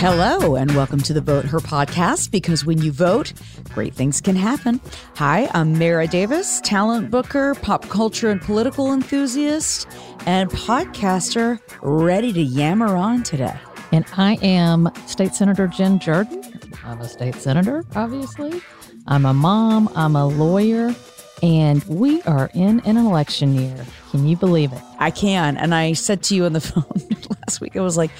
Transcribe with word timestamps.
Hello, 0.00 0.54
and 0.54 0.72
welcome 0.76 1.00
to 1.00 1.12
the 1.12 1.20
Vote 1.20 1.44
Her 1.44 1.58
podcast 1.58 2.30
because 2.30 2.64
when 2.64 2.80
you 2.80 2.92
vote, 2.92 3.32
great 3.74 3.94
things 3.94 4.20
can 4.20 4.36
happen. 4.36 4.80
Hi, 5.16 5.50
I'm 5.54 5.76
Mara 5.76 6.06
Davis, 6.06 6.60
talent 6.60 7.10
booker, 7.10 7.56
pop 7.56 7.88
culture 7.88 8.30
and 8.30 8.40
political 8.40 8.92
enthusiast, 8.92 9.88
and 10.24 10.50
podcaster 10.50 11.58
ready 11.82 12.32
to 12.32 12.40
yammer 12.40 12.94
on 12.94 13.24
today. 13.24 13.58
And 13.90 14.04
I 14.16 14.34
am 14.36 14.88
State 15.08 15.34
Senator 15.34 15.66
Jen 15.66 15.98
Jordan. 15.98 16.44
I'm 16.84 17.00
a 17.00 17.08
state 17.08 17.34
senator, 17.34 17.84
obviously. 17.96 18.62
I'm 19.08 19.26
a 19.26 19.34
mom, 19.34 19.90
I'm 19.96 20.14
a 20.14 20.28
lawyer, 20.28 20.94
and 21.42 21.82
we 21.84 22.22
are 22.22 22.50
in 22.54 22.78
an 22.80 22.98
election 22.98 23.52
year. 23.52 23.84
Can 24.10 24.26
you 24.26 24.36
believe 24.36 24.72
it? 24.72 24.82
I 24.98 25.10
can. 25.10 25.56
And 25.56 25.74
I 25.74 25.92
said 25.92 26.22
to 26.24 26.34
you 26.34 26.44
on 26.44 26.52
the 26.52 26.60
phone 26.62 26.84
last 27.30 27.60
week, 27.60 27.76
I 27.76 27.80
was 27.80 27.96
like, 27.96 28.10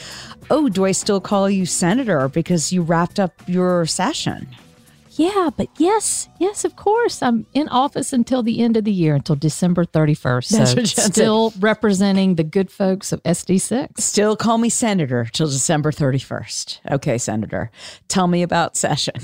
oh, 0.50 0.68
do 0.68 0.84
I 0.84 0.92
still 0.92 1.20
call 1.20 1.48
you 1.48 1.66
senator 1.66 2.28
because 2.28 2.72
you 2.72 2.82
wrapped 2.82 3.18
up 3.18 3.32
your 3.46 3.86
session? 3.86 4.48
Yeah, 5.18 5.50
but 5.56 5.68
yes, 5.78 6.28
yes, 6.38 6.64
of 6.64 6.76
course. 6.76 7.22
I'm 7.22 7.44
in 7.52 7.68
office 7.68 8.12
until 8.12 8.44
the 8.44 8.60
end 8.60 8.76
of 8.76 8.84
the 8.84 8.92
year, 8.92 9.16
until 9.16 9.34
December 9.34 9.84
31st. 9.84 10.48
That's 10.50 10.92
so 10.92 11.02
still 11.08 11.52
representing 11.58 12.36
the 12.36 12.44
good 12.44 12.70
folks 12.70 13.10
of 13.10 13.20
SD6. 13.24 13.98
Still 13.98 14.36
call 14.36 14.58
me 14.58 14.68
senator 14.68 15.28
till 15.32 15.48
December 15.48 15.90
31st. 15.90 16.92
Okay, 16.92 17.18
senator. 17.18 17.72
Tell 18.06 18.28
me 18.28 18.42
about 18.42 18.76
session. 18.76 19.14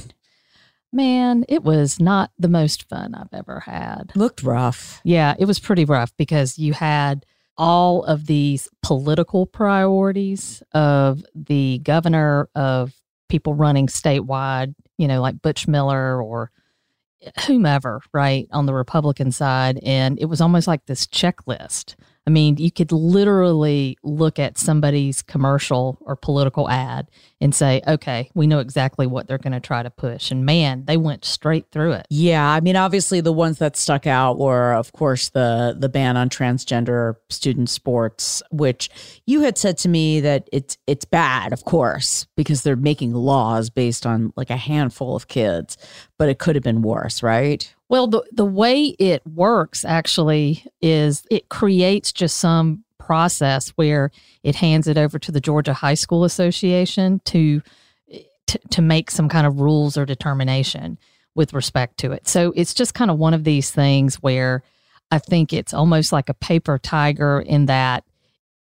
Man, 0.95 1.45
it 1.49 1.65
was 1.65 1.99
not 1.99 2.31
the 2.39 2.49
most 2.49 2.89
fun 2.89 3.17
I've 3.17 3.35
ever 3.35 3.59
had. 3.59 4.13
Looked 4.15 4.45
rough. 4.45 5.01
Yeah, 5.03 5.35
it 5.37 5.47
was 5.47 5.59
pretty 5.59 5.85
rough 5.85 6.17
because 6.17 6.57
you 6.57 6.73
had 6.73 7.27
all 7.59 8.05
of 8.05 8.27
these 8.27 8.69
political 8.81 9.45
priorities 9.45 10.63
of 10.73 11.25
the 11.35 11.81
governor 11.83 12.49
of 12.55 12.95
people 13.29 13.55
running 13.55 13.89
statewide, 13.89 14.77
you 14.97 15.09
know, 15.09 15.21
like 15.21 15.43
Butch 15.43 15.67
Miller 15.67 16.23
or 16.23 16.53
whomever, 17.47 18.01
right, 18.13 18.47
on 18.53 18.67
the 18.67 18.75
Republican 18.75 19.33
side. 19.33 19.81
And 19.83 20.17
it 20.21 20.27
was 20.27 20.41
almost 20.41 20.69
like 20.69 20.87
this 20.87 21.09
checklist. 21.09 21.97
I 22.27 22.31
mean, 22.31 22.57
you 22.57 22.71
could 22.71 22.91
literally 22.91 23.99
look 24.03 24.39
at 24.39 24.57
somebody's 24.57 25.21
commercial 25.21 25.99
or 26.01 26.17
political 26.17 26.71
ad 26.71 27.11
and 27.39 27.55
say, 27.55 27.83
okay, 27.87 28.31
we 28.35 28.47
know 28.47 28.61
exactly 28.61 29.07
what 29.07 29.29
they're 29.29 29.37
going 29.37 29.53
to 29.53 29.61
try 29.61 29.83
to 29.83 29.91
push. 29.91 30.31
And 30.31 30.47
man, 30.47 30.87
they 30.87 30.97
went 30.97 31.27
straight 31.27 31.71
through 31.71 31.93
it. 31.93 32.07
Yeah, 32.09 32.49
I 32.49 32.61
mean, 32.61 32.77
obviously 32.77 33.21
the 33.21 33.33
ones 33.33 33.59
that 33.59 33.77
stuck 33.77 34.07
out 34.07 34.39
were, 34.39 34.73
of 34.73 34.93
course, 34.93 35.29
the 35.29 35.77
the 35.79 35.91
ban 35.91 36.17
on 36.17 36.31
transgender 36.31 37.17
student 37.29 37.69
sports, 37.69 38.43
which 38.51 38.89
you 39.27 39.43
had 39.43 39.59
said 39.59 39.77
to 39.79 39.89
me 39.89 40.21
that 40.21 40.49
it's 40.51 40.79
it's 40.87 41.05
bad, 41.05 41.53
of 41.53 41.65
course, 41.65 42.27
because 42.37 42.63
they're 42.63 42.77
making 42.77 43.13
laws 43.13 43.69
based 43.69 44.07
on 44.07 44.33
like 44.35 44.49
a 44.49 44.57
handful 44.57 45.15
of 45.15 45.29
kids, 45.29 45.77
but 46.19 46.31
it 46.31 46.39
could 46.39 46.57
have 46.57 46.65
been 46.65 46.81
worse, 46.81 47.23
right? 47.23 47.74
Well, 47.89 48.07
the, 48.07 48.25
the 48.33 48.45
way 48.45 48.85
it 48.99 49.27
works 49.27 49.85
actually 49.85 50.65
is 50.81 51.25
it 51.31 51.49
creates 51.49 52.13
just 52.13 52.39
some 52.39 52.85
process 52.99 53.69
where 53.71 54.11
it 54.43 54.55
hands 54.57 54.89
it 54.89 54.97
over 54.97 55.19
to 55.19 55.31
the 55.31 55.41
Georgia 55.41 55.75
High 55.75 55.95
School 55.95 56.25
Association 56.25 57.21
to, 57.27 57.63
to, 58.47 58.59
to 58.71 58.83
make 58.83 59.11
some 59.11 59.29
kind 59.29 59.47
of 59.47 59.61
rules 59.61 59.99
or 59.99 60.07
determination 60.07 60.99
with 61.35 61.53
respect 61.53 61.99
to 61.99 62.13
it. 62.13 62.27
So 62.27 62.53
it's 62.57 62.75
just 62.75 62.95
kind 62.95 63.11
of 63.11 63.19
one 63.19 63.35
of 63.35 63.45
these 63.45 63.71
things 63.71 64.17
where 64.17 64.63
I 65.11 65.19
think 65.19 65.53
it's 65.53 65.75
almost 65.75 66.13
like 66.13 66.29
a 66.29 66.35
paper 66.35 66.79
tiger 66.79 67.41
in 67.41 67.67
that 67.67 68.05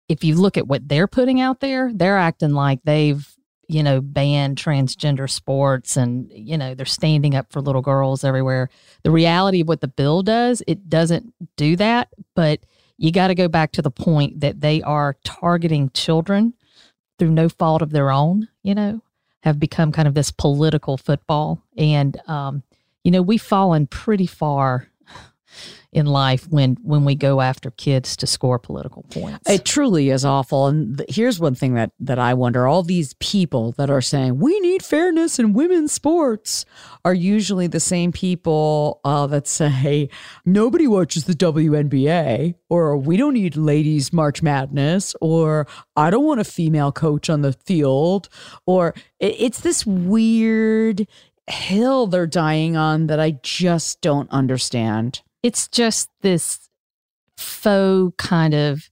if 0.08 0.24
you 0.24 0.36
look 0.36 0.58
at 0.58 0.68
what 0.68 0.88
they're 0.88 1.08
putting 1.08 1.40
out 1.40 1.60
there, 1.60 1.92
they're 1.94 2.18
acting 2.18 2.52
like 2.52 2.80
they've 2.84 3.28
you 3.74 3.82
know, 3.84 4.02
ban 4.02 4.56
transgender 4.56 5.30
sports 5.30 5.96
and, 5.96 6.32
you 6.34 6.58
know, 6.58 6.76
they're 6.76 6.86
standing 6.86 7.36
up 7.36 7.52
for 7.52 7.62
little 7.62 7.82
girls 7.82 8.24
everywhere. 8.24 8.70
The 9.04 9.12
reality 9.12 9.62
of 9.62 9.68
what 9.68 9.82
the 9.82 9.88
bill 9.88 10.24
does, 10.24 10.62
it 10.68 10.90
doesn't 10.90 11.34
do 11.56 11.76
that, 11.78 12.10
but 12.36 12.60
you 12.98 13.12
got 13.12 13.28
to 13.28 13.36
go 13.36 13.48
back 13.48 13.72
to 13.74 13.82
the 13.82 13.90
point 13.90 14.42
that 14.42 14.62
they 14.62 14.82
are 14.82 15.16
targeting 15.24 15.90
children 15.92 16.54
through 17.18 17.32
no 17.32 17.50
fault 17.50 17.82
of 17.82 17.92
their 17.92 18.12
own, 18.12 18.48
you 18.62 18.76
know, 18.76 19.02
have 19.44 19.60
become 19.60 19.92
kind 19.92 20.08
of 20.08 20.14
this 20.14 20.32
political 20.32 20.98
football. 20.98 21.64
And, 21.78 22.20
um, 22.28 22.64
you 23.04 23.12
know, 23.12 23.22
we've 23.22 23.42
fallen 23.42 23.88
pretty 23.88 24.28
far 24.28 24.88
in 25.94 26.06
life 26.06 26.48
when 26.50 26.78
when 26.82 27.04
we 27.04 27.16
go 27.16 27.42
after 27.42 27.72
kids 27.72 28.16
to 28.16 28.26
score 28.26 28.58
political 28.58 29.04
points. 29.04 29.50
It 29.50 29.66
truly 29.66 30.10
is 30.10 30.24
awful. 30.24 30.68
And 30.68 30.98
th- 30.98 31.14
here's 31.14 31.40
one 31.40 31.54
thing 31.54 31.74
that 31.74 31.92
that 32.00 32.18
I 32.18 32.34
wonder: 32.34 32.66
all 32.66 32.84
these 32.84 33.14
people 33.16 33.74
that 33.74 33.90
are 33.90 34.02
saying 34.02 34.40
we 34.40 34.58
need 34.62 34.84
fairness 34.84 35.38
in 35.38 35.54
women's 35.54 35.92
sports 35.92 36.66
are 37.04 37.14
usually 37.14 37.68
the 37.68 37.80
same 37.80 38.12
people 38.12 39.02
uh, 39.04 39.28
that 39.28 39.48
say 39.48 40.10
nobody 40.46 40.88
watches 40.88 41.26
the 41.26 41.34
WNBA, 41.34 42.56
or 42.70 42.96
we 42.96 43.18
don't 43.18 43.34
need 43.34 43.58
ladies 43.58 44.14
March 44.14 44.42
Madness, 44.42 45.14
or 45.20 45.68
I 45.98 46.10
don't 46.10 46.26
want 46.26 46.40
a 46.40 46.46
female 46.46 46.94
coach 46.94 47.30
on 47.30 47.42
the 47.42 47.54
field, 47.54 48.30
or 48.66 48.94
it, 49.20 49.36
it's 49.38 49.60
this 49.60 49.86
weird 49.86 51.06
hill 51.48 52.08
they're 52.08 52.28
dying 52.28 52.78
on 52.78 53.08
that 53.08 53.20
I 53.20 53.32
just 53.44 54.00
don't 54.00 54.30
understand 54.30 55.22
it's 55.44 55.68
just 55.68 56.10
this 56.22 56.70
faux 57.38 58.14
kind 58.18 58.54
of 58.54 58.90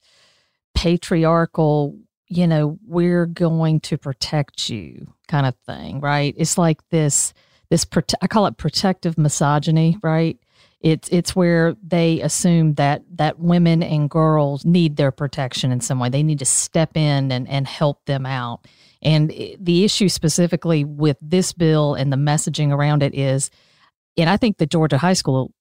patriarchal, 0.74 1.98
you 2.28 2.48
know, 2.48 2.78
we're 2.86 3.26
going 3.26 3.80
to 3.82 3.98
protect 3.98 4.70
you 4.70 5.14
kind 5.28 5.46
of 5.46 5.56
thing, 5.66 6.00
right? 6.00 6.34
It's 6.38 6.58
like 6.58 6.88
this 6.90 7.34
this 7.70 7.86
prote- 7.86 8.16
I 8.22 8.28
call 8.28 8.48
it 8.48 8.58
protective 8.58 9.18
misogyny, 9.18 9.98
right? 10.02 10.38
It's 10.82 11.10
it's 11.10 11.36
where 11.36 11.76
they 11.84 12.22
assume 12.22 12.76
that 12.76 13.04
that 13.18 13.40
women 13.40 13.84
and 13.84 14.10
girls 14.10 14.66
need 14.66 14.96
their 14.96 15.12
protection 15.12 15.72
in 15.72 15.81
some 15.81 16.00
way. 16.00 16.10
They 16.10 16.24
need 16.24 16.40
to 16.40 16.46
step 16.46 16.96
in 16.96 17.31
and 17.31 17.48
and 17.48 17.68
help 17.68 18.06
them 18.06 18.26
out. 18.26 18.66
And 19.02 19.30
the 19.60 19.84
issue 19.84 20.10
specifically 20.10 20.84
with 20.84 21.18
this 21.22 21.54
bill 21.54 21.94
and 21.94 22.12
the 22.12 22.18
messaging 22.18 22.72
around 22.72 23.04
it 23.04 23.14
is 23.14 23.52
and 24.18 24.30
I 24.30 24.38
think 24.38 24.58
the 24.58 24.66
Georgia 24.66 24.98
High 24.98 25.14
School 25.14 25.54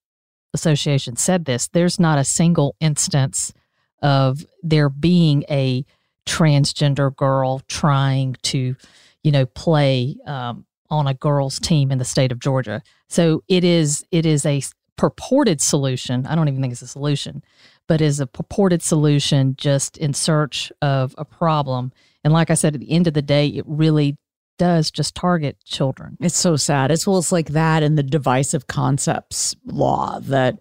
Association 0.54 1.16
said 1.16 1.44
this, 1.44 1.69
there's 1.69 2.00
not 2.00 2.19
a 2.19 2.25
single 2.25 2.75
instance 2.81 3.53
of 4.00 4.44
there 4.62 4.88
being 4.88 5.44
a 5.50 5.84
transgender 6.26 7.14
girl 7.14 7.60
trying 7.69 8.36
to, 8.42 8.76
you 9.22 9.32
know, 9.32 9.47
play 9.47 10.16
um, 10.26 10.66
on 10.91 11.06
a 11.06 11.14
girls' 11.14 11.58
team 11.58 11.91
in 11.91 11.98
the 11.98 12.04
state 12.04 12.32
of 12.32 12.38
Georgia. 12.38 12.82
So 13.08 13.42
it 13.48 13.64
is 13.64 14.04
it 14.10 14.26
is 14.26 14.47
a 14.47 14.62
purported 14.97 15.60
solution. 15.60 16.26
I 16.26 16.34
don't 16.34 16.48
even 16.48 16.60
think 16.60 16.72
it's 16.72 16.82
a 16.82 16.87
solution, 16.87 17.42
but 17.87 18.00
is 18.00 18.20
a 18.20 18.26
purported 18.26 18.82
solution 18.82 19.54
just 19.56 19.97
in 19.97 20.12
search 20.12 20.72
of 20.82 21.14
a 21.16 21.25
problem. 21.25 21.92
And 22.25 22.32
like 22.32 22.50
I 22.50 22.54
said, 22.54 22.75
at 22.75 22.81
the 22.81 22.91
end 22.91 23.06
of 23.06 23.14
the 23.14 23.22
day, 23.22 23.47
it 23.48 23.64
really 23.66 24.16
does 24.58 24.91
just 24.91 25.14
target 25.14 25.56
children. 25.64 26.16
It's 26.20 26.36
so 26.36 26.56
sad. 26.56 26.91
It's 26.91 27.06
well, 27.06 27.19
it's 27.19 27.32
like 27.32 27.50
that 27.50 27.82
and 27.82 27.96
the 27.96 28.02
divisive 28.02 28.66
concepts 28.66 29.56
law 29.64 30.19
that 30.20 30.58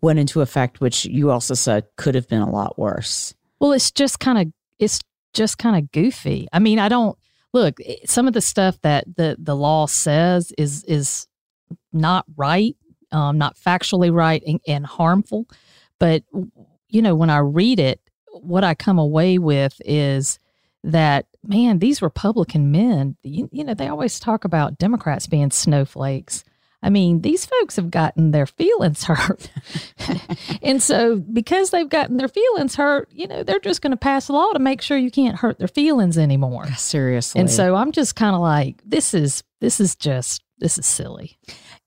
went 0.00 0.18
into 0.18 0.40
effect, 0.40 0.80
which 0.80 1.04
you 1.04 1.30
also 1.30 1.54
said 1.54 1.84
could 1.96 2.14
have 2.14 2.28
been 2.28 2.42
a 2.42 2.50
lot 2.50 2.78
worse. 2.78 3.34
Well, 3.58 3.72
it's 3.72 3.90
just 3.90 4.20
kind 4.20 4.38
of 4.38 4.52
it's 4.78 5.00
just 5.34 5.58
kind 5.58 5.76
of 5.76 5.92
goofy. 5.92 6.48
I 6.52 6.58
mean, 6.58 6.78
I 6.78 6.88
don't 6.88 7.18
look 7.52 7.78
some 8.06 8.26
of 8.26 8.32
the 8.32 8.40
stuff 8.40 8.80
that 8.82 9.04
the 9.16 9.36
the 9.38 9.56
law 9.56 9.86
says 9.86 10.52
is 10.56 10.84
is 10.84 11.26
not 11.92 12.24
right, 12.36 12.76
um, 13.12 13.38
not 13.38 13.56
factually 13.56 14.12
right, 14.12 14.42
and, 14.46 14.60
and 14.66 14.86
harmful. 14.86 15.46
But 15.98 16.22
you 16.88 17.02
know, 17.02 17.14
when 17.14 17.30
I 17.30 17.38
read 17.38 17.78
it, 17.78 18.00
what 18.32 18.64
I 18.64 18.74
come 18.74 18.98
away 18.98 19.38
with 19.38 19.80
is 19.84 20.38
that 20.84 21.26
man 21.44 21.78
these 21.78 22.02
republican 22.02 22.70
men 22.70 23.16
you, 23.22 23.48
you, 23.52 23.64
know 23.64 23.74
they 23.74 23.88
always 23.88 24.20
talk 24.20 24.44
about 24.44 24.78
democrats 24.78 25.26
being 25.26 25.50
snowflakes. 25.50 26.44
I 26.82 26.88
mean 26.88 27.20
these 27.20 27.44
folks 27.44 27.76
have 27.76 27.90
gotten 27.90 28.30
their 28.30 28.46
feelings 28.46 29.04
hurt. 29.04 29.50
And 30.62 30.82
so 30.82 31.16
because 31.16 31.70
they've 31.70 31.88
gotten 31.88 32.16
their 32.16 32.28
feelings 32.28 32.74
hurt 32.74 33.08
you 33.12 33.26
know 33.26 33.42
they're 33.42 33.60
just 33.60 33.82
going 33.82 33.90
to 33.90 33.96
pass 33.98 34.28
a 34.28 34.32
law 34.32 34.52
to 34.52 34.58
make 34.58 34.80
sure 34.80 34.96
you 34.96 35.10
can't 35.10 35.36
hurt 35.36 35.58
their 35.58 35.68
feelings 35.68 36.16
anymore. 36.16 36.66
Seriously. 36.72 37.40
And 37.40 37.50
so 37.50 37.74
i'm 37.74 37.92
just 37.92 38.16
kind 38.16 38.34
of 38.34 38.40
like 38.40 38.82
this 38.84 39.12
is 39.14 39.42
this 39.60 39.80
is 39.80 39.94
just 39.94 40.42
this 40.58 40.78
is 40.78 40.86
silly 40.86 41.38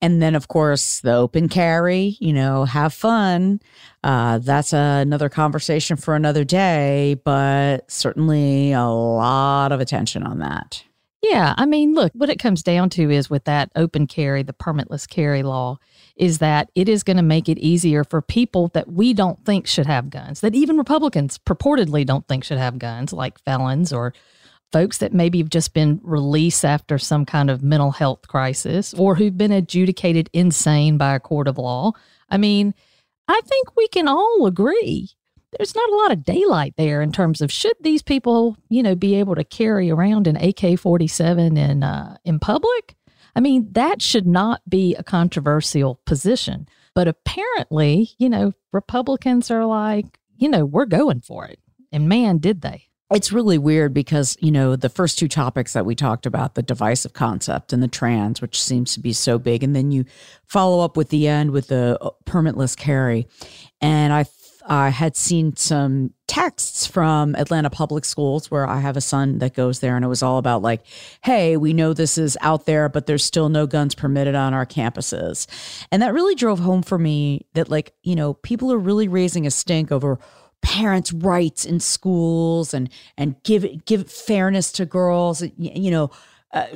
and 0.04 0.22
then, 0.22 0.36
of 0.36 0.50
course, 0.50 1.00
the 1.00 1.14
open 1.14 1.48
carry, 1.48 2.18
you 2.20 2.34
know, 2.34 2.66
have 2.66 2.94
fun. 2.94 3.62
Uh, 4.04 4.38
that's 4.40 4.74
another 4.74 5.30
conversation 5.30 5.96
for 5.96 6.14
another 6.14 6.44
day, 6.44 7.16
but 7.24 7.90
certainly 7.90 8.74
a 8.74 8.84
lot 8.84 9.72
of 9.72 9.80
attention 9.80 10.24
on 10.24 10.40
that. 10.40 10.84
Yeah. 11.22 11.56
I 11.58 11.66
mean, 11.66 11.94
look, 11.94 12.12
what 12.16 12.30
it 12.30 12.38
comes 12.38 12.64
down 12.64 12.90
to 12.90 13.10
is 13.10 13.30
with 13.30 13.46
that 13.46 13.72
open 13.78 14.06
carry, 14.06 14.44
the 14.44 14.52
permitless 14.52 15.08
carry 15.08 15.42
law, 15.42 15.78
is 16.18 16.40
that 16.40 16.70
it 16.76 16.90
is 16.90 17.04
going 17.04 17.16
to 17.16 17.24
make 17.24 17.48
it 17.48 17.58
easier 17.58 18.04
for 18.04 18.22
people 18.22 18.68
that 18.74 18.92
we 18.92 19.14
don't 19.14 19.46
think 19.46 19.68
should 19.68 19.86
have 19.86 20.10
guns, 20.10 20.42
that 20.42 20.54
even 20.54 20.78
Republicans 20.78 21.38
purportedly 21.38 22.06
don't 22.06 22.28
think 22.28 22.44
should 22.44 22.58
have 22.58 22.78
guns, 22.78 23.14
like 23.14 23.42
felons 23.46 23.94
or 23.94 24.14
folks 24.74 24.98
that 24.98 25.14
maybe 25.14 25.38
have 25.38 25.50
just 25.50 25.74
been 25.74 26.02
released 26.04 26.66
after 26.66 26.98
some 26.98 27.26
kind 27.26 27.50
of 27.50 27.64
mental 27.64 27.92
health 27.92 28.28
crisis 28.28 28.94
or 28.96 29.16
who've 29.16 29.38
been 29.38 29.54
adjudicated 29.54 30.30
insane 30.34 30.98
by 30.98 31.16
a 31.16 31.20
court 31.20 31.48
of 31.48 31.58
law. 31.58 31.94
I 32.30 32.38
mean, 32.38 32.74
I 33.30 33.40
think 33.46 33.78
we 33.78 33.88
can 33.88 34.10
all 34.10 34.46
agree 34.46 35.10
there's 35.58 35.76
not 35.76 35.90
a 35.90 35.96
lot 35.96 36.12
of 36.12 36.24
daylight 36.24 36.74
there 36.78 37.02
in 37.02 37.12
terms 37.12 37.42
of 37.42 37.52
should 37.52 37.76
these 37.82 38.02
people, 38.02 38.58
you 38.70 38.84
know, 38.84 38.96
be 38.96 39.16
able 39.16 39.36
to 39.36 39.44
carry 39.44 39.90
around 39.92 40.28
an 40.28 40.36
AK-47 40.38 41.58
in 41.58 41.84
uh, 41.84 42.18
in 42.26 42.40
public? 42.40 42.96
I 43.36 43.40
mean, 43.40 43.68
that 43.72 44.02
should 44.02 44.28
not 44.28 44.62
be 44.68 44.96
a 44.96 45.04
controversial 45.04 46.00
position. 46.06 46.68
But 46.96 47.08
apparently, 47.08 48.12
you 48.20 48.30
know, 48.30 48.54
Republicans 48.72 49.50
are 49.50 49.66
like, 49.66 50.20
you 50.38 50.50
know, 50.50 50.66
we're 50.66 50.86
going 50.86 51.22
for 51.22 51.46
it. 51.46 51.60
And 51.92 52.08
man, 52.08 52.38
did 52.38 52.62
they. 52.62 52.88
It's 53.14 53.32
really 53.32 53.58
weird 53.60 53.94
because, 53.94 54.36
you 54.40 54.52
know, 54.52 54.76
the 54.76 54.90
first 54.90 55.20
two 55.20 55.28
topics 55.28 55.74
that 55.74 55.86
we 55.86 55.94
talked 55.94 56.26
about, 56.26 56.56
the 56.56 56.64
divisive 56.64 57.14
concept 57.14 57.72
and 57.72 57.84
the 57.84 57.88
trans, 57.88 58.42
which 58.42 58.62
seems 58.62 58.94
to 58.96 59.00
be 59.00 59.14
so 59.14 59.38
big. 59.38 59.64
And 59.64 59.76
then 59.76 59.92
you 59.92 60.06
follow 60.48 60.84
up 60.84 60.98
with 60.98 61.10
the 61.10 61.28
end 61.28 61.52
with 61.52 61.68
the 61.68 61.98
uh, 62.02 62.10
permitless 62.26 62.76
carry. 62.76 63.28
And 63.82 64.12
I 64.12 64.26
I 64.66 64.90
had 64.90 65.18
seen 65.18 65.56
some 65.58 66.14
texts 66.26 66.88
from 66.88 67.36
Atlanta 67.36 67.70
Public 67.70 68.06
Schools 68.06 68.50
where 68.50 68.66
I 68.66 68.80
have 68.80 68.96
a 68.96 69.02
son 69.02 69.40
that 69.40 69.54
goes 69.54 69.82
there, 69.82 69.98
and 69.98 70.06
it 70.06 70.08
was 70.08 70.24
all 70.24 70.38
about 70.38 70.62
like, 70.62 70.86
hey, 71.22 71.58
we 71.58 71.74
know 71.74 71.94
this 71.94 72.18
is 72.18 72.38
out 72.40 72.66
there, 72.66 72.88
but 72.88 73.06
there's 73.06 73.26
still 73.26 73.50
no 73.50 73.68
guns 73.68 73.94
permitted 73.94 74.36
on 74.36 74.54
our 74.54 74.66
campuses. 74.66 75.48
And 75.92 76.02
that 76.02 76.14
really 76.14 76.36
drove 76.36 76.60
home 76.60 76.82
for 76.82 76.98
me 76.98 77.46
that, 77.54 77.70
like, 77.70 77.94
you 78.04 78.16
know, 78.16 78.36
people 78.36 78.72
are 78.72 78.78
really 78.78 79.10
raising 79.10 79.46
a 79.46 79.52
stink 79.52 79.92
over 79.92 80.18
parents' 80.64 81.14
rights 81.14 81.66
in 81.66 81.80
schools 81.80 82.74
and 82.74 82.90
and 83.18 83.36
give 83.44 83.86
give 83.86 84.10
fairness 84.10 84.72
to 84.72 84.86
girls, 84.86 85.44
you 85.58 85.92
know, 85.92 86.10
uh, 86.52 86.68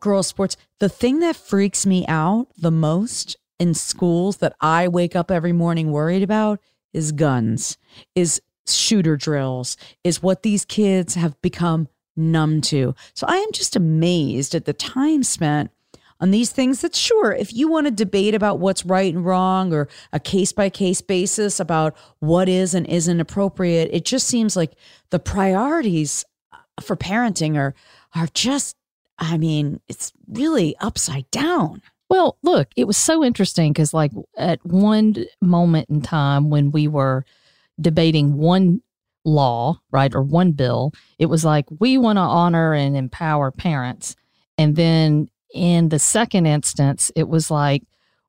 girls' 0.00 0.26
sports. 0.26 0.56
The 0.80 0.88
thing 0.88 1.20
that 1.20 1.36
freaks 1.36 1.86
me 1.86 2.04
out 2.08 2.48
the 2.58 2.72
most 2.72 3.36
in 3.60 3.74
schools 3.74 4.38
that 4.38 4.56
I 4.60 4.88
wake 4.88 5.14
up 5.14 5.30
every 5.30 5.52
morning 5.52 5.92
worried 5.92 6.22
about 6.22 6.60
is 6.92 7.12
guns, 7.12 7.78
is 8.14 8.40
shooter 8.66 9.16
drills, 9.16 9.76
is 10.02 10.22
what 10.22 10.42
these 10.42 10.64
kids 10.64 11.14
have 11.14 11.40
become 11.42 11.88
numb 12.16 12.60
to. 12.62 12.94
So 13.14 13.26
I 13.28 13.36
am 13.36 13.52
just 13.52 13.76
amazed 13.76 14.54
at 14.54 14.64
the 14.64 14.72
time 14.72 15.22
spent 15.22 15.70
on 16.20 16.30
these 16.30 16.50
things 16.50 16.80
that 16.80 16.94
sure 16.94 17.32
if 17.32 17.52
you 17.52 17.68
want 17.68 17.86
to 17.86 17.90
debate 17.90 18.34
about 18.34 18.58
what's 18.58 18.86
right 18.86 19.12
and 19.12 19.24
wrong 19.24 19.72
or 19.72 19.88
a 20.12 20.20
case 20.20 20.52
by 20.52 20.68
case 20.68 21.00
basis 21.00 21.60
about 21.60 21.96
what 22.20 22.48
is 22.48 22.74
and 22.74 22.86
isn't 22.86 23.20
appropriate 23.20 23.88
it 23.92 24.04
just 24.04 24.26
seems 24.26 24.56
like 24.56 24.72
the 25.10 25.18
priorities 25.18 26.24
uh, 26.52 26.56
for 26.80 26.96
parenting 26.96 27.56
are 27.56 27.74
are 28.14 28.28
just 28.34 28.76
i 29.18 29.36
mean 29.36 29.80
it's 29.88 30.12
really 30.28 30.76
upside 30.80 31.30
down 31.30 31.82
well, 32.08 32.38
look, 32.42 32.68
it 32.76 32.86
was 32.86 32.96
so 32.96 33.24
interesting 33.24 33.72
because, 33.72 33.92
like, 33.92 34.12
at 34.36 34.64
one 34.64 35.26
moment 35.40 35.90
in 35.90 36.02
time 36.02 36.50
when 36.50 36.70
we 36.70 36.86
were 36.86 37.24
debating 37.80 38.36
one 38.36 38.80
law, 39.24 39.80
right, 39.90 40.14
or 40.14 40.22
one 40.22 40.52
bill, 40.52 40.92
it 41.18 41.26
was 41.26 41.44
like, 41.44 41.66
we 41.80 41.98
want 41.98 42.16
to 42.16 42.22
honor 42.22 42.72
and 42.72 42.96
empower 42.96 43.50
parents. 43.50 44.14
And 44.56 44.76
then 44.76 45.28
in 45.52 45.88
the 45.88 45.98
second 45.98 46.46
instance, 46.46 47.10
it 47.14 47.28
was 47.28 47.50
like, 47.50 47.82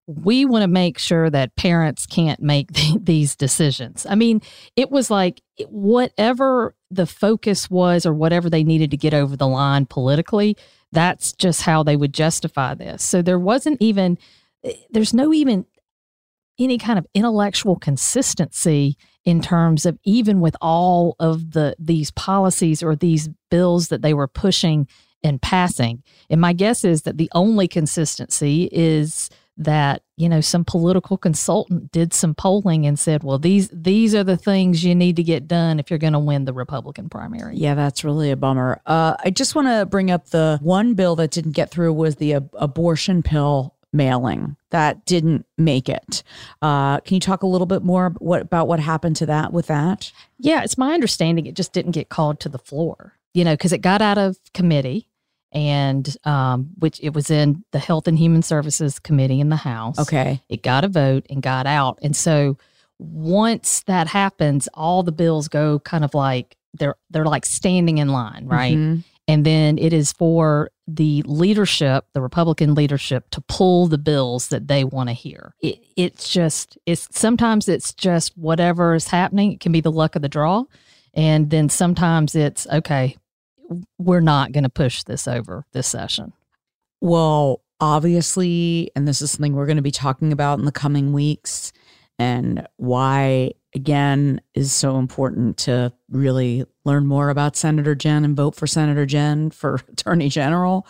we 0.07 0.45
want 0.45 0.63
to 0.63 0.67
make 0.67 0.97
sure 0.97 1.29
that 1.29 1.55
parents 1.57 2.05
can't 2.05 2.41
make 2.41 2.71
these 2.99 3.35
decisions. 3.35 4.05
I 4.09 4.15
mean, 4.15 4.41
it 4.75 4.89
was 4.89 5.11
like 5.11 5.41
whatever 5.67 6.75
the 6.89 7.05
focus 7.05 7.69
was 7.69 8.05
or 8.05 8.13
whatever 8.13 8.49
they 8.49 8.63
needed 8.63 8.91
to 8.91 8.97
get 8.97 9.13
over 9.13 9.35
the 9.35 9.47
line 9.47 9.85
politically, 9.85 10.55
that's 10.93 11.33
just 11.33 11.63
how 11.63 11.83
they 11.83 11.97
would 11.97 12.13
justify 12.13 12.73
this. 12.73 13.03
So 13.03 13.21
there 13.21 13.39
wasn't 13.39 13.81
even, 13.81 14.17
eh, 14.63 14.73
there's 14.89 15.13
no 15.13 15.33
even 15.33 15.65
any 16.59 16.77
kind 16.77 16.97
of 16.97 17.05
intellectual 17.13 17.75
consistency 17.75 18.97
in 19.25 19.41
terms 19.41 19.85
of 19.85 19.99
even 20.03 20.39
with 20.39 20.55
all 20.61 21.15
of 21.19 21.51
the 21.51 21.75
these 21.77 22.11
policies 22.11 22.81
or 22.81 22.95
these 22.95 23.29
bills 23.51 23.89
that 23.89 24.01
they 24.01 24.13
were 24.13 24.27
pushing 24.27 24.87
and 25.23 25.41
passing. 25.41 26.03
And 26.29 26.41
my 26.41 26.53
guess 26.53 26.83
is 26.83 27.03
that 27.03 27.17
the 27.17 27.29
only 27.33 27.67
consistency 27.67 28.69
is 28.71 29.29
that 29.57 30.03
you 30.17 30.29
know 30.29 30.39
some 30.39 30.63
political 30.63 31.17
consultant 31.17 31.91
did 31.91 32.13
some 32.13 32.35
polling 32.35 32.85
and 32.85 32.97
said 32.99 33.23
well 33.23 33.39
these 33.39 33.69
these 33.73 34.13
are 34.13 34.23
the 34.23 34.37
things 34.37 34.83
you 34.83 34.93
need 34.93 35.15
to 35.15 35.23
get 35.23 35.47
done 35.47 35.79
if 35.79 35.89
you're 35.89 35.97
going 35.97 36.13
to 36.13 36.19
win 36.19 36.45
the 36.45 36.53
republican 36.53 37.09
primary. 37.09 37.57
Yeah 37.57 37.73
that's 37.73 38.03
really 38.03 38.31
a 38.31 38.35
bummer. 38.35 38.79
Uh, 38.85 39.15
i 39.23 39.29
just 39.29 39.55
want 39.55 39.67
to 39.67 39.85
bring 39.85 40.11
up 40.11 40.29
the 40.29 40.59
one 40.61 40.93
bill 40.93 41.15
that 41.15 41.31
didn't 41.31 41.53
get 41.53 41.71
through 41.71 41.93
was 41.93 42.17
the 42.17 42.35
ab- 42.35 42.53
abortion 42.53 43.23
pill 43.23 43.73
mailing. 43.93 44.55
That 44.69 45.05
didn't 45.05 45.45
make 45.57 45.89
it. 45.89 46.21
Uh, 46.61 46.99
can 46.99 47.15
you 47.15 47.21
talk 47.21 47.41
a 47.41 47.47
little 47.47 47.65
bit 47.65 47.83
more 47.83 48.13
what, 48.19 48.41
about 48.41 48.67
what 48.67 48.79
happened 48.79 49.15
to 49.17 49.25
that 49.25 49.53
with 49.53 49.67
that? 49.67 50.11
Yeah 50.37 50.61
it's 50.63 50.77
my 50.77 50.93
understanding 50.93 51.47
it 51.47 51.55
just 51.55 51.73
didn't 51.73 51.91
get 51.91 52.09
called 52.09 52.39
to 52.41 52.49
the 52.49 52.59
floor 52.59 53.16
you 53.33 53.43
know 53.43 53.53
because 53.53 53.73
it 53.73 53.79
got 53.79 54.01
out 54.01 54.17
of 54.17 54.37
committee 54.53 55.07
and 55.51 56.17
um, 56.25 56.69
which 56.77 56.99
it 57.01 57.13
was 57.13 57.29
in 57.29 57.63
the 57.71 57.79
Health 57.79 58.07
and 58.07 58.19
Human 58.19 58.41
Services 58.41 58.99
Committee 58.99 59.39
in 59.39 59.49
the 59.49 59.55
House. 59.55 59.97
Okay. 59.97 60.41
It 60.49 60.61
got 60.61 60.83
a 60.83 60.87
vote 60.87 61.25
and 61.29 61.41
got 61.41 61.65
out. 61.65 61.99
And 62.01 62.15
so 62.15 62.57
once 62.99 63.81
that 63.83 64.07
happens, 64.07 64.67
all 64.73 65.03
the 65.03 65.11
bills 65.11 65.47
go 65.47 65.79
kind 65.79 66.03
of 66.03 66.13
like 66.13 66.57
they're 66.73 66.95
they're 67.09 67.25
like 67.25 67.45
standing 67.45 67.97
in 67.97 68.09
line, 68.09 68.45
right? 68.47 68.75
Mm-hmm. 68.75 69.01
And 69.29 69.45
then 69.45 69.77
it 69.77 69.91
is 69.91 70.13
for 70.13 70.71
the 70.87 71.21
leadership, 71.25 72.05
the 72.13 72.21
Republican 72.21 72.73
leadership, 72.73 73.29
to 73.31 73.41
pull 73.41 73.87
the 73.87 73.97
bills 73.97 74.47
that 74.49 74.69
they 74.69 74.85
want 74.85 75.09
to 75.09 75.13
hear. 75.13 75.53
It, 75.61 75.83
it's 75.97 76.29
just, 76.29 76.77
it's 76.85 77.09
sometimes 77.11 77.67
it's 77.67 77.93
just 77.93 78.37
whatever 78.37 78.95
is 78.95 79.07
happening. 79.07 79.51
It 79.51 79.59
can 79.59 79.73
be 79.73 79.81
the 79.81 79.91
luck 79.91 80.15
of 80.15 80.21
the 80.21 80.29
draw. 80.29 80.63
And 81.17 81.49
then 81.49 81.67
sometimes 81.67 82.35
it's, 82.35 82.67
okay, 82.67 83.17
we're 83.97 84.21
not 84.21 84.51
going 84.51 84.63
to 84.63 84.69
push 84.69 85.03
this 85.03 85.27
over 85.27 85.65
this 85.73 85.87
session? 85.87 86.31
Well, 87.01 87.61
obviously, 87.81 88.91
and 88.95 89.07
this 89.07 89.21
is 89.21 89.31
something 89.31 89.53
we're 89.53 89.65
going 89.65 89.77
to 89.77 89.81
be 89.81 89.91
talking 89.91 90.31
about 90.31 90.59
in 90.59 90.65
the 90.65 90.71
coming 90.71 91.13
weeks, 91.13 91.73
and 92.19 92.67
why, 92.77 93.53
again, 93.75 94.41
is 94.53 94.73
so 94.73 94.97
important 94.97 95.57
to 95.57 95.91
really 96.09 96.65
learn 96.85 97.05
more 97.05 97.29
about 97.29 97.55
Senator 97.55 97.93
Jen 97.95 98.23
and 98.23 98.35
vote 98.35 98.55
for 98.55 98.65
Senator 98.65 99.05
Jen 99.05 99.49
for 99.49 99.75
Attorney 99.91 100.29
General. 100.29 100.87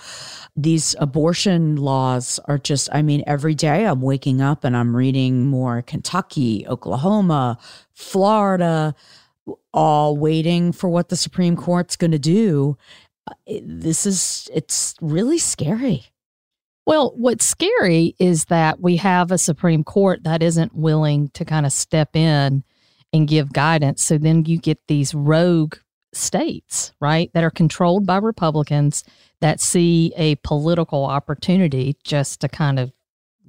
These 0.58 0.94
abortion 1.00 1.78
laws 1.78 2.38
are 2.46 2.58
just, 2.58 2.90
I 2.92 3.02
mean, 3.02 3.24
every 3.28 3.56
day 3.56 3.86
I'm 3.86 4.02
waking 4.02 4.42
up 4.42 4.64
and 4.64 4.76
I'm 4.76 4.96
reading 4.96 5.48
more 5.48 5.82
Kentucky, 5.82 6.66
Oklahoma, 6.68 7.58
Florida 7.94 8.94
all 9.78 10.18
waiting 10.18 10.72
for 10.72 10.90
what 10.90 11.10
the 11.10 11.16
Supreme 11.16 11.56
Court's 11.56 11.96
going 11.96 12.12
to 12.12 12.20
do. 12.20 12.76
Uh, 13.30 13.60
this 13.62 14.08
is, 14.08 14.50
it's 14.52 14.96
really 15.02 15.38
scary. 15.38 16.06
Well, 16.88 17.14
what's 17.16 17.46
scary 17.46 18.16
is 18.18 18.46
that 18.46 18.80
we 18.80 18.96
have 18.96 19.32
a 19.32 19.38
Supreme 19.38 19.84
Court 19.84 20.24
that 20.24 20.42
isn't 20.42 20.74
willing 20.74 21.30
to 21.36 21.46
kind 21.46 21.66
of 21.66 21.72
step 21.72 22.16
in 22.16 22.64
and 23.14 23.28
give 23.28 23.54
guidance. 23.54 24.04
So 24.04 24.18
then 24.18 24.46
you 24.46 24.58
get 24.58 24.80
these 24.88 25.14
rogue 25.14 25.76
states, 26.14 26.94
right, 27.00 27.30
that 27.34 27.44
are 27.44 27.52
controlled 27.52 28.08
by 28.08 28.18
Republicans 28.18 29.04
that 29.42 29.62
see 29.62 30.12
a 30.18 30.36
political 30.38 31.06
opportunity 31.06 31.98
just 32.04 32.42
to 32.42 32.50
kind 32.50 32.80
of, 32.80 32.92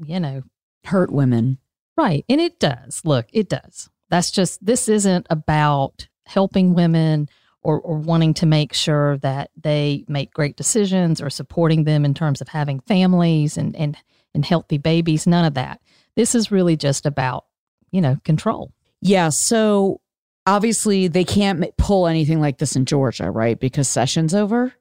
you 0.04 0.20
know, 0.20 0.42
hurt 0.84 1.10
women. 1.10 1.58
Right. 1.96 2.24
And 2.28 2.40
it 2.40 2.60
does. 2.60 3.00
Look, 3.04 3.26
it 3.32 3.48
does. 3.48 3.88
That's 4.10 4.30
just, 4.30 4.64
this 4.64 4.88
isn't 4.88 5.26
about 5.30 6.08
helping 6.28 6.74
women 6.74 7.28
or, 7.62 7.80
or 7.80 7.96
wanting 7.96 8.34
to 8.34 8.46
make 8.46 8.72
sure 8.72 9.18
that 9.18 9.50
they 9.60 10.04
make 10.08 10.32
great 10.32 10.56
decisions 10.56 11.20
or 11.20 11.30
supporting 11.30 11.84
them 11.84 12.04
in 12.04 12.14
terms 12.14 12.40
of 12.40 12.48
having 12.48 12.80
families 12.80 13.56
and, 13.56 13.74
and, 13.76 13.96
and 14.34 14.44
healthy 14.44 14.78
babies. 14.78 15.26
None 15.26 15.44
of 15.44 15.54
that. 15.54 15.80
This 16.14 16.34
is 16.34 16.50
really 16.50 16.76
just 16.76 17.06
about, 17.06 17.46
you 17.90 18.00
know, 18.00 18.18
control. 18.24 18.72
Yeah. 19.00 19.30
So 19.30 20.00
obviously 20.46 21.08
they 21.08 21.24
can't 21.24 21.64
pull 21.76 22.06
anything 22.06 22.40
like 22.40 22.58
this 22.58 22.76
in 22.76 22.84
Georgia, 22.84 23.30
right? 23.30 23.58
Because 23.58 23.88
session's 23.88 24.34
over. 24.34 24.72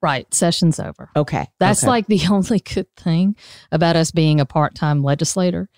Right. 0.00 0.32
Session's 0.32 0.80
over. 0.80 1.10
Okay. 1.16 1.46
That's 1.58 1.82
okay. 1.82 1.90
like 1.90 2.06
the 2.06 2.22
only 2.30 2.60
good 2.60 2.94
thing 2.96 3.36
about 3.70 3.96
us 3.96 4.10
being 4.10 4.40
a 4.40 4.46
part 4.46 4.74
time 4.74 5.02
legislator 5.02 5.68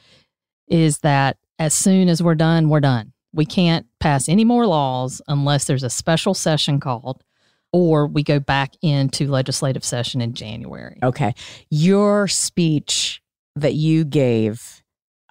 is 0.68 0.98
that 0.98 1.36
as 1.58 1.74
soon 1.74 2.08
as 2.08 2.22
we're 2.22 2.34
done, 2.34 2.68
we're 2.68 2.80
done. 2.80 3.12
We 3.32 3.44
can't 3.44 3.86
pass 4.04 4.28
any 4.28 4.44
more 4.44 4.66
laws 4.66 5.22
unless 5.28 5.64
there's 5.64 5.82
a 5.82 5.90
special 5.90 6.34
session 6.34 6.78
called 6.78 7.24
or 7.72 8.06
we 8.06 8.22
go 8.22 8.38
back 8.38 8.74
into 8.82 9.26
legislative 9.26 9.82
session 9.82 10.20
in 10.20 10.34
January. 10.34 10.98
Okay. 11.02 11.34
Your 11.70 12.28
speech 12.28 13.22
that 13.56 13.72
you 13.74 14.04
gave, 14.04 14.82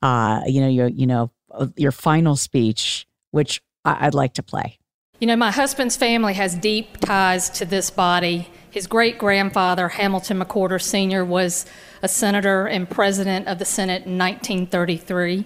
uh, 0.02 0.42
you 0.48 0.60
know, 0.60 0.68
your, 0.68 0.88
you 0.88 1.06
know, 1.08 1.32
uh, 1.52 1.68
your 1.78 1.92
final 1.92 2.36
speech, 2.36 3.08
which 3.32 3.62
I'd 3.86 4.16
like 4.16 4.34
to 4.34 4.44
play. 4.44 4.80
You 5.20 5.28
know, 5.28 5.36
my 5.36 5.52
husband's 5.52 5.96
family 5.96 6.34
has 6.34 6.56
deep 6.56 6.98
ties 6.98 7.50
to 7.52 7.66
this 7.66 7.90
body. 7.92 8.50
His 8.72 8.88
great 8.88 9.20
grandfather, 9.20 9.88
Hamilton 9.88 10.42
McWhorter 10.42 10.82
Sr., 10.82 11.24
was 11.24 11.66
a 12.02 12.08
senator 12.10 12.66
and 12.66 12.90
president 12.90 13.48
of 13.48 13.60
the 13.60 13.66
Senate 13.66 14.06
in 14.06 14.18
1933. 14.18 15.46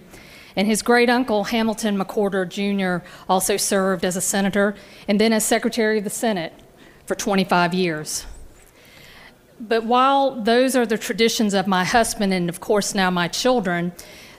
And 0.57 0.67
his 0.67 0.81
great 0.81 1.07
uncle, 1.07 1.45
Hamilton 1.45 1.99
McWhorter 1.99 2.49
Jr., 2.49 3.05
also 3.29 3.57
served 3.57 4.03
as 4.03 4.17
a 4.17 4.21
senator 4.21 4.75
and 5.07 5.21
then 5.21 5.31
as 5.31 5.45
Secretary 5.45 5.99
of 5.99 6.03
the 6.03 6.09
Senate 6.09 6.51
for 7.05 7.13
25 7.13 7.75
years. 7.75 8.25
But 9.59 9.85
while 9.85 10.41
those 10.41 10.75
are 10.75 10.85
the 10.85 10.97
traditions 10.97 11.53
of 11.53 11.67
my 11.67 11.83
husband 11.83 12.33
and, 12.33 12.49
of 12.49 12.59
course, 12.59 12.95
now 12.95 13.11
my 13.11 13.27
children, 13.27 13.91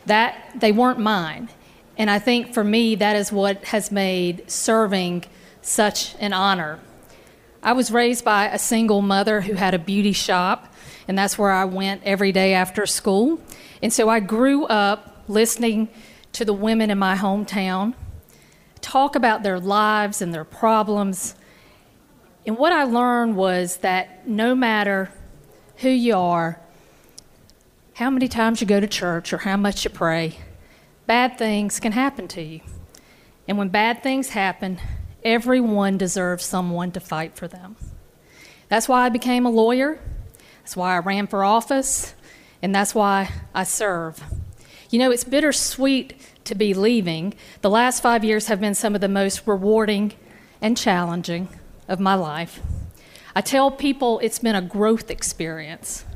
that 0.07 0.53
they 0.57 0.73
weren't 0.73 0.99
mine. 0.99 1.51
And 1.97 2.11
I 2.11 2.19
think 2.19 2.53
for 2.53 2.65
me, 2.65 2.97
that 2.97 3.15
is 3.15 3.31
what 3.31 3.65
has 3.67 3.93
made 3.93 4.51
serving 4.51 5.25
such 5.63 6.17
an 6.19 6.33
honor. 6.33 6.81
I 7.63 7.73
was 7.73 7.93
raised 7.93 8.25
by 8.25 8.49
a 8.49 8.59
single 8.59 9.03
mother 9.03 9.41
who 9.41 9.55
had 9.55 9.75
a 9.75 9.79
beauty 9.79 10.13
shop, 10.13 10.73
and 11.07 11.17
that's 11.17 11.39
where 11.39 11.51
I 11.51 11.65
went 11.65 12.03
every 12.05 12.33
day 12.33 12.55
after 12.55 12.87
school. 12.87 13.41
And 13.83 13.93
so 13.93 14.09
I 14.09 14.21
grew 14.21 14.65
up 14.67 15.18
listening 15.29 15.89
to 16.33 16.45
the 16.45 16.53
women 16.53 16.91
in 16.91 16.99
my 16.99 17.17
hometown 17.17 17.95
talk 18.81 19.17
about 19.17 19.43
their 19.43 19.61
lives 19.61 20.23
and 20.23 20.33
their 20.33 20.45
problems. 20.45 21.35
And 22.47 22.57
what 22.57 22.73
I 22.73 22.85
learned 22.85 23.37
was 23.37 23.79
that 23.79 24.27
no 24.27 24.55
matter 24.55 25.11
who 25.79 25.89
you 25.89 26.17
are, 26.17 26.61
how 27.95 28.11
many 28.11 28.29
times 28.29 28.61
you 28.61 28.67
go 28.67 28.79
to 28.79 28.87
church, 28.87 29.33
or 29.33 29.39
how 29.39 29.57
much 29.57 29.85
you 29.85 29.91
pray, 29.91 30.39
bad 31.07 31.37
things 31.37 31.81
can 31.81 31.93
happen 31.93 32.29
to 32.29 32.43
you. 32.43 32.61
And 33.49 33.59
when 33.59 33.71
bad 33.71 34.03
things 34.03 34.31
happen, 34.31 34.79
everyone 35.25 35.99
deserves 35.99 36.45
someone 36.45 36.93
to 36.93 37.01
fight 37.01 37.35
for 37.35 37.49
them. 37.49 37.77
That's 38.69 38.89
why 38.89 39.07
I 39.07 39.09
became 39.09 39.47
a 39.47 39.51
lawyer. 39.51 39.99
That's 40.61 40.77
why 40.77 40.95
I 40.95 40.99
ran 40.99 41.27
for 41.27 41.43
office. 41.43 42.15
And 42.63 42.75
that's 42.75 42.95
why 42.95 43.33
I 43.55 43.65
serve. 43.65 44.23
You 44.91 44.99
know, 44.99 45.11
it's 45.11 45.25
bittersweet 45.25 46.15
to 46.45 46.55
be 46.55 46.73
leaving. 46.73 47.35
The 47.61 47.69
last 47.69 48.03
five 48.03 48.25
years 48.25 48.47
have 48.47 48.59
been 48.59 48.75
some 48.75 48.95
of 48.95 49.03
the 49.03 49.09
most 49.09 49.47
rewarding 49.47 50.15
and 50.63 50.79
challenging 50.79 51.49
of 51.89 52.01
my 52.01 52.15
life. 52.15 52.61
I 53.37 53.43
tell 53.43 53.71
people 53.71 54.19
it's 54.21 54.39
been 54.39 54.55
a 54.55 54.63
growth 54.63 55.11
experience, 55.11 56.07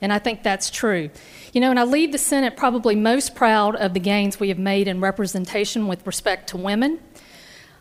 and 0.00 0.12
I 0.12 0.20
think 0.20 0.44
that's 0.44 0.70
true. 0.70 1.10
You 1.52 1.60
know, 1.60 1.70
and 1.70 1.80
I 1.80 1.82
leave 1.82 2.12
the 2.12 2.18
Senate 2.18 2.56
probably 2.56 2.94
most 2.94 3.34
proud 3.34 3.74
of 3.74 3.94
the 3.94 4.00
gains 4.00 4.38
we 4.38 4.48
have 4.48 4.60
made 4.60 4.86
in 4.86 5.00
representation 5.00 5.88
with 5.88 6.06
respect 6.06 6.50
to 6.50 6.56
women. 6.56 7.00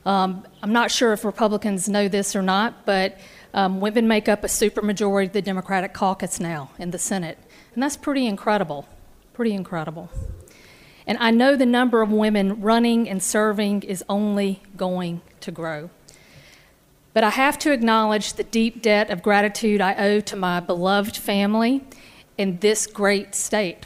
Um, 0.04 0.48
I'm 0.64 0.74
not 0.74 0.90
sure 0.90 1.14
if 1.14 1.24
Republicans 1.24 1.88
know 1.88 2.08
this 2.08 2.36
or 2.36 2.42
not, 2.42 2.88
but 2.88 3.20
um, 3.54 3.80
women 3.80 4.08
make 4.08 4.28
up 4.28 4.44
a 4.44 4.48
supermajority 4.48 5.28
of 5.28 5.34
the 5.34 5.44
Democratic 5.44 5.94
caucus 5.94 6.40
now 6.40 6.72
in 6.80 6.90
the 6.90 6.98
Senate, 6.98 7.38
and 7.76 7.84
that's 7.84 7.96
pretty 7.96 8.26
incredible. 8.26 8.88
Pretty 9.34 9.54
incredible. 9.54 10.10
And 11.06 11.18
I 11.18 11.32
know 11.32 11.56
the 11.56 11.66
number 11.66 12.02
of 12.02 12.12
women 12.12 12.62
running 12.62 13.10
and 13.10 13.22
serving 13.22 13.84
is 13.84 14.04
only 14.08 14.62
going 14.78 15.22
to 15.42 15.52
grow. 15.52 15.90
But 17.14 17.24
I 17.24 17.32
have 17.32 17.60
to 17.60 17.72
acknowledge 17.72 18.34
the 18.34 18.44
deep 18.44 18.82
debt 18.82 19.10
of 19.10 19.22
gratitude 19.22 19.82
I 19.82 19.96
owe 19.96 20.20
to 20.22 20.36
my 20.36 20.60
beloved 20.60 21.18
family 21.18 21.84
in 22.38 22.60
this 22.60 22.88
great 22.88 23.36
state. 23.36 23.86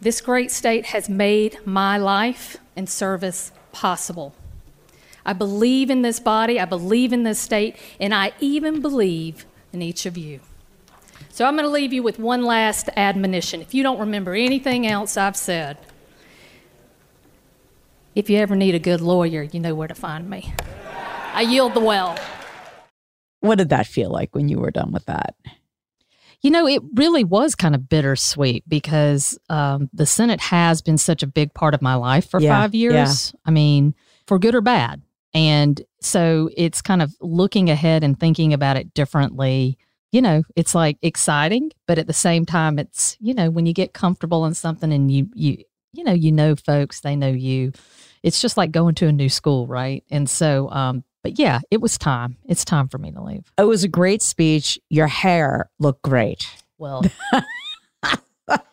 This 0.00 0.20
great 0.20 0.50
state 0.50 0.86
has 0.86 1.08
made 1.08 1.58
my 1.64 1.96
life 1.96 2.58
and 2.74 2.88
service 2.88 3.52
possible. 3.72 4.34
I 5.24 5.32
believe 5.32 5.90
in 5.90 6.02
this 6.02 6.20
body, 6.20 6.60
I 6.60 6.66
believe 6.66 7.12
in 7.12 7.22
this 7.22 7.38
state, 7.38 7.76
and 7.98 8.14
I 8.14 8.32
even 8.38 8.80
believe 8.80 9.46
in 9.72 9.82
each 9.82 10.06
of 10.06 10.18
you. 10.18 10.40
So 11.36 11.44
I'm 11.44 11.54
going 11.54 11.66
to 11.66 11.70
leave 11.70 11.92
you 11.92 12.02
with 12.02 12.18
one 12.18 12.44
last 12.44 12.88
admonition. 12.96 13.60
If 13.60 13.74
you 13.74 13.82
don't 13.82 13.98
remember 13.98 14.34
anything 14.34 14.86
else 14.86 15.18
I've 15.18 15.36
said, 15.36 15.76
if 18.14 18.30
you 18.30 18.38
ever 18.38 18.56
need 18.56 18.74
a 18.74 18.78
good 18.78 19.02
lawyer, 19.02 19.42
you 19.42 19.60
know 19.60 19.74
where 19.74 19.86
to 19.86 19.94
find 19.94 20.30
me. 20.30 20.54
I 21.34 21.42
yield 21.42 21.74
the 21.74 21.80
well. 21.80 22.18
What 23.40 23.58
did 23.58 23.68
that 23.68 23.86
feel 23.86 24.08
like 24.08 24.34
when 24.34 24.48
you 24.48 24.58
were 24.58 24.70
done 24.70 24.92
with 24.92 25.04
that? 25.04 25.34
You 26.40 26.50
know, 26.50 26.66
it 26.66 26.80
really 26.94 27.22
was 27.22 27.54
kind 27.54 27.74
of 27.74 27.86
bittersweet 27.86 28.66
because 28.66 29.38
um, 29.50 29.90
the 29.92 30.06
Senate 30.06 30.40
has 30.40 30.80
been 30.80 30.96
such 30.96 31.22
a 31.22 31.26
big 31.26 31.52
part 31.52 31.74
of 31.74 31.82
my 31.82 31.96
life 31.96 32.30
for 32.30 32.40
Yeah, 32.40 32.62
five 32.62 32.74
years. 32.74 33.34
Yeah. 33.34 33.40
I 33.44 33.50
mean, 33.50 33.94
for 34.26 34.38
good 34.38 34.54
or 34.54 34.62
bad. 34.62 35.02
And 35.34 35.82
so 36.00 36.48
it's 36.56 36.80
kind 36.80 37.02
of 37.02 37.14
looking 37.20 37.68
ahead 37.68 38.02
and 38.04 38.18
thinking 38.18 38.54
about 38.54 38.78
it 38.78 38.94
differently. 38.94 39.76
You 40.12 40.22
know, 40.22 40.42
it's 40.54 40.74
like 40.74 40.98
exciting, 41.02 41.72
but 41.86 41.98
at 41.98 42.06
the 42.06 42.12
same 42.12 42.46
time, 42.46 42.78
it's, 42.78 43.16
you 43.20 43.34
know, 43.34 43.50
when 43.50 43.66
you 43.66 43.72
get 43.72 43.92
comfortable 43.92 44.46
in 44.46 44.54
something 44.54 44.92
and 44.92 45.10
you, 45.10 45.28
you, 45.34 45.64
you 45.92 46.04
know, 46.04 46.12
you 46.12 46.32
know 46.32 46.54
folks, 46.54 47.00
they 47.00 47.16
know 47.16 47.28
you. 47.28 47.72
It's 48.22 48.40
just 48.40 48.56
like 48.56 48.70
going 48.70 48.94
to 48.96 49.08
a 49.08 49.12
new 49.12 49.28
school, 49.28 49.66
right? 49.66 50.04
And 50.10 50.28
so, 50.28 50.70
um, 50.70 51.04
but 51.22 51.38
yeah, 51.38 51.60
it 51.70 51.80
was 51.80 51.98
time. 51.98 52.36
It's 52.44 52.64
time 52.64 52.88
for 52.88 52.98
me 52.98 53.10
to 53.10 53.22
leave. 53.22 53.50
It 53.58 53.64
was 53.64 53.84
a 53.84 53.88
great 53.88 54.22
speech. 54.22 54.78
Your 54.90 55.08
hair 55.08 55.70
looked 55.78 56.02
great. 56.02 56.46
Well, 56.78 57.04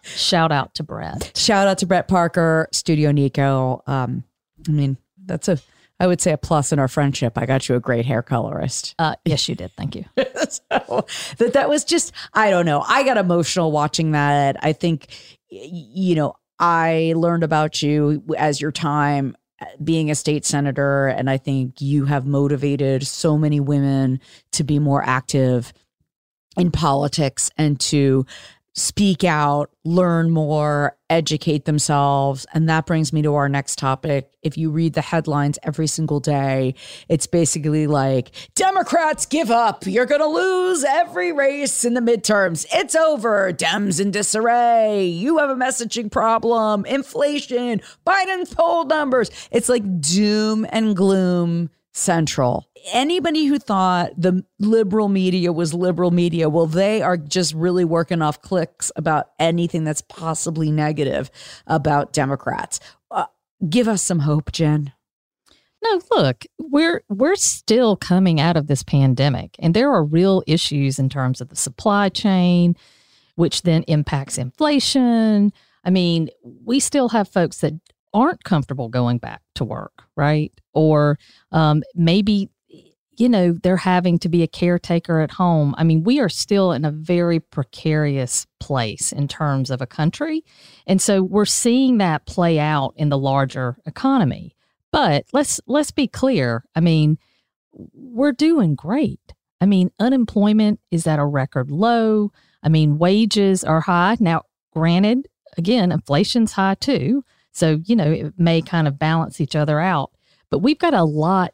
shout 0.04 0.52
out 0.52 0.76
to 0.76 0.84
Brett. 0.84 1.32
Shout 1.38 1.68
out 1.68 1.80
to 1.80 1.86
Brett 1.86 2.08
Parker, 2.08 2.68
Studio 2.72 3.12
Nico. 3.12 3.82
Um, 3.88 4.24
I 4.68 4.72
mean, 4.72 4.98
that's 5.26 5.48
a, 5.48 5.58
I 6.04 6.08
would 6.08 6.20
say 6.20 6.34
a 6.34 6.38
plus 6.38 6.74
in 6.74 6.80
our 6.80 6.90
friendship. 6.90 7.38
I 7.38 7.46
got 7.46 7.70
you 7.70 7.76
a 7.76 7.80
great 7.80 8.06
hair 8.06 8.22
colorist. 8.22 8.94
Uh, 9.00 9.16
yes, 9.24 9.48
you 9.48 9.56
did. 9.56 9.72
Thank 9.78 9.96
you. 9.96 10.04
so 10.18 11.06
that 11.38 11.54
that 11.54 11.70
was 11.70 11.86
just, 11.86 12.12
I 12.34 12.50
don't 12.50 12.66
know. 12.66 12.84
I 12.86 13.04
got 13.04 13.16
emotional 13.16 13.72
watching 13.72 14.12
that. 14.12 14.58
I 14.62 14.74
think, 14.74 15.08
you 15.48 16.16
know, 16.16 16.36
I 16.60 17.14
learned 17.16 17.46
about 17.46 17.82
you 17.82 18.22
as 18.38 18.60
your 18.60 18.74
time 18.74 19.38
uh, 19.62 19.66
being 19.82 20.12
a 20.12 20.16
state 20.16 20.44
senator, 20.44 21.08
and 21.08 21.30
I 21.30 21.38
think 21.38 21.80
you 21.80 22.04
have 22.04 22.26
motivated 22.26 23.08
so 23.08 23.38
many 23.38 23.62
women 23.62 24.20
to 24.52 24.66
be 24.66 24.80
more 24.80 25.02
active 25.06 25.72
in 26.58 26.70
politics 26.70 27.50
and 27.58 27.80
to 27.80 28.26
speak 28.74 29.24
out, 29.24 29.70
learn 29.86 30.32
more, 30.32 30.98
educate 31.10 31.66
themselves. 31.66 32.46
And 32.54 32.68
that 32.70 32.86
brings 32.86 33.14
me 33.14 33.22
to 33.22 33.36
our 33.36 33.48
next 33.48 33.78
topic. 33.78 34.32
If 34.42 34.58
you 34.58 34.72
read 34.72 34.94
the 34.94 35.02
headlines 35.02 35.60
every 35.64 35.88
single 35.88 36.20
day, 36.20 36.76
it's 37.08 37.28
basically 37.28 37.86
like 37.88 38.32
Democrats 38.56 39.26
give 39.26 39.52
up. 39.52 39.86
You're 39.86 40.08
going 40.08 40.22
to 40.22 40.28
lose 40.28 40.84
every 40.84 41.32
race 41.32 41.86
in 41.86 41.94
the 41.94 42.02
midterms. 42.02 42.66
It's 42.74 42.96
over. 42.96 43.54
Dems 43.54 44.02
in 44.02 44.12
disarray. 44.12 45.06
You 45.06 45.38
have 45.38 45.52
a 45.52 45.56
messaging 45.56 46.12
problem. 46.12 46.86
Inflation. 46.86 47.82
Biden's 48.06 48.54
poll 48.54 48.86
numbers. 48.86 49.30
It's 49.52 49.70
like 49.70 50.02
doom 50.02 50.66
and 50.70 50.96
gloom 50.96 51.70
central. 51.94 52.68
Anybody 52.92 53.46
who 53.46 53.60
thought 53.60 54.12
the 54.18 54.44
liberal 54.60 55.08
media 55.08 55.54
was 55.54 55.74
liberal 55.74 56.12
media, 56.12 56.50
well, 56.50 56.66
they 56.66 57.02
are 57.02 57.16
just 57.16 57.54
really 57.54 57.86
working 57.86 58.22
off 58.22 58.42
clicks 58.42 58.92
about 58.96 59.30
anything 59.40 59.84
that's 59.84 60.02
possibly 60.02 60.72
negative 60.72 61.32
about 61.66 62.12
Democrats. 62.12 62.80
Uh, 63.10 63.26
give 63.70 63.88
us 63.88 64.02
some 64.02 64.20
hope, 64.20 64.52
Jen. 64.52 64.92
No, 65.84 66.02
look, 66.12 66.46
we're 66.60 67.04
we're 67.10 67.36
still 67.36 67.96
coming 67.96 68.40
out 68.40 68.56
of 68.56 68.68
this 68.68 68.84
pandemic 68.84 69.56
and 69.60 69.74
there 69.74 69.92
are 69.92 70.04
real 70.04 70.42
issues 70.48 70.98
in 70.98 71.10
terms 71.10 71.42
of 71.42 71.50
the 71.50 71.58
supply 71.58 72.10
chain 72.10 72.76
which 73.36 73.64
then 73.64 73.84
impacts 73.84 74.38
inflation. 74.38 75.52
I 75.84 75.90
mean, 75.90 76.30
we 76.64 76.80
still 76.80 77.10
have 77.10 77.28
folks 77.28 77.58
that 77.60 77.74
aren't 78.14 78.44
comfortable 78.44 78.90
going 78.90 79.18
back 79.18 79.42
to 79.56 79.64
work, 79.64 80.04
right? 80.16 80.54
Or 80.74 81.18
um, 81.52 81.84
maybe 81.96 82.50
you 83.16 83.30
know 83.30 83.54
they're 83.54 83.78
having 83.78 84.18
to 84.20 84.30
be 84.30 84.44
a 84.44 84.48
caretaker 84.48 85.20
at 85.20 85.32
home. 85.32 85.76
I 85.78 85.84
mean, 85.84 86.04
we 86.04 86.20
are 86.20 86.30
still 86.30 86.72
in 86.72 86.86
a 86.86 86.92
very 86.92 87.40
precarious 87.40 88.48
place 88.60 89.12
in 89.12 89.28
terms 89.28 89.70
of 89.70 89.82
a 89.82 89.88
country, 89.88 90.44
and 90.88 91.02
so 91.02 91.22
we're 91.22 91.46
seeing 91.46 91.98
that 91.98 92.26
play 92.26 92.60
out 92.60 92.94
in 92.98 93.10
the 93.10 93.18
larger 93.18 93.78
economy. 93.86 94.56
But 94.92 95.26
let's 95.34 95.60
let's 95.68 95.92
be 95.92 96.08
clear. 96.08 96.64
I 96.76 96.80
mean, 96.80 97.18
we're 97.94 98.32
doing 98.32 98.76
great. 98.76 99.34
I 99.62 99.66
mean, 99.66 99.92
unemployment 100.00 100.80
is 100.92 101.08
at 101.08 101.20
a 101.20 101.26
record 101.26 101.72
low. 101.72 102.32
I 102.62 102.70
mean, 102.70 102.98
wages 102.98 103.64
are 103.64 103.82
high. 103.82 104.18
Now, 104.20 104.44
granted, 104.74 105.28
again, 105.58 105.92
inflation's 105.92 106.54
high 106.54 106.76
too. 106.76 107.24
So, 107.54 107.80
you 107.86 107.96
know, 107.96 108.12
it 108.12 108.34
may 108.38 108.62
kind 108.62 108.88
of 108.88 109.00
balance 109.00 109.40
each 109.40 109.56
other 109.56 109.80
out. 109.80 110.12
But 110.50 110.60
we've 110.60 110.80
got 110.80 110.94
a 110.94 111.04
lot 111.04 111.54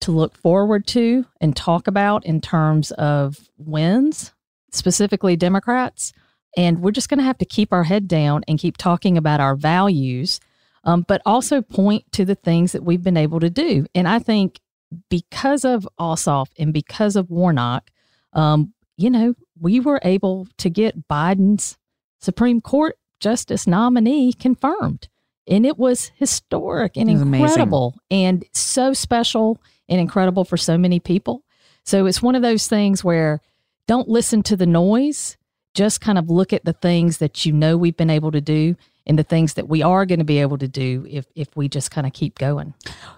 to 0.00 0.12
look 0.12 0.36
forward 0.36 0.86
to 0.88 1.24
and 1.40 1.56
talk 1.56 1.86
about 1.86 2.26
in 2.26 2.40
terms 2.40 2.90
of 2.92 3.48
wins, 3.56 4.32
specifically 4.70 5.36
Democrats. 5.36 6.12
And 6.56 6.80
we're 6.80 6.90
just 6.90 7.08
going 7.08 7.18
to 7.18 7.24
have 7.24 7.38
to 7.38 7.44
keep 7.44 7.72
our 7.72 7.84
head 7.84 8.06
down 8.06 8.44
and 8.46 8.58
keep 8.58 8.76
talking 8.76 9.16
about 9.16 9.40
our 9.40 9.56
values 9.56 10.40
um, 10.84 11.04
but 11.06 11.22
also 11.24 11.62
point 11.62 12.10
to 12.12 12.24
the 12.24 12.34
things 12.34 12.72
that 12.72 12.84
we've 12.84 13.02
been 13.02 13.16
able 13.16 13.40
to 13.40 13.50
do. 13.50 13.86
And 13.94 14.06
I 14.06 14.18
think 14.18 14.60
because 15.08 15.64
of 15.64 15.88
Ossoff 15.98 16.48
and 16.58 16.72
because 16.72 17.16
of 17.16 17.30
Warnock, 17.30 17.90
um, 18.32 18.72
you 18.96 19.10
know, 19.10 19.34
we 19.58 19.80
were 19.80 20.00
able 20.04 20.46
to 20.58 20.70
get 20.70 21.08
Biden's 21.08 21.78
Supreme 22.20 22.60
Court 22.60 22.96
justice 23.24 23.66
nominee 23.66 24.34
confirmed. 24.34 25.08
And 25.46 25.64
it 25.64 25.78
was 25.78 26.12
historic 26.16 26.96
and 26.96 27.10
was 27.10 27.22
incredible 27.22 27.94
and 28.10 28.44
so 28.52 28.92
special 28.92 29.60
and 29.88 29.98
incredible 29.98 30.44
for 30.44 30.58
so 30.58 30.76
many 30.76 31.00
people. 31.00 31.42
So 31.84 32.04
it's 32.04 32.22
one 32.22 32.34
of 32.34 32.42
those 32.42 32.66
things 32.66 33.02
where 33.02 33.40
don't 33.88 34.08
listen 34.08 34.42
to 34.44 34.56
the 34.56 34.66
noise, 34.66 35.38
just 35.74 36.02
kind 36.02 36.18
of 36.18 36.28
look 36.28 36.52
at 36.52 36.66
the 36.66 36.74
things 36.74 37.18
that 37.18 37.46
you 37.46 37.52
know 37.52 37.78
we've 37.78 37.96
been 37.96 38.10
able 38.10 38.30
to 38.32 38.42
do 38.42 38.76
and 39.06 39.18
the 39.18 39.24
things 39.24 39.54
that 39.54 39.68
we 39.68 39.82
are 39.82 40.04
going 40.04 40.18
to 40.18 40.24
be 40.24 40.38
able 40.38 40.58
to 40.58 40.68
do 40.68 41.06
if 41.08 41.26
if 41.34 41.48
we 41.56 41.68
just 41.68 41.90
kind 41.90 42.06
of 42.06 42.12
keep 42.12 42.38
going. 42.38 42.74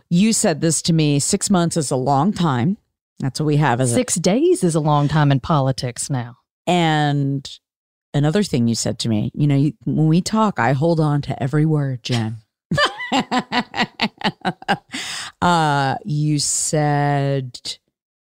You 0.09 0.33
said 0.33 0.61
this 0.61 0.83
to 0.83 0.93
me 0.93 1.19
six 1.19 1.51
months 1.51 1.77
is 1.77 1.91
a 1.91 1.97
long 1.97 2.33
time. 2.33 2.77
That's 3.19 3.41
what 3.41 3.47
we 3.47 3.57
have 3.57 3.81
as 3.81 3.93
a 3.93 3.95
Six 3.95 4.15
days 4.17 4.63
is 4.63 4.75
a 4.77 4.81
long 4.81 5.09
time 5.09 5.33
in 5.33 5.41
politics 5.41 6.11
now. 6.11 6.39
And 6.67 7.49
another 8.15 8.43
thing 8.43 8.69
you 8.69 8.75
said 8.75 8.99
to 9.01 9.09
me, 9.09 9.31
you 9.35 9.47
know, 9.47 9.57
you, 9.57 9.73
when 9.85 10.09
we 10.09 10.21
talk, 10.21 10.59
I 10.59 10.73
hold 10.73 11.01
on 11.01 11.23
to 11.23 11.43
every 11.43 11.67
word, 11.67 12.03
Jen. 12.03 12.39
uh, 15.43 15.97
you 16.05 16.39
said 16.39 17.79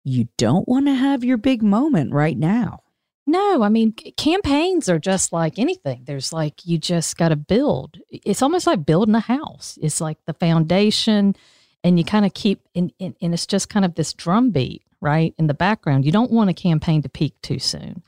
you 0.03 0.27
don't 0.37 0.67
want 0.67 0.87
to 0.87 0.93
have 0.93 1.23
your 1.23 1.37
big 1.37 1.61
moment 1.61 2.13
right 2.13 2.37
now. 2.37 2.83
No, 3.27 3.61
I 3.61 3.69
mean, 3.69 3.91
campaigns 3.91 4.89
are 4.89 4.97
just 4.97 5.31
like 5.31 5.59
anything. 5.59 6.01
There's 6.05 6.33
like, 6.33 6.65
you 6.65 6.79
just 6.79 7.15
got 7.15 7.29
to 7.29 7.35
build. 7.35 7.99
It's 8.09 8.41
almost 8.41 8.65
like 8.65 8.87
building 8.87 9.13
a 9.13 9.19
house. 9.19 9.77
It's 9.83 10.01
like 10.01 10.17
the 10.25 10.33
foundation, 10.33 11.35
and 11.83 11.99
you 11.99 12.03
kind 12.03 12.25
of 12.25 12.33
keep, 12.33 12.61
and, 12.73 12.91
and, 12.99 13.15
and 13.21 13.35
it's 13.35 13.45
just 13.45 13.69
kind 13.69 13.85
of 13.85 13.93
this 13.93 14.13
drumbeat, 14.13 14.81
right? 14.99 15.35
In 15.37 15.45
the 15.45 15.53
background. 15.53 16.05
You 16.05 16.11
don't 16.11 16.31
want 16.31 16.49
a 16.49 16.55
campaign 16.55 17.03
to 17.03 17.09
peak 17.09 17.35
too 17.43 17.59
soon. 17.59 18.01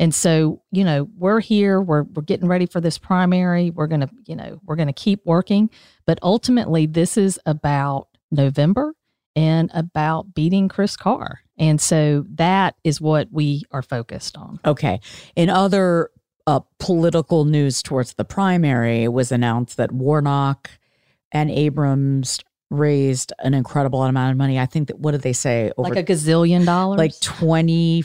And 0.00 0.14
so, 0.14 0.62
you 0.72 0.82
know, 0.82 1.10
we're 1.18 1.40
here, 1.40 1.78
we're, 1.78 2.04
we're 2.04 2.22
getting 2.22 2.48
ready 2.48 2.64
for 2.64 2.80
this 2.80 2.96
primary. 2.96 3.68
We're 3.68 3.86
going 3.86 4.00
to, 4.00 4.08
you 4.24 4.34
know, 4.34 4.58
we're 4.64 4.76
going 4.76 4.86
to 4.86 4.94
keep 4.94 5.20
working. 5.26 5.68
But 6.06 6.18
ultimately, 6.22 6.86
this 6.86 7.18
is 7.18 7.38
about 7.44 8.08
November 8.30 8.94
and 9.36 9.70
about 9.74 10.32
beating 10.34 10.68
Chris 10.68 10.96
Carr. 10.96 11.40
And 11.58 11.78
so 11.78 12.24
that 12.30 12.76
is 12.82 12.98
what 12.98 13.28
we 13.30 13.64
are 13.72 13.82
focused 13.82 14.38
on. 14.38 14.58
Okay. 14.64 15.00
In 15.36 15.50
other 15.50 16.08
uh, 16.46 16.60
political 16.78 17.44
news 17.44 17.82
towards 17.82 18.14
the 18.14 18.24
primary, 18.24 19.04
it 19.04 19.12
was 19.12 19.30
announced 19.30 19.76
that 19.76 19.92
Warnock 19.92 20.70
and 21.30 21.50
Abrams 21.50 22.40
raised 22.70 23.34
an 23.40 23.52
incredible 23.52 24.02
amount 24.02 24.30
of 24.30 24.38
money. 24.38 24.58
I 24.58 24.64
think 24.64 24.88
that, 24.88 24.98
what 24.98 25.10
did 25.10 25.20
they 25.20 25.34
say? 25.34 25.72
Over 25.76 25.90
like 25.90 26.08
a 26.08 26.12
gazillion 26.12 26.64
dollars. 26.64 26.96
like 26.96 27.20
20 27.20 28.02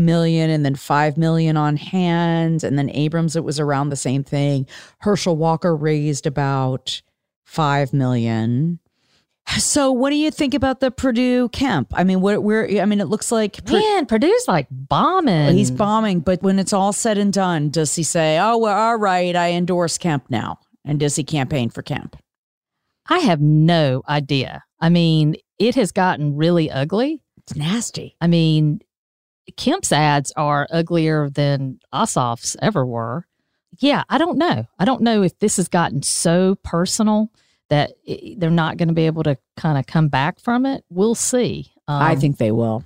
million 0.00 0.50
and 0.50 0.64
then 0.64 0.74
5 0.74 1.16
million 1.16 1.56
on 1.56 1.76
hand 1.76 2.64
and 2.64 2.78
then 2.78 2.90
Abrams 2.90 3.36
it 3.36 3.44
was 3.44 3.60
around 3.60 3.90
the 3.90 3.96
same 3.96 4.24
thing 4.24 4.66
Herschel 4.98 5.36
Walker 5.36 5.76
raised 5.76 6.26
about 6.26 7.02
5 7.44 7.92
million 7.92 8.78
so 9.58 9.90
what 9.90 10.10
do 10.10 10.16
you 10.16 10.30
think 10.30 10.54
about 10.54 10.80
the 10.80 10.90
Perdue 10.90 11.48
Kemp 11.50 11.92
I 11.94 12.04
mean 12.04 12.20
what 12.20 12.42
where 12.42 12.68
I 12.80 12.84
mean 12.84 13.00
it 13.00 13.08
looks 13.08 13.30
like 13.32 13.64
Pur- 13.64 13.78
Man, 13.78 14.06
Perdue's 14.06 14.46
like 14.48 14.66
bombing. 14.70 15.56
he's 15.56 15.70
bombing 15.70 16.20
but 16.20 16.42
when 16.42 16.58
it's 16.58 16.72
all 16.72 16.92
said 16.92 17.18
and 17.18 17.32
done 17.32 17.70
does 17.70 17.94
he 17.94 18.02
say 18.02 18.38
oh 18.38 18.56
well 18.58 18.76
all 18.76 18.96
right 18.96 19.34
I 19.36 19.52
endorse 19.52 19.98
Kemp 19.98 20.30
now 20.30 20.58
and 20.84 20.98
does 21.00 21.16
he 21.16 21.24
campaign 21.24 21.70
for 21.70 21.82
Kemp 21.82 22.16
I 23.08 23.18
have 23.18 23.40
no 23.40 24.02
idea. 24.08 24.62
I 24.78 24.88
mean, 24.88 25.34
it 25.58 25.74
has 25.74 25.90
gotten 25.90 26.36
really 26.36 26.70
ugly. 26.70 27.20
it's 27.38 27.56
nasty 27.56 28.14
I 28.20 28.28
mean, 28.28 28.80
Kemp's 29.56 29.92
ads 29.92 30.32
are 30.36 30.66
uglier 30.70 31.28
than 31.30 31.80
Ossoff's 31.92 32.56
ever 32.62 32.84
were. 32.86 33.26
Yeah, 33.78 34.02
I 34.08 34.18
don't 34.18 34.38
know. 34.38 34.66
I 34.78 34.84
don't 34.84 35.02
know 35.02 35.22
if 35.22 35.38
this 35.38 35.56
has 35.56 35.68
gotten 35.68 36.02
so 36.02 36.56
personal 36.56 37.30
that 37.70 37.92
i 38.08 38.34
they're 38.36 38.50
not 38.50 38.76
going 38.78 38.88
to 38.88 38.94
be 38.94 39.06
able 39.06 39.22
to 39.22 39.38
kind 39.56 39.78
of 39.78 39.86
come 39.86 40.08
back 40.08 40.40
from 40.40 40.66
it. 40.66 40.84
We'll 40.90 41.14
see. 41.14 41.72
Um, 41.86 42.02
I 42.02 42.16
think 42.16 42.38
they 42.38 42.50
will 42.50 42.84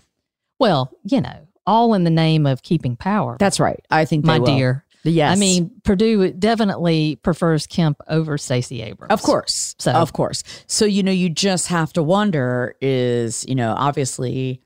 Well, 0.59 0.91
you 1.05 1.21
know, 1.23 1.49
all 1.67 1.95
in 1.95 2.05
the 2.05 2.11
name 2.11 2.45
of 2.47 2.63
keeping 2.63 2.95
power. 2.97 3.37
that's 3.39 3.59
right 3.59 3.85
I 3.91 4.05
think 4.05 4.25
they 4.27 4.33
my 4.33 4.39
will. 4.41 4.47
dear. 4.47 4.85
yes 5.03 5.35
I 5.35 5.41
mean, 5.41 5.71
Perdue 5.85 6.33
definitely 6.33 7.17
prefers 7.17 7.67
Kemp 7.67 8.01
over 8.09 8.37
Stacey 8.37 8.83
Abrams. 8.83 9.11
Of 9.11 9.23
course. 9.23 9.75
So- 9.79 9.93
of 9.93 10.13
course. 10.13 10.43
So, 10.67 10.85
you 10.85 11.03
know, 11.03 11.13
you 11.13 11.31
just 11.31 11.69
have 11.69 11.93
to 11.95 12.03
wonder 12.03 12.77
is, 12.83 13.45
you 13.49 13.55
know, 13.55 13.75
obviously 13.77 14.61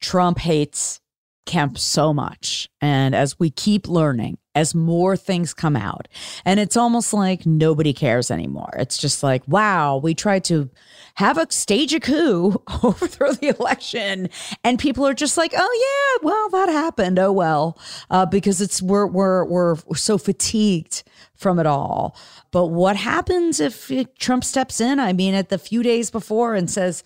Trump 0.00 0.38
hates 0.38 1.00
Kemp 1.46 1.78
so 1.78 2.12
much. 2.12 2.68
And 2.80 3.14
as 3.14 3.38
we 3.38 3.50
keep 3.50 3.88
learning, 3.88 4.38
as 4.54 4.74
more 4.74 5.16
things 5.16 5.54
come 5.54 5.76
out, 5.76 6.08
and 6.44 6.58
it's 6.58 6.76
almost 6.76 7.12
like 7.12 7.46
nobody 7.46 7.92
cares 7.92 8.30
anymore. 8.30 8.74
It's 8.78 8.98
just 8.98 9.22
like, 9.22 9.46
wow, 9.46 9.96
we 9.96 10.14
tried 10.14 10.44
to 10.44 10.70
have 11.14 11.38
a 11.38 11.50
stage 11.50 11.94
a 11.94 12.00
coup, 12.00 12.62
overthrow 12.82 13.32
the 13.32 13.56
election, 13.58 14.28
and 14.64 14.78
people 14.78 15.06
are 15.06 15.14
just 15.14 15.36
like, 15.36 15.52
oh 15.56 16.18
yeah, 16.20 16.26
well 16.26 16.48
that 16.50 16.68
happened. 16.68 17.18
Oh 17.18 17.32
well, 17.32 17.78
uh, 18.10 18.26
because 18.26 18.60
it's 18.60 18.82
we're 18.82 19.06
we're 19.06 19.44
we're 19.44 19.76
so 19.94 20.18
fatigued 20.18 21.04
from 21.34 21.58
it 21.58 21.66
all. 21.66 22.16
But 22.50 22.66
what 22.66 22.96
happens 22.96 23.60
if 23.60 23.90
Trump 24.18 24.44
steps 24.44 24.80
in? 24.80 24.98
I 24.98 25.12
mean, 25.12 25.34
at 25.34 25.48
the 25.48 25.58
few 25.58 25.82
days 25.82 26.10
before 26.10 26.54
and 26.54 26.68
says, 26.68 27.04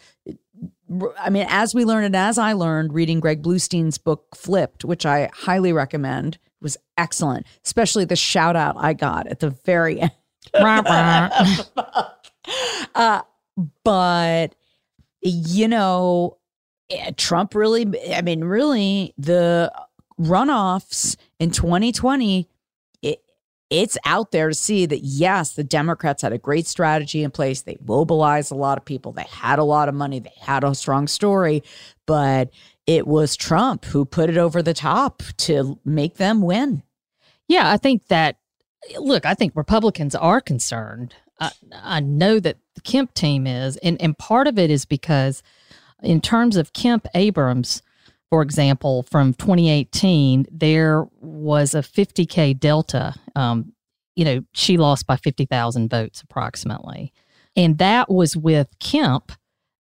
I 1.19 1.31
mean, 1.31 1.47
as 1.49 1.75
we 1.75 1.85
learned 1.85 2.07
and 2.07 2.17
as 2.17 2.39
I 2.39 2.53
learned 2.53 2.93
reading 2.93 3.21
Greg 3.21 3.43
Bluestein's 3.43 3.99
book 3.99 4.27
Flipped, 4.35 4.85
which 4.85 5.07
I 5.07 5.31
highly 5.33 5.73
recommend, 5.73 6.39
was 6.61 6.77
excellent, 6.97 7.47
especially 7.65 8.05
the 8.05 8.17
shout 8.17 8.57
out 8.57 8.77
I 8.79 8.93
got 8.93 9.27
at 9.27 9.41
the 9.41 9.51
very 9.51 10.01
end. 10.55 11.71
Uh, 12.95 13.23
but, 13.83 14.55
you 15.23 15.69
know, 15.69 16.37
eh, 16.91 17.13
Trump 17.17 17.55
really, 17.55 17.87
I 18.15 18.23
mean, 18.23 18.45
really, 18.45 19.15
the 19.17 19.73
runoffs 20.21 21.17
in 21.39 21.51
2020, 21.51 22.41
it, 22.41 22.47
it's 23.75 23.99
out 24.05 24.31
there 24.31 24.49
to 24.49 24.55
see 24.55 24.87
that, 24.87 25.01
yes, 25.01 25.53
the 25.55 25.65
Democrats 25.65 26.23
had 26.23 26.33
a 26.33 26.39
great 26.39 26.69
strategy 26.69 27.25
in 27.25 27.33
place. 27.33 27.63
They 27.63 27.77
mobilized 27.85 28.53
a 28.53 28.57
lot 28.57 28.79
of 28.79 28.85
people, 28.85 29.11
they 29.11 29.27
had 29.29 29.59
a 29.59 29.65
lot 29.65 29.89
of 29.89 29.97
money, 29.97 30.21
they 30.21 30.33
had 30.41 30.63
a 30.63 30.75
strong 30.77 31.09
story, 31.09 31.65
but 32.07 32.51
it 32.87 33.07
was 33.07 33.37
Trump 33.37 33.85
who 33.87 34.05
put 34.05 34.31
it 34.31 34.37
over 34.37 34.63
the 34.63 34.75
top 34.75 35.25
to 35.39 35.81
make 35.85 36.19
them 36.19 36.41
win. 36.41 36.85
Yeah, 37.49 37.69
I 37.71 37.77
think 37.77 38.07
that. 38.07 38.37
Look, 38.99 39.25
I 39.25 39.33
think 39.33 39.57
Republicans 39.57 40.15
are 40.15 40.43
concerned. 40.43 41.15
I, 41.41 41.51
I 41.73 42.01
know 42.01 42.39
that 42.39 42.59
the 42.75 42.83
Kemp 42.83 43.15
team 43.15 43.47
is, 43.47 43.79
and 43.79 44.01
and 44.01 44.17
part 44.17 44.47
of 44.47 44.59
it 44.59 44.71
is 44.71 44.85
because, 44.85 45.43
in 46.03 46.21
terms 46.21 46.57
of 46.57 46.75
Kemp 46.75 47.07
Abrams, 47.15 47.83
for 48.35 48.43
example, 48.43 49.05
from 49.05 49.33
2018, 49.35 50.47
there 50.51 51.07
was 51.21 51.73
a 51.73 51.79
50k 51.83 52.59
delta. 52.59 53.15
Um, 53.37 53.73
you 54.17 54.25
know, 54.25 54.41
she 54.55 54.77
lost 54.77 55.07
by 55.07 55.15
50,000 55.15 55.89
votes 55.89 56.21
approximately, 56.21 57.13
and 57.55 57.79
that 57.79 58.11
was 58.11 58.37
with 58.37 58.67
Kemp 58.81 59.31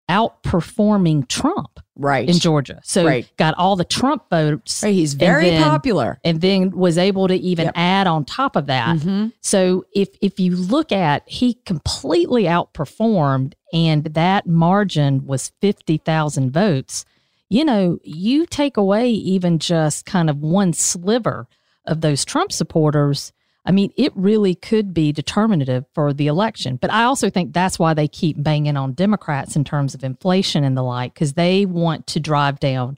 outperforming 0.10 1.30
Trump 1.30 1.80
Right. 1.96 2.28
in 2.28 2.36
Georgia. 2.40 2.82
So 2.84 3.06
Right. 3.06 3.26
got 3.38 3.54
all 3.58 3.78
the 3.78 3.86
Trump 3.86 4.24
votes 4.30 4.84
Right, 4.84 4.94
He's 4.94 5.14
very 5.14 5.52
then- 5.52 5.64
popular. 5.64 6.20
and 6.26 6.42
then 6.42 6.72
was 6.72 6.98
able 6.98 7.30
to 7.30 7.36
even 7.36 7.66
Yep. 7.68 7.74
add 7.78 8.08
on 8.08 8.26
top 8.26 8.58
of 8.58 8.66
that. 8.66 8.98
Mhm. 8.98 9.32
So 9.40 9.86
if 9.96 10.10
if 10.22 10.42
you 10.42 10.58
look 10.58 10.92
at 10.92 11.24
he 11.26 11.54
completely 11.66 12.44
outperformed 12.44 13.54
and 13.72 14.04
that 14.04 14.46
margin 14.46 15.26
was 15.26 15.54
50,000 15.62 16.52
votes, 16.52 17.06
you 17.52 17.66
know, 17.66 18.00
you 18.02 18.46
take 18.46 18.78
away 18.78 19.10
even 19.10 19.60
just 19.60 20.06
kind 20.06 20.30
of 20.30 20.38
one 20.38 20.72
sliver 20.72 21.50
of 21.86 22.00
those 22.00 22.24
Trump 22.24 22.50
supporters, 22.50 23.34
I 23.66 23.72
mean, 23.72 23.92
it 23.98 24.14
really 24.16 24.56
could 24.56 24.94
be 24.94 25.12
determinative 25.12 25.84
for 25.94 26.14
the 26.14 26.28
election. 26.28 26.78
But 26.78 26.94
I 26.94 27.04
also 27.04 27.30
think 27.30 27.52
that's 27.52 27.78
why 27.78 27.94
they 27.94 28.08
keep 28.08 28.42
banging 28.42 28.78
on 28.78 28.94
Democrats 28.94 29.58
in 29.58 29.66
terms 29.66 29.94
of 29.94 30.02
inflation 30.02 30.64
and 30.64 30.78
the 30.78 30.82
like, 30.82 31.14
because 31.14 31.34
they 31.34 31.66
want 31.66 32.08
to 32.08 32.22
drive 32.22 32.62
down 32.62 32.98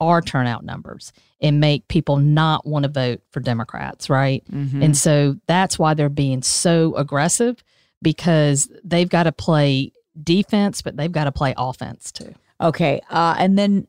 our 0.00 0.20
turnout 0.20 0.64
numbers 0.64 1.12
and 1.40 1.60
make 1.60 1.86
people 1.86 2.16
not 2.16 2.66
want 2.66 2.82
to 2.82 2.88
vote 2.88 3.20
for 3.30 3.38
Democrats, 3.38 4.10
right? 4.10 4.42
Mhm. 4.50 4.82
And 4.82 4.96
so 4.96 5.36
that's 5.46 5.78
why 5.78 5.94
they're 5.94 6.08
being 6.08 6.42
so 6.42 6.96
aggressive 6.96 7.62
because 8.02 8.68
they've 8.82 9.08
got 9.08 9.24
to 9.24 9.32
play 9.32 9.92
defense, 10.20 10.82
but 10.82 10.96
they've 10.96 11.12
got 11.12 11.24
to 11.24 11.32
play 11.32 11.54
offense 11.56 12.10
too. 12.10 12.34
Okay. 12.60 13.00
Uh, 13.10 13.34
and 13.38 13.56
then 13.56 13.86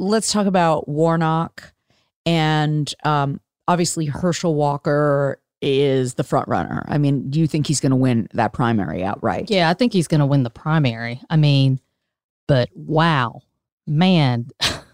let's 0.00 0.32
talk 0.32 0.46
about 0.46 0.88
Warnock 0.88 1.72
and 2.26 2.92
um, 3.04 3.40
obviously 3.68 4.06
Herschel 4.06 4.54
Walker 4.54 5.40
is 5.62 6.14
the 6.14 6.24
front 6.24 6.48
runner. 6.48 6.84
I 6.88 6.98
mean, 6.98 7.30
do 7.30 7.38
you 7.38 7.46
think 7.46 7.66
he's 7.66 7.80
going 7.80 7.90
to 7.90 7.96
win 7.96 8.28
that 8.32 8.52
primary 8.52 9.04
outright? 9.04 9.50
Yeah, 9.50 9.68
I 9.68 9.74
think 9.74 9.92
he's 9.92 10.08
going 10.08 10.20
to 10.20 10.26
win 10.26 10.42
the 10.42 10.50
primary. 10.50 11.20
I 11.28 11.36
mean, 11.36 11.80
but 12.48 12.70
wow, 12.74 13.42
man. 13.86 14.48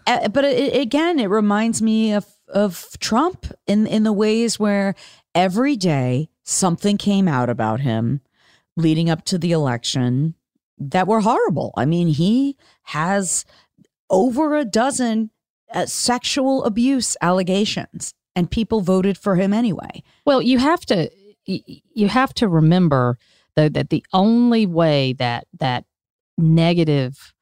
Uh, 0.07 0.29
but 0.29 0.45
it, 0.45 0.73
again, 0.79 1.19
it 1.19 1.25
reminds 1.25 1.81
me 1.81 2.13
of 2.13 2.25
of 2.47 2.87
Trump 3.01 3.45
in 3.65 3.85
in 3.85 4.03
the 4.03 4.13
ways 4.13 4.57
where 4.57 4.95
every 5.35 5.75
day 5.75 6.29
something 6.43 6.97
came 6.97 7.27
out 7.27 7.49
about 7.49 7.81
him 7.81 8.21
leading 8.77 9.09
up 9.09 9.25
to 9.25 9.37
the 9.37 9.51
election 9.51 10.33
that 10.77 11.07
were 11.07 11.19
horrible. 11.19 11.73
I 11.75 11.85
mean, 11.85 12.07
he 12.07 12.55
has 12.83 13.43
over 14.09 14.55
a 14.55 14.65
dozen 14.65 15.31
uh, 15.73 15.85
sexual 15.85 16.63
abuse 16.63 17.17
allegations 17.21 18.13
and 18.35 18.49
people 18.49 18.81
voted 18.81 19.17
for 19.17 19.35
him 19.35 19.53
anyway. 19.53 20.03
Well, 20.25 20.41
you 20.41 20.59
have 20.59 20.85
to 20.87 21.09
you 21.45 22.07
have 22.09 22.33
to 22.35 22.47
remember 22.47 23.17
though 23.55 23.69
that 23.69 23.89
the 23.89 24.05
only 24.13 24.65
way 24.65 25.13
that 25.13 25.47
that 25.59 25.85
negative 26.37 27.33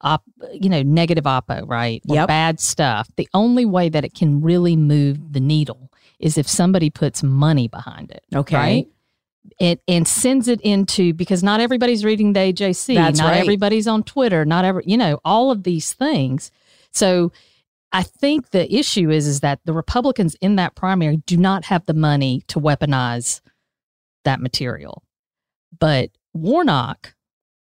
op, 0.00 0.22
you 0.52 0.68
know, 0.68 0.82
negative 0.82 1.24
oppo, 1.24 1.68
right? 1.68 2.02
Or 2.08 2.16
Yep. 2.16 2.28
bad 2.28 2.60
stuff. 2.60 3.08
The 3.16 3.28
only 3.34 3.64
way 3.64 3.88
that 3.88 4.04
it 4.04 4.14
can 4.14 4.40
really 4.40 4.74
move 4.76 5.32
the 5.32 5.40
needle 5.40 5.90
is 6.18 6.36
if 6.38 6.48
somebody 6.48 6.90
puts 6.90 7.22
money 7.22 7.68
behind 7.68 8.10
it. 8.10 8.24
Okay. 8.34 8.56
Right? 8.56 8.86
It 9.62 9.80
and 9.86 10.08
sends 10.08 10.48
it 10.48 10.60
into 10.62 11.14
because 11.14 11.44
not 11.44 11.60
everybody's 11.60 12.04
reading 12.04 12.32
the 12.32 12.40
AJC, 12.40 12.96
That's 12.96 13.20
not 13.20 13.30
right. 13.30 13.40
everybody's 13.40 13.86
on 13.86 14.02
Twitter, 14.02 14.44
not 14.44 14.64
every 14.64 14.82
you 14.86 14.96
know, 14.96 15.20
all 15.24 15.52
of 15.52 15.62
these 15.62 15.92
things. 15.92 16.50
So 16.90 17.30
I 17.92 18.02
think 18.02 18.50
the 18.50 18.74
issue 18.74 19.08
is 19.08 19.28
is 19.28 19.38
that 19.40 19.60
the 19.64 19.72
Republicans 19.72 20.34
in 20.40 20.56
that 20.56 20.74
primary 20.74 21.18
do 21.18 21.36
not 21.36 21.66
have 21.66 21.86
the 21.86 21.94
money 21.94 22.42
to 22.48 22.58
weaponize 22.58 23.40
that 24.24 24.40
material. 24.40 25.04
But 25.78 26.10
Warnock 26.34 27.14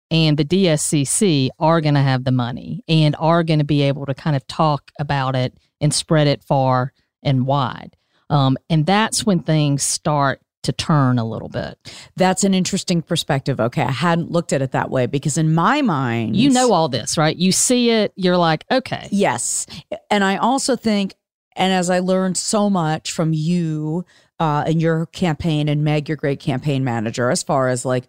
and 0.09 0.37
the 0.37 0.45
DSCC 0.45 1.49
are 1.59 1.81
going 1.81 1.93
to 1.93 2.01
have 2.01 2.23
the 2.23 2.31
money 2.31 2.83
and 2.87 3.15
are 3.19 3.43
going 3.43 3.59
to 3.59 3.65
be 3.65 3.83
able 3.83 4.07
to 4.07 4.15
kind 4.15 4.35
of 4.35 4.47
talk 4.47 4.89
about 4.99 5.35
it 5.35 5.55
and 5.79 5.93
spread 5.93 6.25
it 6.25 6.43
far 6.43 6.93
and 7.21 7.45
wide. 7.45 7.95
Um, 8.31 8.57
and 8.71 8.87
that's 8.87 9.23
when 9.23 9.43
things 9.43 9.83
start 9.83 10.41
to 10.63 10.71
turn 10.71 11.17
a 11.17 11.25
little 11.25 11.49
bit. 11.49 11.77
That's 12.15 12.43
an 12.43 12.53
interesting 12.53 13.01
perspective. 13.01 13.59
Okay, 13.59 13.83
I 13.83 13.91
hadn't 13.91 14.31
looked 14.31 14.53
at 14.53 14.61
it 14.61 14.71
that 14.71 14.89
way 14.89 15.05
because 15.05 15.37
in 15.37 15.53
my 15.53 15.81
mind, 15.81 16.35
You 16.35 16.49
know 16.49 16.71
all 16.71 16.89
this, 16.89 17.17
right? 17.17 17.35
You 17.35 17.51
see 17.51 17.89
it, 17.89 18.13
you're 18.15 18.37
like, 18.37 18.65
okay, 18.71 19.07
Yes. 19.11 19.65
And 20.09 20.23
I 20.23 20.37
also 20.37 20.75
think, 20.75 21.15
and 21.55 21.73
as 21.73 21.89
I 21.89 21.99
learned 21.99 22.37
so 22.37 22.69
much 22.69 23.11
from 23.11 23.33
you 23.33 24.05
uh, 24.39 24.63
and 24.65 24.81
your 24.81 25.07
campaign 25.07 25.67
and 25.67 25.83
Meg, 25.83 26.09
your 26.09 26.15
great 26.15 26.39
campaign 26.39 26.83
manager, 26.83 27.29
as 27.29 27.43
far 27.43 27.67
as 27.67 27.85
like 27.85 28.05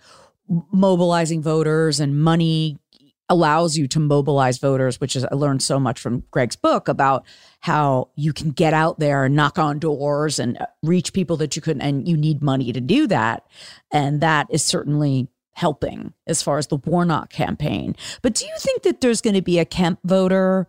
mobilizing 0.73 1.43
voters 1.43 2.01
and 2.01 2.21
money 2.21 2.79
allows 3.29 3.77
you 3.77 3.89
to 3.89 4.01
mobilize 4.01 4.59
voters, 4.59 5.01
which 5.01 5.17
is 5.17 5.25
I 5.25 5.35
learned 5.35 5.63
so 5.63 5.81
much 5.81 6.01
from 6.01 6.25
Greg's 6.31 6.57
book 6.57 6.89
about 6.89 7.25
how 7.61 8.09
you 8.15 8.33
can 8.33 8.51
get 8.51 8.75
out 8.75 8.99
there 8.99 9.25
and 9.25 9.35
knock 9.35 9.59
on 9.59 9.79
doors 9.79 10.39
and 10.39 10.59
uh, 10.59 10.67
reach 10.83 11.13
people 11.13 11.37
that 11.39 11.57
you 11.57 11.63
couldn't, 11.63 11.83
and 11.83 12.07
you 12.07 12.17
need 12.17 12.43
money 12.43 12.73
to 12.73 12.81
do 12.81 13.07
that. 13.07 13.47
And 13.91 14.21
that 14.21 14.49
is 14.51 14.65
certainly 14.65 15.29
helping 15.55 16.13
as 16.27 16.43
far 16.43 16.59
as 16.59 16.67
the 16.67 16.77
Warnock 16.77 17.31
campaign. 17.31 17.95
But 18.23 18.35
do 18.35 18.47
you 18.47 18.55
think 18.59 18.83
that 18.83 19.01
there's 19.01 19.21
going 19.21 19.35
to 19.35 19.43
be 19.43 19.59
a 19.59 19.65
Kemp 19.65 20.01
voter 20.03 20.67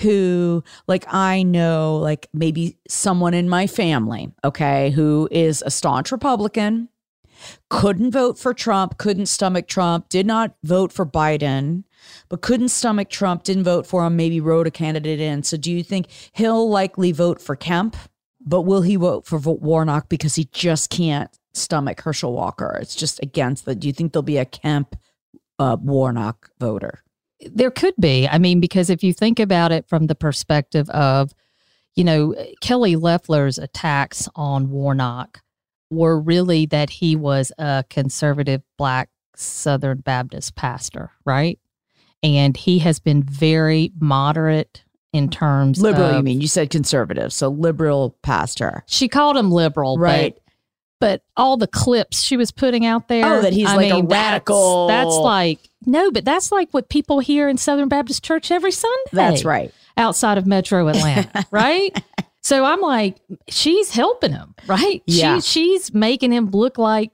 who, 0.00 0.64
like, 0.88 1.04
I 1.12 1.42
know, 1.42 1.96
like 1.96 2.28
maybe 2.32 2.78
someone 2.88 3.34
in 3.34 3.48
my 3.48 3.66
family, 3.66 4.32
okay, 4.42 4.90
who 4.90 5.28
is 5.30 5.62
a 5.64 5.70
staunch 5.70 6.10
Republican, 6.10 6.88
couldn't 7.68 8.12
vote 8.12 8.38
for 8.38 8.54
Trump, 8.54 8.98
couldn't 8.98 9.26
stomach 9.26 9.68
Trump, 9.68 10.08
did 10.08 10.26
not 10.26 10.54
vote 10.62 10.92
for 10.92 11.04
Biden, 11.04 11.84
but 12.32 12.40
couldn't 12.40 12.70
stomach 12.70 13.10
Trump, 13.10 13.42
didn't 13.42 13.64
vote 13.64 13.86
for 13.86 14.06
him, 14.06 14.16
maybe 14.16 14.40
wrote 14.40 14.66
a 14.66 14.70
candidate 14.70 15.20
in. 15.20 15.42
So 15.42 15.58
do 15.58 15.70
you 15.70 15.82
think 15.82 16.06
he'll 16.32 16.66
likely 16.66 17.12
vote 17.12 17.42
for 17.42 17.54
Kemp? 17.54 17.94
But 18.40 18.62
will 18.62 18.80
he 18.80 18.96
vote 18.96 19.26
for 19.26 19.36
Warnock 19.38 20.08
because 20.08 20.36
he 20.36 20.48
just 20.50 20.88
can't 20.88 21.30
stomach 21.52 22.00
Herschel 22.00 22.32
Walker? 22.32 22.78
It's 22.80 22.94
just 22.94 23.22
against 23.22 23.66
the. 23.66 23.74
Do 23.74 23.86
you 23.86 23.92
think 23.92 24.14
there'll 24.14 24.22
be 24.22 24.38
a 24.38 24.46
Kemp 24.46 24.96
uh, 25.58 25.76
Warnock 25.78 26.48
voter? 26.58 27.02
there 27.50 27.70
could 27.70 27.94
be. 28.00 28.26
I 28.26 28.38
mean, 28.38 28.60
because 28.60 28.88
if 28.88 29.02
you 29.02 29.12
think 29.12 29.38
about 29.38 29.70
it 29.70 29.86
from 29.86 30.06
the 30.06 30.14
perspective 30.14 30.88
of, 30.90 31.34
you 31.94 32.04
know, 32.04 32.34
Kelly 32.62 32.96
Loeffler's 32.96 33.58
attacks 33.58 34.26
on 34.36 34.70
Warnock 34.70 35.42
were 35.90 36.18
really 36.18 36.64
that 36.66 36.88
he 36.88 37.14
was 37.14 37.52
a 37.58 37.84
conservative 37.90 38.62
black 38.78 39.10
Southern 39.36 39.98
Baptist 39.98 40.54
pastor, 40.54 41.10
right? 41.26 41.58
And 42.22 42.56
he 42.56 42.78
has 42.80 43.00
been 43.00 43.22
very 43.22 43.92
moderate 44.00 44.84
in 45.12 45.28
terms 45.28 45.80
Liberal, 45.82 46.06
of, 46.10 46.16
you 46.16 46.22
mean? 46.22 46.40
You 46.40 46.46
said 46.48 46.70
conservative, 46.70 47.32
so 47.32 47.48
liberal 47.48 48.16
pastor. 48.22 48.82
She 48.86 49.08
called 49.08 49.36
him 49.36 49.50
liberal, 49.50 49.98
Right. 49.98 50.34
But, 50.34 50.42
but 51.00 51.22
all 51.36 51.56
the 51.56 51.66
clips 51.66 52.22
she 52.22 52.36
was 52.36 52.52
putting 52.52 52.86
out 52.86 53.08
there. 53.08 53.26
Oh, 53.26 53.42
that 53.42 53.52
he's 53.52 53.64
like 53.66 53.86
a 53.92 54.02
that's- 54.02 54.10
radical- 54.10 54.86
That's, 54.86 55.14
like 55.16 55.58
no, 55.84 56.12
but 56.12 56.24
that's 56.24 56.52
like 56.52 56.70
what 56.70 56.88
people 56.88 57.18
hear 57.18 57.48
in 57.48 57.58
Southern 57.58 57.88
Baptist 57.88 58.22
Church 58.24 58.52
every 58.52 58.70
Sunday. 58.70 59.10
That's 59.12 59.44
right. 59.44 59.74
Outside 59.96 60.38
of 60.38 60.46
Metro 60.46 60.86
Atlanta, 60.86 61.44
right? 61.50 61.90
So 62.40 62.64
I'm 62.64 62.80
like, 62.80 63.16
she's 63.48 63.90
helping 63.90 64.32
him, 64.32 64.54
right? 64.66 65.02
Yeah. 65.06 65.40
She, 65.40 65.76
she's 65.76 65.92
making 65.92 66.32
him 66.32 66.50
look 66.50 66.78
like 66.78 67.10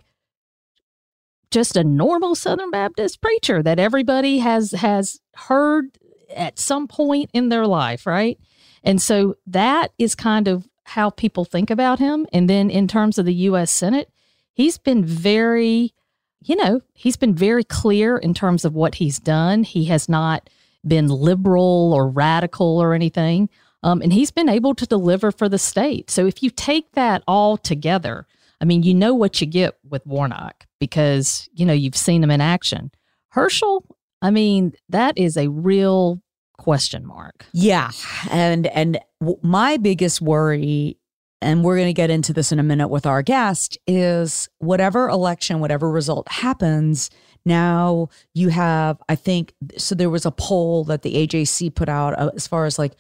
just 1.51 1.77
a 1.77 1.85
normal 1.85 2.35
Southern 2.35 2.71
Baptist 2.71 3.21
preacher 3.21 3.63
that 3.63 3.79
everybody 3.79 4.39
has 4.39 4.73
has 4.73 5.21
heard 5.35 5.99
at 6.35 6.59
some 6.59 6.87
point 6.87 7.31
in 7.33 7.49
their 7.49 7.67
life, 7.67 8.07
right? 8.07 8.39
And 8.85 9.01
so 9.01 9.37
that 9.47 9.93
is 9.99 10.15
kind 10.15 10.49
of 10.49 10.69
how 10.85 11.11
people 11.11 11.45
think 11.45 11.71
about 11.71 11.99
him. 11.99 12.27
And 12.33 12.49
then 12.49 12.71
in 12.71 12.89
terms 12.89 13.19
of 13.19 13.27
the 13.27 13.35
US 13.35 13.71
Senate, 13.71 14.11
he's 14.55 14.79
been 14.79 15.05
very, 15.05 15.95
you 16.43 16.57
know, 16.57 16.81
he's 16.95 17.17
been 17.17 17.35
very 17.35 17.65
clear 17.65 18.17
in 18.17 18.35
terms 18.35 18.65
of 18.65 18.75
what 18.75 18.97
he's 18.97 19.19
done. 19.19 19.65
He 19.65 19.87
has 19.87 20.09
not 20.09 20.49
been 20.87 21.09
liberal 21.09 21.93
or 21.95 22.09
radical 22.09 22.79
or 22.79 22.95
anything. 22.95 23.49
Um, 23.83 24.01
and 24.03 24.13
he's 24.13 24.31
been 24.31 24.49
able 24.49 24.75
to 24.75 24.87
deliver 24.87 25.31
for 25.31 25.49
the 25.49 25.59
state. 25.59 26.11
So 26.11 26.27
if 26.27 26.43
you 26.43 26.51
take 26.51 26.93
that 26.93 27.23
all 27.29 27.57
together, 27.57 28.27
I 28.61 28.65
mean, 28.65 28.83
you 28.83 28.95
know 28.95 29.15
what 29.15 29.41
you 29.41 29.47
get 29.47 29.79
with 29.89 30.05
Warnock 30.07 30.68
because, 30.81 31.49
you 31.53 31.65
know, 31.65 31.73
you've 31.73 31.97
seen 31.97 32.23
him 32.23 32.31
in 32.31 32.41
action. 32.41 32.91
Herschel, 33.31 33.85
I 34.23 34.31
mean, 34.31 34.73
that 34.89 35.17
is 35.17 35.37
a 35.37 35.49
real 35.49 36.21
question 36.57 37.07
mark. 37.07 37.47
Yeah, 37.53 37.91
and 38.31 38.67
and 38.69 38.99
my 39.43 39.77
biggest 39.77 40.21
worry, 40.21 40.99
and 41.41 41.65
we're 41.65 41.77
going 41.77 41.89
to 41.89 41.93
get 41.93 42.11
into 42.11 42.33
this 42.33 42.53
in 42.53 42.59
a 42.59 42.65
minute 42.65 42.89
with 42.89 43.07
our 43.07 43.23
guest, 43.23 43.79
is 43.87 44.49
whatever 44.59 45.09
election, 45.09 45.61
whatever 45.61 45.91
result 45.91 46.29
happens. 46.31 47.11
Now 47.45 48.09
you 48.35 48.49
have, 48.51 49.01
I 49.09 49.15
think, 49.15 49.55
so 49.77 49.95
there 49.95 50.11
was 50.11 50.27
a 50.27 50.31
poll 50.31 50.85
that 50.85 51.03
the 51.03 51.27
AJC 51.27 51.75
put 51.75 51.89
out 51.89 52.19
uh, 52.19 52.31
as 52.35 52.47
far 52.47 52.67
as 52.67 52.79
like 52.79 52.93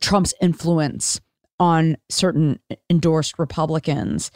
Trump's 0.00 0.34
influence 0.40 1.20
on 1.58 1.96
certain 2.08 2.58
endorsed 2.90 3.38
Republicans, 3.38 4.30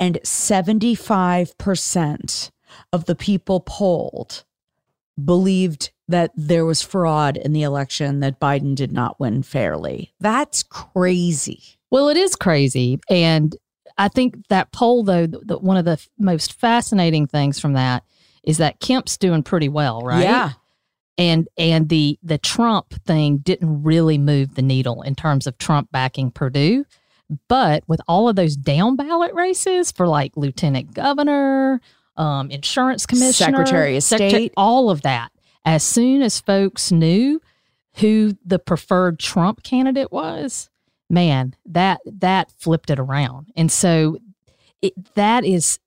and 0.00 0.18
seventy 0.24 0.96
five 0.96 1.56
percent 1.58 2.50
of 2.92 3.04
the 3.04 3.14
people 3.14 3.60
polled 3.60 4.44
believed 5.22 5.92
that 6.08 6.32
there 6.34 6.64
was 6.64 6.82
fraud 6.82 7.36
in 7.36 7.52
the 7.52 7.62
election, 7.62 8.18
that 8.20 8.40
Biden 8.40 8.74
did 8.74 8.90
not 8.90 9.20
win 9.20 9.44
fairly. 9.44 10.12
That's 10.18 10.64
crazy. 10.64 11.62
Well, 11.90 12.08
it 12.08 12.16
is 12.16 12.34
crazy. 12.34 12.98
And 13.08 13.54
I 13.98 14.08
think 14.08 14.48
that 14.48 14.72
poll, 14.72 15.04
though, 15.04 15.26
the, 15.26 15.38
the, 15.40 15.58
one 15.58 15.76
of 15.76 15.84
the 15.84 15.92
f- 15.92 16.08
most 16.18 16.54
fascinating 16.54 17.26
things 17.28 17.60
from 17.60 17.74
that 17.74 18.02
is 18.42 18.56
that 18.58 18.80
Kemp's 18.80 19.16
doing 19.18 19.42
pretty 19.42 19.68
well, 19.68 20.00
right? 20.00 20.22
Yeah. 20.22 20.52
and 21.18 21.48
and 21.58 21.88
the 21.90 22.18
the 22.22 22.38
Trump 22.38 22.94
thing 23.04 23.38
didn't 23.38 23.82
really 23.82 24.16
move 24.16 24.54
the 24.54 24.62
needle 24.62 25.02
in 25.02 25.14
terms 25.14 25.46
of 25.46 25.58
Trump 25.58 25.92
backing 25.92 26.30
Perdue, 26.30 26.86
but 27.48 27.84
with 27.86 28.00
all 28.08 28.28
of 28.28 28.36
those 28.36 28.56
down 28.56 28.96
ballot 28.96 29.32
races 29.34 29.92
for 29.92 30.06
like 30.06 30.36
lieutenant 30.36 30.94
governor, 30.94 31.80
um, 32.16 32.50
insurance 32.50 33.06
commissioner, 33.06 33.58
Secretary 33.58 33.96
of 33.96 34.02
State. 34.02 34.52
all 34.56 34.90
of 34.90 35.02
that, 35.02 35.30
as 35.64 35.82
soon 35.82 36.22
as 36.22 36.40
folks 36.40 36.90
knew 36.92 37.40
who 37.96 38.36
the 38.44 38.58
preferred 38.58 39.18
Trump 39.18 39.62
candidate 39.62 40.12
was, 40.12 40.70
man, 41.08 41.54
that 41.66 42.00
that 42.04 42.52
flipped 42.58 42.90
it 42.90 42.98
around, 42.98 43.50
and 43.56 43.70
so 43.70 44.18
it, 44.82 44.92
that 45.14 45.44
is 45.44 45.78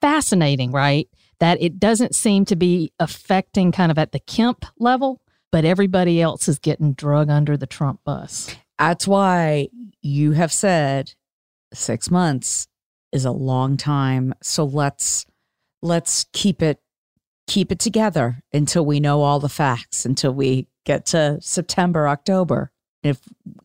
fascinating, 0.00 0.72
right? 0.72 1.08
That 1.38 1.60
it 1.60 1.80
doesn't 1.80 2.14
seem 2.14 2.44
to 2.46 2.56
be 2.56 2.92
affecting 2.98 3.72
kind 3.72 3.90
of 3.90 3.98
at 3.98 4.12
the 4.12 4.20
Kemp 4.20 4.64
level, 4.78 5.20
but 5.50 5.64
everybody 5.64 6.20
else 6.20 6.48
is 6.48 6.58
getting 6.58 6.92
drug 6.92 7.30
under 7.30 7.56
the 7.56 7.66
Trump 7.66 8.00
bus. 8.04 8.54
That's 8.78 9.06
why 9.06 9.68
you 10.02 10.32
have 10.32 10.52
said 10.52 11.14
six 11.72 12.10
months 12.10 12.66
is 13.12 13.24
a 13.24 13.30
long 13.30 13.76
time. 13.76 14.34
So 14.42 14.64
let's 14.64 15.26
let's 15.82 16.26
keep 16.32 16.62
it 16.62 16.80
keep 17.46 17.72
it 17.72 17.78
together 17.78 18.42
until 18.52 18.84
we 18.86 19.00
know 19.00 19.22
all 19.22 19.40
the 19.40 19.48
facts, 19.48 20.04
until 20.04 20.32
we 20.32 20.68
get 20.84 21.06
to 21.06 21.38
September, 21.40 22.08
October. 22.08 22.70
If 23.02 23.20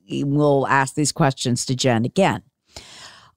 we'll 0.09 0.65
ask 0.67 0.95
these 0.95 1.11
questions 1.11 1.65
to 1.65 1.75
Jen 1.75 2.05
again. 2.05 2.41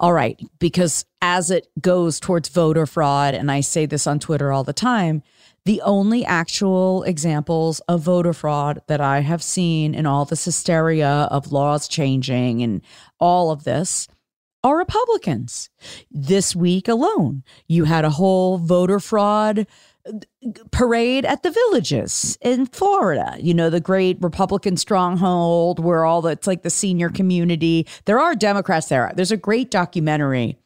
All 0.00 0.12
right, 0.12 0.40
because 0.60 1.04
as 1.20 1.50
it 1.50 1.66
goes 1.80 2.20
towards 2.20 2.48
voter 2.48 2.86
fraud, 2.86 3.34
and 3.34 3.50
I 3.50 3.60
say 3.60 3.84
this 3.84 4.06
on 4.06 4.20
Twitter 4.20 4.52
all 4.52 4.62
the 4.62 4.72
time, 4.72 5.24
the 5.68 5.82
only 5.82 6.24
actual 6.24 7.02
examples 7.02 7.80
of 7.80 8.00
voter 8.00 8.32
fraud 8.32 8.80
that 8.86 9.02
I 9.02 9.20
have 9.20 9.42
seen 9.42 9.94
in 9.94 10.06
all 10.06 10.24
this 10.24 10.46
hysteria 10.46 11.28
of 11.30 11.52
laws 11.52 11.86
changing 11.86 12.62
and 12.62 12.80
all 13.20 13.50
of 13.50 13.64
this 13.64 14.08
are 14.64 14.78
Republicans. 14.78 15.68
This 16.10 16.56
week 16.56 16.88
alone, 16.88 17.42
you 17.66 17.84
had 17.84 18.06
a 18.06 18.10
whole 18.10 18.56
voter 18.56 18.98
fraud 18.98 19.66
uh, 20.08 20.12
parade 20.70 21.26
at 21.26 21.42
the 21.42 21.50
villages 21.50 22.38
in 22.40 22.64
Florida. 22.64 23.36
You 23.38 23.52
know, 23.52 23.68
the 23.68 23.78
great 23.78 24.16
Republican 24.22 24.78
stronghold 24.78 25.84
where 25.84 26.06
all 26.06 26.22
the, 26.22 26.30
it's 26.30 26.46
like 26.46 26.62
the 26.62 26.70
senior 26.70 27.10
community. 27.10 27.86
There 28.06 28.18
are 28.18 28.34
Democrats 28.34 28.88
there. 28.88 29.12
There's 29.14 29.32
a 29.32 29.36
great 29.36 29.70
documentary 29.70 30.56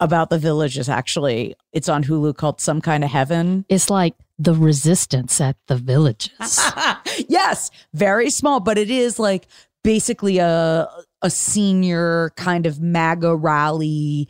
about 0.00 0.28
the 0.28 0.38
villages, 0.38 0.90
actually. 0.90 1.54
It's 1.72 1.88
on 1.88 2.04
Hulu 2.04 2.36
called 2.36 2.60
Some 2.60 2.82
Kind 2.82 3.04
of 3.04 3.10
Heaven. 3.10 3.64
It's 3.70 3.88
like 3.88 4.14
the 4.38 4.54
resistance 4.54 5.40
at 5.40 5.56
the 5.68 5.76
villages. 5.76 6.60
yes, 7.28 7.70
very 7.92 8.30
small, 8.30 8.60
but 8.60 8.78
it 8.78 8.90
is 8.90 9.18
like 9.18 9.46
basically 9.82 10.38
a, 10.38 10.88
a 11.22 11.30
senior 11.30 12.32
kind 12.36 12.66
of 12.66 12.80
MAGA 12.80 13.36
rally 13.36 14.28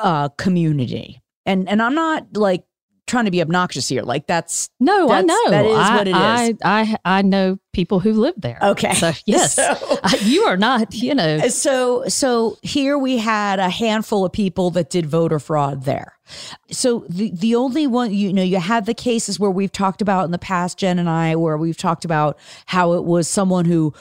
uh, 0.00 0.28
community. 0.30 1.20
And 1.46 1.68
and 1.68 1.82
I'm 1.82 1.94
not 1.94 2.36
like 2.36 2.64
trying 3.06 3.26
to 3.26 3.30
be 3.30 3.40
obnoxious 3.42 3.88
here. 3.88 4.02
Like 4.02 4.26
that's 4.26 4.70
no, 4.80 5.08
that's, 5.08 5.22
I 5.24 5.26
know 5.26 5.50
that 5.50 5.66
is 5.66 5.76
I, 5.76 5.96
what 5.96 6.08
it 6.08 6.10
is. 6.10 6.58
I, 6.64 6.80
I 6.80 6.96
I 7.18 7.22
know 7.22 7.58
people 7.72 8.00
who 8.00 8.12
live 8.12 8.34
there. 8.38 8.58
Okay, 8.62 8.94
so 8.94 9.12
yes, 9.26 9.54
So- 9.54 9.98
I- 10.02 10.18
you 10.22 10.42
are 10.42 10.56
not. 10.56 10.94
You 10.94 11.14
know, 11.14 11.36
uh, 11.36 11.48
So 11.48 12.04
so 12.08 12.58
here 12.62 12.96
we 12.98 13.18
had 13.18 13.58
a 13.58 13.68
handful 13.68 14.24
of 14.24 14.32
people 14.32 14.70
that 14.72 14.90
did 14.90 15.06
voter 15.06 15.38
fraud 15.38 15.84
there. 15.84 16.16
So 16.70 17.04
the 17.08 17.30
the 17.34 17.54
only 17.54 17.86
one 17.86 18.12
you 18.14 18.32
know 18.32 18.42
you 18.42 18.58
had 18.58 18.86
the 18.86 18.94
cases 18.94 19.38
where 19.38 19.50
we've 19.50 19.72
talked 19.72 20.00
about 20.00 20.24
in 20.24 20.30
the 20.30 20.38
past 20.38 20.78
Jen 20.78 20.98
and 20.98 21.08
I 21.08 21.36
where 21.36 21.56
we've 21.58 21.76
talked 21.76 22.04
about 22.04 22.38
how 22.66 22.94
it 22.94 23.04
was 23.04 23.28
someone 23.28 23.66
who 23.66 23.92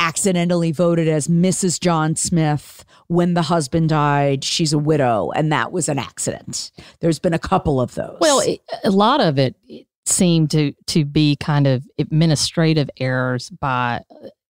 accidentally 0.00 0.72
voted 0.72 1.06
as 1.06 1.28
Mrs. 1.28 1.78
John 1.78 2.16
Smith 2.16 2.84
when 3.06 3.34
the 3.34 3.42
husband 3.42 3.88
died 3.90 4.42
she's 4.42 4.72
a 4.72 4.78
widow 4.78 5.30
and 5.32 5.52
that 5.52 5.70
was 5.70 5.88
an 5.88 5.98
accident. 5.98 6.72
There's 7.00 7.18
been 7.20 7.34
a 7.34 7.38
couple 7.38 7.80
of 7.80 7.94
those. 7.94 8.16
well, 8.20 8.40
it, 8.40 8.60
a 8.82 8.90
lot 8.90 9.20
of 9.20 9.38
it, 9.38 9.54
it 9.68 9.86
seemed 10.06 10.50
to 10.50 10.72
to 10.86 11.04
be 11.04 11.36
kind 11.36 11.66
of 11.68 11.86
administrative 11.98 12.88
errors 12.98 13.50
by 13.50 14.00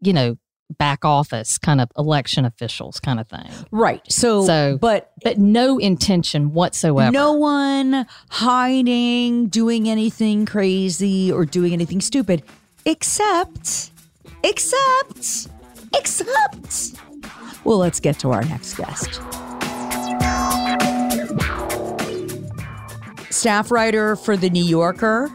you 0.00 0.12
know 0.12 0.36
back 0.78 1.04
office 1.04 1.58
kind 1.58 1.80
of 1.80 1.90
election 1.98 2.44
officials 2.44 3.00
kind 3.00 3.18
of 3.18 3.26
thing. 3.28 3.50
right. 3.72 4.00
So, 4.08 4.44
So- 4.46 4.78
but 4.80 5.10
But 5.24 5.36
no 5.36 5.78
intention 5.78 6.52
whatsoever. 6.52 7.10
No 7.10 7.32
one 7.32 8.06
hiding, 8.30 9.48
doing 9.48 9.88
anything 9.88 10.46
crazy 10.46 11.32
or 11.32 11.44
doing 11.44 11.72
anything 11.72 12.00
stupid, 12.00 12.44
except, 12.86 13.90
except, 14.42 15.48
except. 15.94 16.94
Well, 17.64 17.79
let's 17.79 18.00
get 18.00 18.18
to 18.20 18.31
our 18.31 18.42
next 18.44 18.74
guest. 18.74 19.20
Staff 23.33 23.70
writer 23.70 24.16
for 24.16 24.37
The 24.37 24.50
New 24.50 24.64
Yorker 24.64 25.31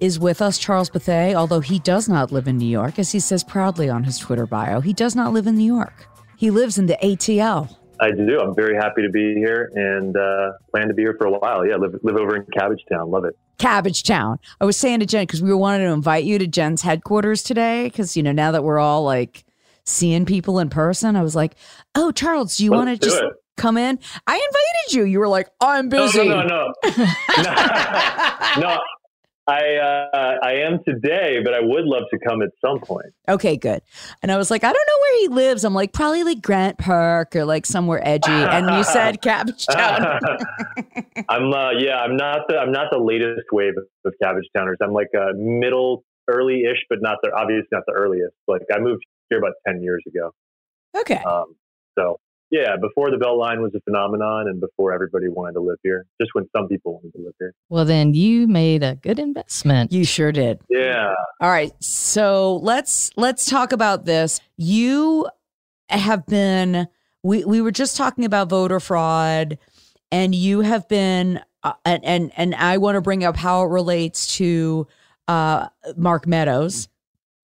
is 0.00 0.18
with 0.18 0.42
us, 0.42 0.58
Charles 0.58 0.90
Bethea, 0.90 1.34
although 1.34 1.60
he 1.60 1.78
does 1.78 2.08
not 2.08 2.30
live 2.30 2.48
in 2.48 2.58
New 2.58 2.68
York, 2.68 2.98
as 2.98 3.12
he 3.12 3.20
says 3.20 3.42
proudly 3.42 3.88
on 3.88 4.04
his 4.04 4.18
Twitter 4.18 4.46
bio. 4.46 4.80
He 4.80 4.92
does 4.92 5.16
not 5.16 5.32
live 5.32 5.46
in 5.46 5.56
New 5.56 5.64
York. 5.74 6.06
He 6.36 6.50
lives 6.50 6.78
in 6.78 6.86
the 6.86 6.98
ATL. 7.02 7.74
I 8.00 8.10
do. 8.10 8.40
I'm 8.40 8.54
very 8.54 8.76
happy 8.76 9.02
to 9.02 9.08
be 9.08 9.34
here 9.34 9.70
and 9.74 10.16
uh, 10.16 10.52
plan 10.70 10.88
to 10.88 10.94
be 10.94 11.02
here 11.02 11.14
for 11.18 11.26
a 11.26 11.30
while. 11.30 11.66
Yeah, 11.66 11.76
live 11.76 11.96
live 12.02 12.16
over 12.16 12.36
in 12.36 12.44
Cabbage 12.56 12.84
Town. 12.90 13.10
Love 13.10 13.24
it. 13.24 13.36
Cabbage 13.58 14.02
Town. 14.02 14.38
I 14.60 14.64
was 14.66 14.76
saying 14.76 15.00
to 15.00 15.06
Jen 15.06 15.22
because 15.22 15.42
we 15.42 15.50
were 15.50 15.56
wanting 15.56 15.86
to 15.86 15.92
invite 15.92 16.24
you 16.24 16.38
to 16.38 16.46
Jen's 16.46 16.82
headquarters 16.82 17.42
today 17.42 17.84
because 17.84 18.16
you 18.16 18.22
know 18.22 18.32
now 18.32 18.50
that 18.52 18.62
we're 18.64 18.78
all 18.78 19.02
like 19.04 19.44
seeing 19.84 20.24
people 20.26 20.58
in 20.58 20.68
person, 20.68 21.16
I 21.16 21.22
was 21.22 21.34
like, 21.34 21.54
"Oh, 21.94 22.12
Charles, 22.12 22.56
do 22.58 22.64
you 22.64 22.72
want 22.72 22.90
to 22.90 22.96
just 22.98 23.22
it. 23.22 23.32
come 23.56 23.76
in?" 23.78 23.98
I 24.26 24.34
invited 24.34 24.96
you. 24.96 25.04
You 25.04 25.18
were 25.20 25.28
like, 25.28 25.48
"I'm 25.60 25.88
No, 25.88 26.04
busy." 26.06 26.28
no, 26.28 26.42
no, 26.46 26.72
no. 27.38 27.56
no, 28.58 28.80
I 29.48 29.76
uh, 29.76 30.38
I 30.42 30.54
am 30.54 30.80
today, 30.86 31.38
but 31.44 31.54
I 31.54 31.60
would 31.60 31.84
love 31.84 32.02
to 32.10 32.18
come 32.26 32.42
at 32.42 32.48
some 32.64 32.80
point. 32.80 33.14
Okay, 33.28 33.56
good. 33.56 33.80
And 34.22 34.32
I 34.32 34.36
was 34.36 34.50
like, 34.50 34.64
"I 34.64 34.72
don't 34.72 34.74
know 34.74 34.98
where 35.00 35.20
he 35.20 35.28
lives." 35.28 35.64
I'm 35.64 35.74
like, 35.74 35.92
"Probably 35.92 36.24
like 36.24 36.42
Grant 36.42 36.78
Park 36.78 37.36
or 37.36 37.44
like 37.44 37.64
somewhere 37.64 38.00
edgy." 38.06 38.32
And 38.32 38.68
you 38.76 38.82
said 38.82 39.22
Cabbage 39.22 39.66
Town. 39.66 40.18
I'm 41.28 41.52
uh, 41.52 41.70
yeah, 41.78 41.98
I'm 42.00 42.16
not 42.16 42.40
the 42.48 42.58
I'm 42.58 42.72
not 42.72 42.88
the 42.90 42.98
latest 42.98 43.46
wave 43.52 43.74
of 44.04 44.14
Cabbage 44.20 44.46
Towners. 44.56 44.78
I'm 44.82 44.92
like 44.92 45.10
a 45.14 45.32
middle, 45.34 46.04
early-ish, 46.28 46.84
but 46.90 46.98
not 47.00 47.18
the 47.22 47.30
obviously 47.36 47.68
not 47.70 47.84
the 47.86 47.92
earliest. 47.92 48.34
Like 48.48 48.62
I 48.74 48.80
moved 48.80 49.04
here 49.30 49.38
about 49.38 49.52
ten 49.64 49.80
years 49.80 50.02
ago. 50.08 50.32
okay. 50.98 51.22
Um, 51.22 51.54
so 51.96 52.18
yeah, 52.50 52.76
before 52.80 53.10
the 53.10 53.18
belt 53.18 53.38
line 53.38 53.60
was 53.60 53.72
a 53.74 53.80
phenomenon, 53.80 54.48
and 54.48 54.60
before 54.60 54.92
everybody 54.92 55.28
wanted 55.28 55.54
to 55.54 55.60
live 55.60 55.78
here, 55.82 56.06
just 56.20 56.30
when 56.34 56.48
some 56.56 56.68
people 56.68 56.94
wanted 56.94 57.12
to 57.16 57.24
live 57.24 57.34
here. 57.38 57.54
Well, 57.68 57.84
then 57.84 58.14
you 58.14 58.46
made 58.46 58.82
a 58.82 58.94
good 58.96 59.18
investment. 59.18 59.92
You 59.92 60.04
sure 60.04 60.32
did. 60.32 60.60
Yeah. 60.70 61.12
All 61.40 61.50
right. 61.50 61.72
So 61.82 62.56
let's 62.58 63.10
let's 63.16 63.46
talk 63.46 63.72
about 63.72 64.04
this. 64.04 64.40
You 64.56 65.28
have 65.88 66.26
been 66.26 66.88
we 67.22 67.44
we 67.44 67.60
were 67.60 67.72
just 67.72 67.96
talking 67.96 68.24
about 68.24 68.48
voter 68.48 68.80
fraud 68.80 69.58
and 70.12 70.34
you 70.34 70.60
have 70.60 70.88
been 70.88 71.40
uh, 71.62 71.72
and 71.84 72.04
and 72.04 72.32
and 72.36 72.54
I 72.54 72.78
want 72.78 72.94
to 72.96 73.00
bring 73.00 73.24
up 73.24 73.36
how 73.36 73.62
it 73.64 73.68
relates 73.68 74.36
to 74.36 74.86
uh 75.28 75.68
Mark 75.96 76.26
Meadows. 76.26 76.88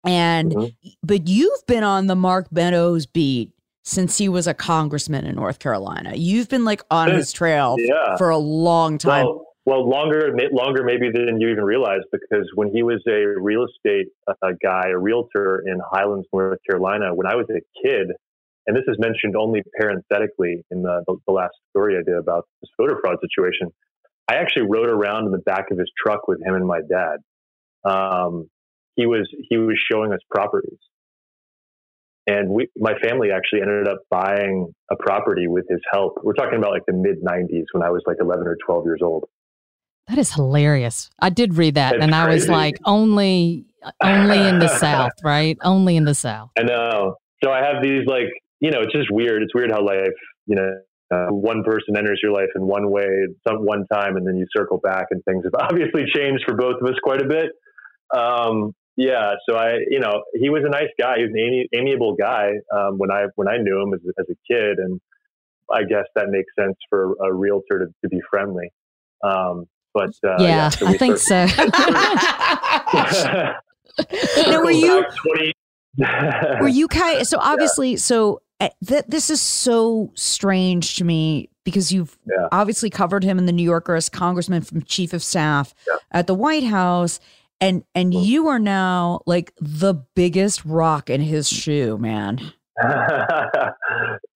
And 0.05 0.51
Mhm. 0.53 0.75
but 1.03 1.27
you've 1.27 1.65
been 1.67 1.83
on 1.83 2.07
the 2.07 2.15
Mark 2.15 2.51
Meadows 2.51 3.05
beat 3.05 3.51
since 3.85 4.17
he 4.17 4.27
was 4.27 4.47
a 4.47 4.53
congressman 4.53 5.25
in 5.25 5.35
North 5.35 5.59
Carolina. 5.59 6.13
You've 6.15 6.49
been 6.49 6.65
like 6.65 6.83
on 6.89 7.11
his 7.11 7.31
trail 7.31 7.75
Yeah. 7.77 8.17
for 8.17 8.29
a 8.29 8.37
long 8.37 8.97
time. 8.97 9.25
Well, 9.25 9.45
well, 9.67 9.89
longer, 9.89 10.35
longer 10.51 10.83
maybe 10.83 11.09
than 11.11 11.39
you 11.41 11.49
even 11.49 11.63
realize, 11.63 12.01
because 12.11 12.47
when 12.53 12.69
he 12.71 12.83
was 12.83 13.01
a 13.07 13.25
real 13.41 13.65
estate 13.65 14.07
uh, 14.27 14.33
guy, 14.61 14.89
a 14.89 14.97
realtor 14.97 15.63
in 15.65 15.79
Highlands, 15.91 16.27
North 16.31 16.59
Carolina, 16.69 17.15
when 17.15 17.25
I 17.25 17.35
was 17.35 17.47
a 17.49 17.61
kid, 17.83 18.11
and 18.67 18.75
this 18.75 18.83
is 18.87 18.97
mentioned 18.99 19.35
only 19.35 19.63
parenthetically 19.79 20.63
in 20.69 20.83
the, 20.83 21.03
the, 21.07 21.15
the 21.27 21.33
last 21.33 21.53
story 21.69 21.95
I 21.97 22.03
did 22.03 22.15
about 22.15 22.47
this 22.61 22.69
voter 22.79 22.99
fraud 23.03 23.17
situation, 23.21 23.71
I 24.27 24.35
actually 24.35 24.67
rode 24.69 24.89
around 24.89 25.25
in 25.25 25.31
the 25.31 25.39
back 25.39 25.71
of 25.71 25.77
his 25.79 25.91
truck 26.03 26.27
with 26.27 26.43
him 26.43 26.53
and 26.55 26.65
my 26.65 26.81
dad. 26.87 27.17
Um, 27.83 28.49
he 28.95 29.05
was 29.05 29.27
he 29.49 29.57
was 29.57 29.77
showing 29.91 30.11
us 30.13 30.19
properties, 30.29 30.79
and 32.27 32.49
we 32.49 32.67
my 32.77 32.93
family 33.03 33.29
actually 33.31 33.61
ended 33.61 33.87
up 33.87 33.99
buying 34.09 34.73
a 34.91 34.95
property 34.95 35.47
with 35.47 35.65
his 35.69 35.79
help. 35.91 36.19
We're 36.23 36.33
talking 36.33 36.57
about 36.57 36.71
like 36.71 36.85
the 36.87 36.93
mid 36.93 37.23
'90s 37.23 37.65
when 37.73 37.83
I 37.83 37.89
was 37.89 38.01
like 38.05 38.17
11 38.19 38.47
or 38.47 38.57
12 38.65 38.85
years 38.85 39.01
old. 39.03 39.25
That 40.07 40.17
is 40.17 40.33
hilarious. 40.33 41.09
I 41.19 41.29
did 41.29 41.55
read 41.55 41.75
that, 41.75 41.93
That's 41.93 42.03
and 42.03 42.13
I 42.13 42.29
was 42.29 42.47
like, 42.47 42.77
only, 42.85 43.65
only 44.03 44.47
in 44.47 44.59
the 44.59 44.67
South, 44.67 45.13
right? 45.23 45.57
Only 45.63 45.95
in 45.95 46.05
the 46.05 46.13
South. 46.13 46.51
I 46.59 46.63
know. 46.63 47.15
So 47.43 47.51
I 47.51 47.63
have 47.65 47.81
these 47.81 48.05
like, 48.05 48.29
you 48.59 48.69
know, 48.69 48.81
it's 48.81 48.93
just 48.93 49.09
weird. 49.09 49.41
It's 49.41 49.55
weird 49.55 49.71
how 49.71 49.83
life, 49.83 50.13
you 50.45 50.55
know, 50.55 50.69
uh, 51.11 51.27
one 51.29 51.63
person 51.63 51.97
enters 51.97 52.19
your 52.21 52.31
life 52.31 52.49
in 52.55 52.65
one 52.67 52.91
way, 52.91 53.07
some 53.47 53.65
one 53.65 53.85
time, 53.91 54.15
and 54.15 54.27
then 54.27 54.35
you 54.35 54.45
circle 54.55 54.79
back, 54.79 55.07
and 55.11 55.23
things 55.25 55.43
have 55.43 55.53
obviously 55.59 56.03
changed 56.13 56.43
for 56.45 56.55
both 56.55 56.81
of 56.81 56.87
us 56.87 56.99
quite 57.03 57.21
a 57.21 57.27
bit. 57.27 57.51
Um, 58.15 58.73
yeah. 58.97 59.33
So 59.47 59.55
I, 59.57 59.77
you 59.89 59.99
know, 59.99 60.23
he 60.33 60.49
was 60.49 60.63
a 60.65 60.69
nice 60.69 60.89
guy. 60.99 61.17
He 61.17 61.23
was 61.23 61.31
an 61.33 61.39
ami- 61.39 61.69
amiable 61.73 62.15
guy 62.15 62.51
um, 62.75 62.97
when 62.97 63.11
I 63.11 63.25
when 63.35 63.47
I 63.47 63.57
knew 63.57 63.81
him 63.81 63.93
as, 63.93 63.99
as 64.19 64.25
a 64.29 64.35
kid, 64.53 64.77
and 64.79 64.99
I 65.73 65.83
guess 65.83 66.05
that 66.15 66.29
makes 66.29 66.53
sense 66.57 66.75
for 66.89 67.13
a 67.23 67.33
realtor 67.33 67.79
to, 67.79 67.85
to 68.03 68.09
be 68.09 68.19
friendly. 68.29 68.71
Um, 69.23 69.65
but 69.93 70.11
uh, 70.27 70.35
yeah, 70.39 70.69
so 70.69 70.87
I 70.87 70.97
think 70.97 71.17
so. 71.17 71.45
now, 74.47 74.63
were 74.63 74.71
you 74.71 75.05
20 75.35 75.53
were 76.61 76.67
you 76.67 76.87
kind 76.89 77.25
so 77.25 77.37
obviously 77.39 77.95
so 77.95 78.41
uh, 78.59 78.67
th- 78.85 79.05
this 79.07 79.29
is 79.29 79.41
so 79.41 80.11
strange 80.13 80.97
to 80.97 81.05
me 81.05 81.49
because 81.63 81.89
you've 81.91 82.17
Yeah. 82.27 82.49
obviously 82.51 82.89
covered 82.89 83.23
him 83.23 83.39
in 83.39 83.45
the 83.45 83.53
New 83.53 83.63
Yorker 83.63 83.95
as 83.95 84.09
congressman 84.09 84.61
from 84.61 84.81
chief 84.83 85.13
of 85.13 85.23
staff 85.23 85.73
Yeah. 85.87 85.95
at 86.11 86.27
the 86.27 86.33
White 86.33 86.65
House 86.65 87.19
and 87.61 87.83
and 87.93 88.13
you 88.13 88.47
are 88.47 88.59
now 88.59 89.21
like 89.25 89.53
the 89.59 89.93
biggest 90.15 90.63
rock 90.65 91.09
in 91.09 91.21
his 91.21 91.47
shoe 91.47 91.97
man 91.97 92.39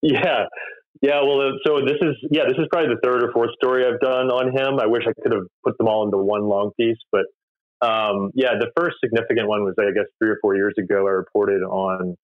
yeah, 0.01 0.45
Yeah, 1.01 1.21
well, 1.23 1.39
uh, 1.39 1.51
so 1.65 1.79
this 1.79 1.95
is 2.01 2.15
yeah, 2.29 2.43
this 2.43 2.58
is 2.58 2.67
probably 2.71 2.93
the 2.93 2.99
third 3.01 3.23
or 3.23 3.32
fourth 3.32 3.51
story 3.55 3.86
I've 3.86 4.01
done 4.01 4.29
on 4.29 4.51
him. 4.55 4.79
I 4.79 4.86
wish 4.86 5.03
I 5.08 5.13
could 5.21 5.32
have 5.32 5.43
put 5.63 5.77
them 5.77 5.88
all 5.88 6.03
into 6.03 6.17
one 6.17 6.43
long 6.43 6.71
piece, 6.77 6.97
but 7.10 7.25
um, 7.82 8.32
yeah, 8.34 8.55
the 8.60 8.69
first 8.75 8.97
significant 9.01 9.47
one 9.47 9.63
was 9.63 9.75
I 9.79 9.91
guess 9.93 10.08
three 10.19 10.29
or 10.29 10.38
four 10.41 10.55
years 10.55 10.73
ago. 10.77 11.08
I 11.08 11.12
reported 11.12 11.62
on 11.63 12.17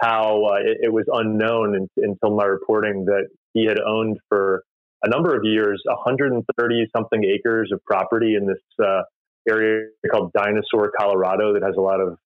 how 0.00 0.44
uh, 0.46 0.54
it, 0.64 0.78
it, 0.84 0.92
was 0.92 1.04
unknown 1.12 1.76
in, 1.76 1.88
until 1.98 2.34
my 2.34 2.46
reporting 2.46 3.04
that 3.04 3.28
he 3.52 3.66
had 3.66 3.78
owned 3.78 4.18
for 4.30 4.64
a 5.04 5.08
number 5.08 5.36
of 5.36 5.44
years 5.44 5.80
130 5.84 6.86
something 6.96 7.24
acres 7.24 7.70
of 7.72 7.84
property 7.84 8.36
in 8.36 8.46
this 8.46 8.58
uh, 8.82 9.02
area 9.48 9.88
called 10.10 10.32
Dinosaur, 10.32 10.92
Colorado, 10.98 11.54
that 11.54 11.62
has 11.62 11.74
a 11.76 11.80
lot 11.80 12.00
of 12.00 12.18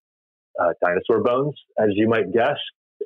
uh, 0.60 0.72
dinosaur 0.84 1.22
bones, 1.22 1.54
as 1.78 1.88
you 1.92 2.08
might 2.08 2.32
guess. 2.32 2.58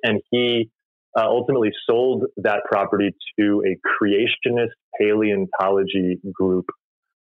And 0.02 0.20
he 0.30 0.70
uh, 1.16 1.26
ultimately 1.26 1.70
sold 1.88 2.24
that 2.38 2.60
property 2.70 3.14
to 3.38 3.62
a 3.66 4.04
creationist 4.04 4.72
paleontology 4.98 6.18
group 6.32 6.66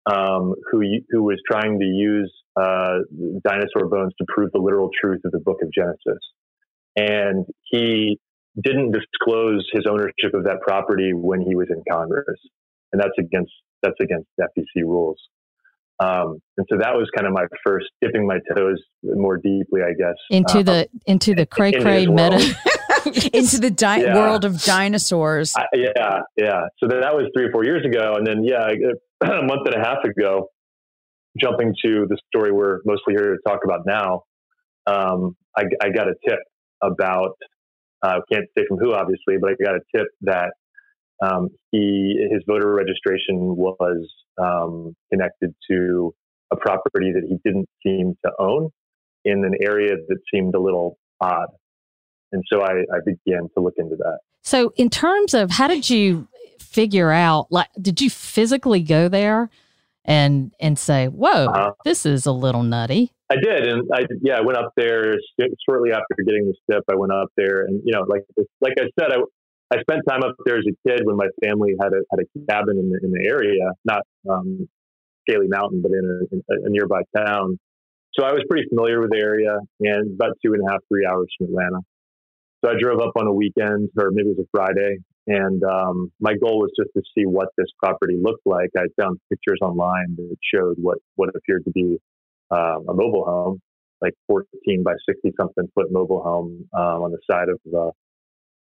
um, 0.06 0.54
who 0.70 0.82
who 1.10 1.22
was 1.22 1.40
trying 1.50 1.78
to 1.78 1.84
use 1.84 2.32
uh, 2.56 2.98
dinosaur 3.44 3.88
bones 3.88 4.12
to 4.18 4.24
prove 4.28 4.50
the 4.52 4.60
literal 4.60 4.90
truth 5.00 5.20
of 5.24 5.32
the 5.32 5.38
Book 5.38 5.58
of 5.62 5.72
Genesis. 5.72 6.22
And 6.96 7.46
he 7.62 8.18
didn't 8.62 8.92
disclose 8.92 9.66
his 9.72 9.86
ownership 9.88 10.34
of 10.34 10.44
that 10.44 10.60
property 10.60 11.12
when 11.14 11.40
he 11.40 11.54
was 11.54 11.68
in 11.70 11.82
Congress, 11.90 12.38
and 12.92 13.00
that's 13.00 13.16
against 13.18 13.52
that's 13.82 13.98
against 14.00 14.28
FEC 14.40 14.82
rules. 14.84 15.18
Um, 16.02 16.38
and 16.56 16.66
so 16.68 16.78
that 16.78 16.94
was 16.94 17.08
kind 17.14 17.26
of 17.26 17.32
my 17.32 17.44
first 17.64 17.86
dipping 18.00 18.26
my 18.26 18.38
toes 18.54 18.82
more 19.02 19.36
deeply, 19.36 19.82
I 19.82 19.92
guess, 19.96 20.14
into 20.30 20.58
um, 20.58 20.64
the 20.64 20.88
into 21.06 21.34
the 21.34 21.46
cray 21.46 21.72
cray 21.72 22.06
meta, 22.06 22.38
into 23.32 23.60
the 23.60 23.70
di- 23.70 24.02
yeah. 24.02 24.14
world 24.14 24.44
of 24.44 24.62
dinosaurs. 24.62 25.54
I, 25.56 25.64
yeah, 25.74 26.20
yeah. 26.36 26.60
So 26.78 26.88
that 26.88 27.14
was 27.14 27.30
three 27.36 27.44
or 27.44 27.52
four 27.52 27.64
years 27.64 27.84
ago, 27.84 28.14
and 28.16 28.26
then 28.26 28.42
yeah, 28.42 28.66
a 29.22 29.42
month 29.42 29.66
and 29.66 29.74
a 29.74 29.78
half 29.78 30.02
ago, 30.04 30.48
jumping 31.40 31.74
to 31.84 32.06
the 32.08 32.18
story 32.34 32.52
we're 32.52 32.80
mostly 32.84 33.14
here 33.14 33.36
to 33.36 33.38
talk 33.46 33.60
about 33.64 33.80
now, 33.86 34.22
um, 34.86 35.36
I, 35.56 35.64
I, 35.82 35.90
got 35.90 36.08
a 36.08 36.14
tip 36.28 36.38
about. 36.82 37.36
Uh, 38.02 38.18
can't 38.32 38.46
say 38.58 38.64
from 38.68 38.78
who, 38.78 38.92
obviously, 38.94 39.36
but 39.40 39.50
I 39.50 39.54
got 39.62 39.76
a 39.76 39.80
tip 39.96 40.08
that 40.22 40.50
um, 41.24 41.50
he 41.70 42.26
his 42.32 42.42
voter 42.48 42.74
registration 42.74 43.54
was 43.54 44.08
um, 44.38 44.94
connected 45.12 45.54
to 45.70 46.14
a 46.52 46.56
property 46.56 47.12
that 47.12 47.24
he 47.28 47.38
didn't 47.44 47.68
seem 47.82 48.16
to 48.24 48.32
own 48.38 48.70
in 49.24 49.44
an 49.44 49.54
area 49.60 49.96
that 50.08 50.18
seemed 50.32 50.54
a 50.54 50.60
little 50.60 50.98
odd, 51.20 51.48
and 52.32 52.42
so 52.52 52.62
I, 52.62 52.72
I 52.92 52.98
began 53.04 53.48
to 53.56 53.62
look 53.62 53.74
into 53.78 53.96
that. 53.96 54.18
So, 54.42 54.72
in 54.76 54.90
terms 54.90 55.34
of 55.34 55.50
how 55.50 55.68
did 55.68 55.88
you 55.88 56.28
figure 56.58 57.10
out? 57.10 57.50
Like, 57.50 57.68
did 57.80 58.00
you 58.00 58.10
physically 58.10 58.80
go 58.82 59.08
there 59.08 59.50
and 60.04 60.52
and 60.60 60.78
say, 60.78 61.08
"Whoa, 61.08 61.46
uh, 61.46 61.72
this 61.84 62.04
is 62.04 62.26
a 62.26 62.32
little 62.32 62.62
nutty"? 62.62 63.12
I 63.30 63.36
did, 63.36 63.66
and 63.66 63.88
I 63.94 64.00
yeah, 64.22 64.38
I 64.38 64.40
went 64.40 64.58
up 64.58 64.72
there 64.76 65.14
shortly 65.68 65.92
after 65.92 66.22
getting 66.26 66.46
the 66.46 66.54
tip. 66.70 66.84
I 66.90 66.96
went 66.96 67.12
up 67.12 67.28
there, 67.36 67.64
and 67.64 67.80
you 67.84 67.92
know, 67.92 68.04
like 68.08 68.24
like 68.60 68.74
I 68.78 68.84
said, 68.98 69.12
I 69.12 69.18
I 69.72 69.80
spent 69.80 70.02
time 70.06 70.22
up 70.22 70.34
there 70.44 70.58
as 70.58 70.64
a 70.68 70.88
kid 70.88 71.00
when 71.04 71.16
my 71.16 71.28
family 71.42 71.72
had 71.80 71.92
a 71.92 72.02
had 72.10 72.20
a 72.20 72.46
cabin 72.50 72.78
in 72.78 72.90
the 72.90 72.98
in 73.02 73.10
the 73.10 73.26
area, 73.26 73.72
not 73.84 74.02
um, 74.28 74.68
Scaly 75.22 75.48
Mountain, 75.48 75.80
but 75.80 75.92
in 75.92 76.04
a, 76.04 76.34
in 76.34 76.66
a, 76.66 76.68
nearby 76.68 77.00
town. 77.16 77.58
So 78.12 78.26
I 78.26 78.32
was 78.32 78.42
pretty 78.50 78.68
familiar 78.68 79.00
with 79.00 79.10
the 79.10 79.18
area, 79.18 79.56
and 79.80 80.14
about 80.14 80.36
two 80.44 80.52
and 80.52 80.62
a 80.68 80.70
half, 80.70 80.80
three 80.88 81.06
hours 81.06 81.28
from 81.38 81.48
Atlanta. 81.48 81.78
So 82.62 82.70
I 82.70 82.74
drove 82.78 83.00
up 83.00 83.12
on 83.16 83.26
a 83.26 83.32
weekend, 83.32 83.88
or 83.98 84.10
maybe 84.10 84.28
it 84.28 84.36
was 84.36 84.44
a 84.44 84.48
Friday, 84.54 84.98
and 85.26 85.64
um, 85.64 86.12
my 86.20 86.34
goal 86.34 86.58
was 86.60 86.70
just 86.78 86.90
to 86.94 87.02
see 87.16 87.24
what 87.24 87.48
this 87.56 87.68
property 87.82 88.18
looked 88.20 88.44
like. 88.44 88.68
I 88.76 88.84
found 89.00 89.18
pictures 89.30 89.58
online 89.62 90.16
that 90.16 90.36
showed 90.54 90.76
what 90.76 90.98
what 91.16 91.30
appeared 91.34 91.64
to 91.64 91.70
be 91.70 91.96
um, 92.50 92.84
a 92.90 92.92
mobile 92.92 93.24
home, 93.24 93.62
like 94.02 94.12
14 94.26 94.82
by 94.82 94.92
60 95.08 95.32
something 95.40 95.66
foot 95.74 95.90
mobile 95.90 96.22
home 96.22 96.68
um, 96.74 97.04
on 97.04 97.10
the 97.10 97.18
side 97.30 97.48
of 97.48 97.58
the 97.64 97.90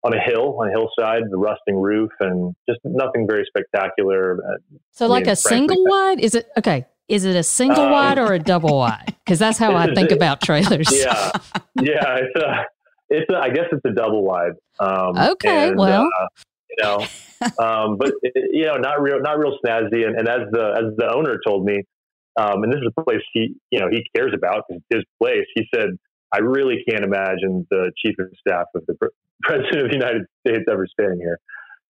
on 0.03 0.13
a 0.13 0.19
hill, 0.19 0.57
on 0.59 0.67
a 0.67 0.71
hillside, 0.71 1.23
the 1.29 1.37
rusting 1.37 1.77
roof, 1.77 2.11
and 2.19 2.55
just 2.67 2.79
nothing 2.83 3.25
very 3.27 3.45
spectacular. 3.47 4.37
Uh, 4.37 4.57
so, 4.91 5.07
like 5.07 5.27
a 5.27 5.35
single 5.35 5.83
wide? 5.85 6.19
Is 6.19 6.35
it 6.35 6.49
okay? 6.57 6.85
Is 7.07 7.25
it 7.25 7.35
a 7.35 7.43
single 7.43 7.83
um, 7.83 7.91
wide 7.91 8.17
or 8.17 8.33
a 8.33 8.39
double 8.39 8.77
wide? 8.77 9.15
Because 9.23 9.39
that's 9.39 9.57
how 9.57 9.75
I 9.75 9.93
think 9.93 10.11
about 10.19 10.41
trailers. 10.41 10.87
Yeah, 10.91 11.31
yeah. 11.81 12.17
It's 12.17 12.35
a, 12.35 12.65
it's 13.09 13.33
a, 13.33 13.37
I 13.37 13.49
guess 13.49 13.65
it's 13.71 13.85
a 13.85 13.91
double 13.91 14.23
wide. 14.23 14.53
Um, 14.79 15.17
okay, 15.17 15.69
and, 15.69 15.77
well, 15.77 16.07
uh, 16.19 16.27
you 16.69 16.83
know, 16.83 17.07
um, 17.59 17.97
but 17.97 18.11
it, 18.21 18.33
you 18.51 18.65
know, 18.65 18.75
not 18.75 19.01
real, 19.01 19.21
not 19.21 19.37
real 19.37 19.57
snazzy. 19.63 20.05
And, 20.05 20.17
and 20.17 20.27
as 20.27 20.41
the 20.51 20.73
as 20.77 20.97
the 20.97 21.11
owner 21.13 21.39
told 21.45 21.65
me, 21.65 21.83
um, 22.37 22.63
and 22.63 22.71
this 22.71 22.79
is 22.79 22.91
a 22.97 23.03
place 23.03 23.21
he, 23.33 23.55
you 23.69 23.79
know, 23.79 23.87
he 23.89 24.03
cares 24.15 24.33
about 24.33 24.63
his 24.89 25.03
place. 25.21 25.45
He 25.55 25.65
said, 25.73 25.89
I 26.33 26.39
really 26.39 26.83
can't 26.89 27.03
imagine 27.03 27.67
the 27.69 27.91
chief 28.03 28.15
of 28.19 28.27
staff 28.39 28.65
of 28.75 28.83
the 28.87 28.95
president 29.41 29.85
of 29.85 29.89
the 29.89 29.95
United 29.95 30.23
States 30.45 30.63
ever 30.69 30.87
staying 30.87 31.19
here. 31.19 31.39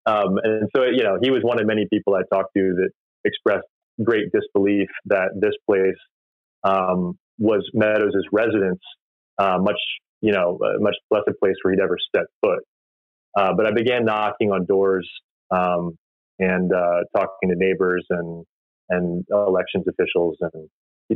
Um, 0.07 0.38
and 0.42 0.68
so, 0.74 0.85
you 0.85 1.02
know, 1.02 1.18
he 1.22 1.31
was 1.31 1.40
one 1.42 1.61
of 1.61 1.66
many 1.66 1.87
people 1.92 2.14
I 2.14 2.22
talked 2.35 2.50
to 2.57 2.74
that 2.76 2.90
expressed 3.24 3.66
great 4.02 4.26
disbelief 4.33 4.88
that 5.07 5.31
this 5.40 5.52
place 5.68 5.98
um, 6.64 7.18
was 7.38 7.68
Meadows' 7.74 8.14
residence, 8.33 8.81
uh, 9.38 9.59
much, 9.61 9.78
you 10.20 10.33
know, 10.33 10.59
uh, 10.64 10.78
much 10.81 10.96
less 11.11 11.22
a 11.28 11.33
place 11.35 11.55
where 11.62 11.74
he'd 11.74 11.81
ever 11.81 11.96
step 12.09 12.26
foot. 12.44 12.61
Uh, 13.37 13.52
but 13.57 13.66
I 13.66 13.72
began 13.72 14.05
knocking 14.05 14.52
on 14.52 14.66
doors 14.66 15.09
um, 15.50 15.96
and 16.38 16.72
uh, 16.72 17.00
talking 17.16 17.50
to 17.50 17.55
neighbors 17.57 18.05
and 18.11 18.44
and 18.88 19.24
elections 19.31 19.85
officials 19.88 20.37
and 20.40 20.68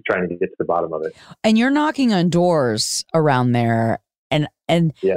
trying 0.06 0.28
to 0.28 0.36
get 0.36 0.46
to 0.46 0.56
the 0.58 0.64
bottom 0.64 0.92
of 0.92 1.02
it. 1.04 1.14
And 1.44 1.58
you're 1.58 1.70
knocking 1.70 2.12
on 2.12 2.28
doors 2.30 3.04
around 3.14 3.52
there, 3.52 4.00
and 4.30 4.48
and 4.68 4.92
yeah, 5.02 5.16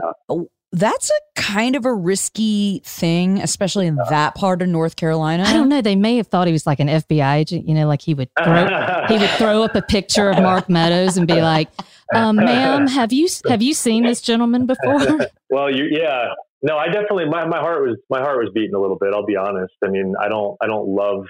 that's 0.71 1.09
a 1.09 1.41
kind 1.41 1.75
of 1.75 1.85
a 1.85 1.93
risky 1.93 2.81
thing, 2.85 3.39
especially 3.39 3.87
in 3.87 3.97
that 4.09 4.35
part 4.35 4.61
of 4.61 4.67
North 4.67 4.95
Carolina. 4.95 5.43
I 5.43 5.53
don't 5.53 5.69
know. 5.69 5.81
They 5.81 5.95
may 5.95 6.17
have 6.17 6.27
thought 6.27 6.47
he 6.47 6.53
was 6.53 6.67
like 6.67 6.79
an 6.79 6.87
FBI 6.87 7.35
agent. 7.37 7.67
You 7.67 7.73
know, 7.73 7.87
like 7.87 8.01
he 8.01 8.13
would 8.13 8.29
throw, 8.41 8.67
he 9.07 9.17
would 9.17 9.29
throw 9.31 9.63
up 9.63 9.75
a 9.75 9.81
picture 9.81 10.29
of 10.29 10.41
Mark 10.41 10.69
Meadows 10.69 11.17
and 11.17 11.27
be 11.27 11.41
like, 11.41 11.69
um, 12.13 12.35
"Ma'am, 12.35 12.87
have 12.87 13.11
you 13.11 13.27
have 13.47 13.61
you 13.61 13.73
seen 13.73 14.03
this 14.03 14.21
gentleman 14.21 14.65
before?" 14.65 15.27
Well, 15.51 15.75
you 15.75 15.85
yeah. 15.89 16.27
No, 16.61 16.77
I 16.77 16.87
definitely 16.87 17.25
my, 17.25 17.45
my 17.47 17.57
heart 17.57 17.81
was 17.81 17.97
my 18.09 18.19
heart 18.19 18.37
was 18.37 18.51
beating 18.53 18.75
a 18.75 18.79
little 18.79 18.97
bit. 18.97 19.15
I'll 19.15 19.25
be 19.25 19.35
honest. 19.35 19.73
I 19.83 19.87
mean, 19.87 20.13
I 20.21 20.29
don't 20.29 20.55
I 20.61 20.67
don't 20.67 20.87
love 20.87 21.25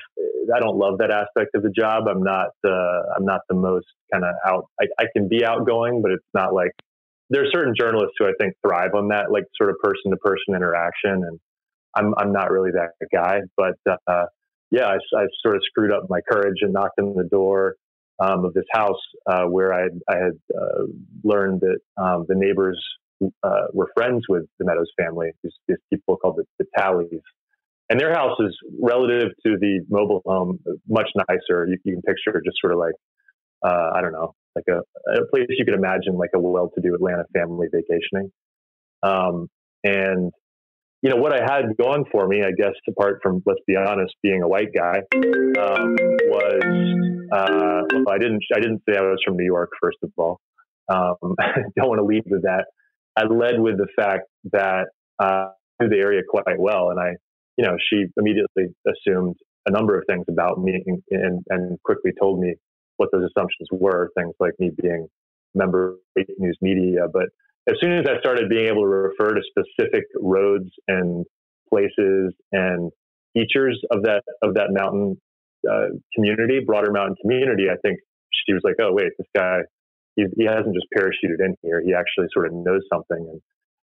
I 0.54 0.60
don't 0.60 0.78
love 0.78 0.98
that 0.98 1.10
aspect 1.10 1.56
of 1.56 1.64
the 1.64 1.70
job. 1.70 2.08
I'm 2.10 2.22
not 2.22 2.50
uh, 2.66 3.16
I'm 3.16 3.24
not 3.24 3.42
the 3.48 3.56
most 3.56 3.86
kind 4.12 4.26
of 4.26 4.36
out. 4.46 4.66
I, 4.82 4.88
I 5.00 5.06
can 5.16 5.30
be 5.30 5.46
outgoing, 5.46 6.02
but 6.02 6.12
it's 6.12 6.26
not 6.34 6.54
like 6.54 6.72
there 7.30 7.44
are 7.44 7.52
certain 7.52 7.74
journalists 7.80 8.14
who 8.18 8.26
I 8.26 8.32
think 8.40 8.54
thrive 8.66 8.96
on 8.96 9.10
that, 9.10 9.32
like 9.32 9.44
sort 9.56 9.70
of 9.70 9.78
person 9.84 10.12
to 10.12 10.18
person 10.18 10.56
interaction. 10.56 11.24
And 11.24 11.40
I'm, 11.96 12.14
I'm 12.18 12.34
not 12.34 12.52
really 12.52 12.72
that 12.72 12.92
guy, 13.14 13.40
but, 13.56 13.76
uh, 14.08 14.26
yeah, 14.72 14.86
I, 14.86 14.98
I, 15.18 15.26
sort 15.44 15.56
of 15.56 15.64
screwed 15.66 15.92
up 15.92 16.04
my 16.10 16.20
courage 16.32 16.58
and 16.62 16.74
knocked 16.74 17.00
on 17.00 17.16
the 17.16 17.24
door 17.24 17.76
um, 18.20 18.46
of 18.46 18.54
this 18.54 18.66
house 18.72 19.00
uh, 19.26 19.46
where 19.46 19.74
I, 19.74 19.88
I 20.08 20.16
had 20.16 20.40
uh, 20.56 20.84
learned 21.24 21.62
that 21.62 21.80
um, 21.98 22.26
the 22.28 22.36
neighbors 22.36 22.80
uh, 23.44 23.68
were 23.74 23.90
friends 23.96 24.26
with 24.30 24.44
the 24.60 24.66
Meadows 24.66 24.92
family, 24.98 25.32
these, 25.44 25.54
these 25.68 25.78
people 25.92 26.18
called 26.18 26.38
the, 26.38 26.46
the 26.60 26.66
Tallies. 26.78 27.22
And 27.90 28.00
their 28.00 28.14
house 28.14 28.38
is 28.40 28.56
relative 28.80 29.30
to 29.46 29.58
the 29.60 29.84
mobile 29.90 30.22
home, 30.24 30.60
much 30.88 31.10
nicer. 31.16 31.66
You, 31.68 31.78
you 31.84 31.94
can 31.94 32.02
picture 32.04 32.40
just 32.46 32.58
sort 32.62 32.74
of 32.74 32.80
like, 32.80 32.94
uh, 33.66 33.92
I 33.96 34.02
don't 34.02 34.12
know, 34.12 34.36
like 34.60 34.76
a, 34.76 35.20
a 35.20 35.26
place 35.32 35.46
you 35.50 35.66
could 35.66 35.74
imagine 35.74 36.16
like 36.18 36.32
a 36.36 36.40
well-to-do 36.40 36.96
Atlanta 36.96 37.24
family 37.34 37.68
vacationing. 37.72 38.32
Um, 39.04 39.48
and 39.84 40.32
you 41.02 41.10
know 41.10 41.16
what 41.16 41.34
I 41.34 41.42
had 41.42 41.78
going 41.82 42.04
for 42.12 42.28
me, 42.28 42.42
I 42.44 42.52
guess, 42.52 42.74
apart 42.90 43.20
from 43.24 43.42
let's 43.46 43.62
be 43.66 43.76
honest, 43.76 44.14
being 44.22 44.44
a 44.44 44.48
white 44.48 44.74
guy, 44.76 44.98
um, 45.16 45.96
was 46.28 47.28
uh, 47.32 48.12
I 48.12 48.18
didn't 48.18 48.44
I 48.54 48.60
didn't 48.60 48.82
say 48.88 48.98
I 48.98 49.02
was 49.02 49.20
from 49.26 49.38
New 49.38 49.46
York 49.46 49.70
first 49.82 49.98
of 50.04 50.12
all. 50.18 50.42
Um, 50.90 51.16
don't 51.78 51.88
want 51.88 52.00
to 52.00 52.06
lead 52.06 52.24
with 52.26 52.44
that. 52.44 52.66
I 53.16 53.24
led 53.26 53.60
with 53.60 53.78
the 53.78 53.88
fact 53.96 54.24
that 54.52 54.88
uh, 55.22 55.48
I 55.80 55.84
knew 55.84 55.90
the 55.90 55.98
area 55.98 56.22
quite 56.28 56.60
well, 56.60 56.90
and 56.90 57.00
I, 57.00 57.12
you 57.58 57.66
know, 57.66 57.78
she 57.90 58.06
immediately 58.18 58.68
assumed 58.88 59.36
a 59.68 59.72
number 59.72 59.98
of 59.98 60.04
things 60.08 60.26
about 60.30 60.62
me 60.62 60.82
and, 60.86 61.02
and, 61.12 61.44
and 61.50 61.82
quickly 61.84 62.12
told 62.20 62.40
me 62.40 62.56
what 63.00 63.10
those 63.12 63.30
assumptions 63.36 63.68
were, 63.72 64.10
things 64.18 64.34
like 64.40 64.54
me 64.60 64.72
being 64.82 65.08
a 65.56 65.58
member 65.58 65.96
of 66.18 66.26
news 66.38 66.58
media. 66.62 67.08
But 67.12 67.30
as 67.68 67.76
soon 67.82 67.94
as 67.94 68.06
I 68.08 68.20
started 68.20 68.50
being 68.50 68.68
able 68.68 68.82
to 68.82 68.88
refer 68.88 69.34
to 69.34 69.42
specific 69.50 70.04
roads 70.20 70.70
and 70.88 71.26
places 71.70 72.34
and 72.52 72.92
features 73.34 73.80
of 73.92 74.04
that 74.04 74.24
of 74.42 74.56
that 74.56 74.70
mountain 74.72 75.20
uh, 75.70 75.88
community, 76.16 76.60
broader 76.66 76.92
mountain 76.92 77.16
community, 77.22 77.66
I 77.72 77.78
think 77.84 78.00
she 78.46 78.54
was 78.54 78.62
like, 78.64 78.76
"Oh, 78.82 78.92
wait, 78.92 79.12
this 79.18 79.28
guy, 79.36 79.60
he, 80.16 80.26
he 80.36 80.46
hasn't 80.46 80.76
just 80.76 80.88
parachuted 80.96 81.40
in 81.40 81.56
here. 81.62 81.82
He 81.86 81.94
actually 81.94 82.28
sort 82.34 82.48
of 82.48 82.54
knows 82.54 82.82
something." 82.92 83.28
And 83.32 83.42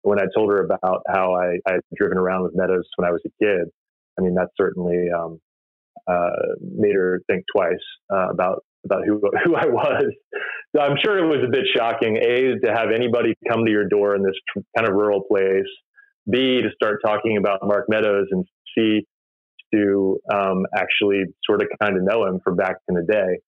when 0.02 0.18
I 0.20 0.24
told 0.34 0.50
her 0.50 0.64
about 0.64 1.02
how 1.08 1.34
I 1.34 1.58
I 1.68 1.74
had 1.74 1.80
driven 1.94 2.18
around 2.18 2.42
with 2.42 2.52
Meadows 2.54 2.88
when 2.96 3.08
I 3.08 3.12
was 3.12 3.22
a 3.26 3.44
kid, 3.44 3.68
I 4.18 4.22
mean 4.22 4.34
that 4.34 4.48
certainly 4.56 5.08
um, 5.10 5.38
uh, 6.06 6.54
made 6.60 6.94
her 6.94 7.20
think 7.26 7.44
twice 7.54 7.84
uh, 8.12 8.30
about 8.30 8.64
about 8.86 9.02
who 9.06 9.20
who 9.44 9.54
I 9.54 9.66
was. 9.66 10.06
So 10.74 10.82
I'm 10.82 10.96
sure 11.02 11.18
it 11.18 11.26
was 11.26 11.44
a 11.46 11.50
bit 11.50 11.64
shocking. 11.76 12.16
A 12.16 12.66
to 12.66 12.72
have 12.72 12.88
anybody 12.94 13.34
come 13.48 13.64
to 13.64 13.70
your 13.70 13.88
door 13.88 14.14
in 14.16 14.22
this 14.22 14.34
kind 14.76 14.88
of 14.88 14.94
rural 14.94 15.22
place. 15.22 15.68
B 16.30 16.60
to 16.62 16.70
start 16.74 17.00
talking 17.04 17.36
about 17.36 17.60
Mark 17.62 17.86
Meadows, 17.88 18.26
and 18.30 18.44
C 18.74 19.06
to 19.74 20.18
um, 20.32 20.64
actually 20.76 21.24
sort 21.48 21.62
of 21.62 21.68
kind 21.80 21.96
of 21.96 22.02
know 22.02 22.26
him 22.26 22.40
from 22.42 22.56
back 22.56 22.76
in 22.88 22.94
the 22.94 23.02
day. 23.02 23.40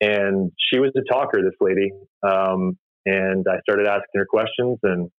And 0.00 0.52
she 0.58 0.78
was 0.78 0.90
a 0.96 1.12
talker, 1.12 1.40
this 1.42 1.54
lady. 1.60 1.90
Um, 2.22 2.78
and 3.06 3.46
I 3.48 3.58
started 3.60 3.86
asking 3.86 4.16
her 4.16 4.26
questions, 4.26 4.78
and 4.82 5.10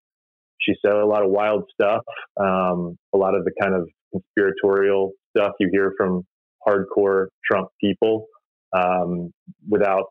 she 0.60 0.74
said 0.84 0.92
a 0.94 1.06
lot 1.06 1.24
of 1.24 1.30
wild 1.30 1.64
stuff, 1.72 2.02
um, 2.38 2.98
a 3.14 3.18
lot 3.18 3.34
of 3.34 3.44
the 3.44 3.52
kind 3.60 3.74
of 3.74 3.88
conspiratorial 4.12 5.12
stuff 5.36 5.52
you 5.60 5.68
hear 5.72 5.92
from 5.96 6.22
hardcore 6.66 7.26
Trump 7.50 7.68
people. 7.80 8.26
Um, 8.72 9.32
without 9.68 10.06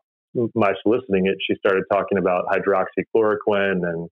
my 0.54 0.72
soliciting 0.82 1.26
it, 1.26 1.36
she 1.46 1.54
started 1.58 1.84
talking 1.90 2.18
about 2.18 2.44
hydroxychloroquine 2.46 3.88
and 3.88 4.08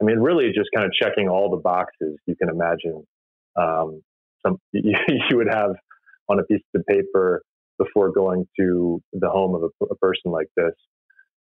I 0.00 0.04
mean, 0.04 0.18
really 0.18 0.46
just 0.48 0.68
kind 0.74 0.86
of 0.86 0.92
checking 0.92 1.28
all 1.28 1.50
the 1.50 1.56
boxes 1.56 2.18
you 2.26 2.34
can 2.36 2.48
imagine. 2.48 3.04
Um, 3.56 4.02
some 4.44 4.58
you, 4.72 4.94
you, 5.30 5.36
would 5.36 5.48
have 5.50 5.70
on 6.28 6.38
a 6.40 6.44
piece 6.44 6.62
of 6.74 6.84
paper 6.86 7.42
before 7.78 8.12
going 8.12 8.46
to 8.58 9.00
the 9.12 9.28
home 9.28 9.54
of 9.54 9.62
a, 9.62 9.84
a 9.86 9.96
person 9.96 10.30
like 10.30 10.48
this. 10.56 10.74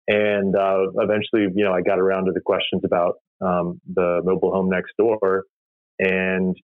And 0.09 0.57
uh, 0.57 0.91
eventually, 0.97 1.53
you 1.55 1.65
know, 1.65 1.73
I 1.73 1.83
got 1.83 1.99
around 1.99 2.27
to 2.27 2.33
the 2.33 2.41
questions 2.41 2.83
about 2.85 3.17
um, 3.41 3.81
the 3.95 4.23
mobile 4.25 4.51
home 4.51 4.71
next 4.71 4.93
door. 4.99 5.45
And 5.99 6.57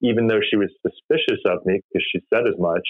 even 0.00 0.28
though 0.28 0.40
she 0.48 0.56
was 0.56 0.70
suspicious 0.86 1.42
of 1.46 1.64
me 1.66 1.80
because 1.92 2.06
she 2.12 2.20
said 2.32 2.46
as 2.46 2.54
much, 2.58 2.86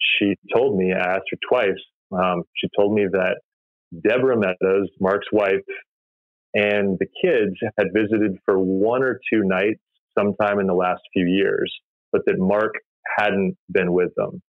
she 0.00 0.34
told 0.54 0.76
me, 0.76 0.92
I 0.92 1.14
asked 1.14 1.30
her 1.30 1.38
twice, 1.48 1.78
um, 2.12 2.42
she 2.56 2.68
told 2.78 2.94
me 2.94 3.06
that 3.12 3.40
Deborah 4.06 4.38
Meadows, 4.38 4.88
Mark's 5.00 5.26
wife, 5.32 5.64
and 6.54 6.98
the 6.98 7.06
kids 7.22 7.56
had 7.78 7.88
visited 7.94 8.38
for 8.44 8.58
one 8.58 9.02
or 9.02 9.20
two 9.32 9.42
nights 9.44 9.80
sometime 10.18 10.58
in 10.58 10.66
the 10.66 10.74
last 10.74 11.00
few 11.12 11.26
years, 11.26 11.72
but 12.12 12.22
that 12.26 12.38
Mark 12.38 12.74
hadn't 13.18 13.56
been 13.70 13.92
with 13.92 14.10
them. 14.16 14.42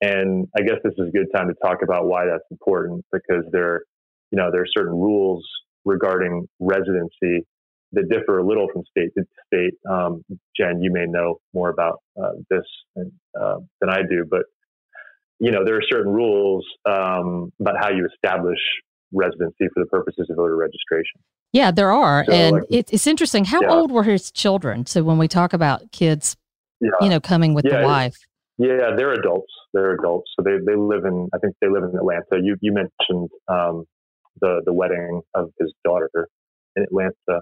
And 0.00 0.48
I 0.56 0.62
guess 0.62 0.76
this 0.82 0.94
is 0.96 1.08
a 1.08 1.10
good 1.10 1.26
time 1.34 1.48
to 1.48 1.54
talk 1.62 1.78
about 1.82 2.06
why 2.06 2.24
that's 2.24 2.44
important 2.50 3.04
because 3.12 3.44
there, 3.52 3.82
you 4.30 4.38
know, 4.38 4.50
there 4.50 4.62
are 4.62 4.72
certain 4.76 4.94
rules 4.94 5.44
regarding 5.84 6.46
residency 6.58 7.46
that 7.92 8.08
differ 8.08 8.38
a 8.38 8.46
little 8.46 8.68
from 8.72 8.82
state 8.90 9.10
to 9.18 9.24
state. 9.46 9.74
Um, 9.90 10.24
Jen, 10.56 10.80
you 10.80 10.92
may 10.92 11.06
know 11.06 11.40
more 11.52 11.70
about 11.70 11.98
uh, 12.20 12.32
this 12.48 12.62
than, 12.94 13.12
uh, 13.38 13.56
than 13.80 13.90
I 13.90 14.02
do, 14.08 14.24
but 14.30 14.42
you 15.40 15.50
know, 15.50 15.64
there 15.64 15.76
are 15.76 15.82
certain 15.90 16.12
rules 16.12 16.64
um, 16.88 17.50
about 17.60 17.76
how 17.80 17.88
you 17.88 18.06
establish 18.14 18.58
residency 19.12 19.66
for 19.74 19.82
the 19.82 19.86
purposes 19.86 20.28
of 20.30 20.36
voter 20.36 20.56
registration. 20.56 21.20
Yeah, 21.52 21.70
there 21.72 21.90
are, 21.90 22.24
so, 22.26 22.32
and 22.32 22.56
like, 22.56 22.64
it, 22.70 22.90
it's 22.92 23.06
interesting. 23.06 23.44
How 23.44 23.62
yeah. 23.62 23.72
old 23.72 23.90
were 23.90 24.04
his 24.04 24.30
children? 24.30 24.86
So 24.86 25.02
when 25.02 25.18
we 25.18 25.26
talk 25.26 25.52
about 25.52 25.90
kids, 25.90 26.36
yeah. 26.80 26.90
you 27.00 27.08
know, 27.08 27.18
coming 27.18 27.54
with 27.54 27.64
yeah, 27.64 27.80
the 27.80 27.86
wife. 27.86 28.16
Yeah, 28.58 28.90
they're 28.96 29.12
adults. 29.12 29.52
They're 29.72 29.94
adults. 29.94 30.30
So 30.36 30.44
they, 30.44 30.58
they 30.64 30.76
live 30.76 31.06
in. 31.06 31.28
I 31.34 31.38
think 31.38 31.56
they 31.60 31.68
live 31.68 31.82
in 31.82 31.96
Atlanta. 31.96 32.42
You 32.42 32.56
you 32.60 32.72
mentioned 32.72 33.30
um, 33.48 33.84
the 34.40 34.60
the 34.64 34.72
wedding 34.72 35.22
of 35.34 35.50
his 35.58 35.72
daughter 35.82 36.10
in 36.76 36.82
Atlanta. 36.82 37.40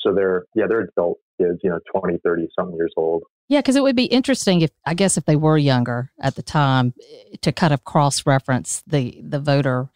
So 0.00 0.14
they're 0.14 0.44
yeah 0.54 0.66
they're 0.68 0.88
adult 0.96 1.18
kids. 1.38 1.58
You 1.62 1.70
know, 1.70 1.80
20, 1.92 2.18
30 2.24 2.48
something 2.56 2.76
years 2.76 2.92
old. 2.96 3.24
Yeah, 3.50 3.58
because 3.58 3.74
it 3.74 3.82
would 3.82 3.96
be 3.96 4.04
interesting 4.04 4.60
if 4.60 4.70
I 4.86 4.94
guess 4.94 5.16
if 5.16 5.24
they 5.24 5.34
were 5.34 5.58
younger 5.58 6.12
at 6.20 6.36
the 6.36 6.42
time 6.42 6.94
to 7.40 7.50
kind 7.50 7.74
of 7.74 7.82
cross 7.82 8.24
reference 8.24 8.84
the 8.86 9.20
the 9.24 9.40
voter 9.40 9.88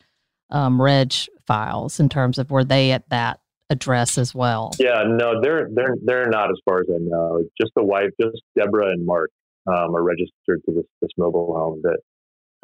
um, 0.51 0.83
reg 0.83 1.15
files 1.47 2.01
in 2.01 2.09
terms 2.09 2.39
of 2.39 2.51
were 2.51 2.65
they 2.65 2.91
at 2.91 3.09
that 3.11 3.39
address 3.71 4.19
as 4.19 4.35
well? 4.35 4.73
Yeah, 4.81 5.05
no, 5.07 5.41
they're 5.41 5.69
they're 5.73 5.95
they're 6.05 6.29
not 6.29 6.51
as 6.51 6.57
far 6.65 6.81
as 6.81 6.87
I 6.91 6.99
know. 6.99 7.45
Just 7.61 7.71
the 7.77 7.85
wife, 7.85 8.11
just 8.21 8.43
Deborah 8.59 8.91
and 8.91 9.07
Mark 9.07 9.31
um, 9.69 9.95
are 9.95 10.03
registered 10.03 10.61
to 10.67 10.75
this 10.75 10.87
this 11.01 11.11
mobile 11.17 11.55
home. 11.55 11.81
That 11.85 11.99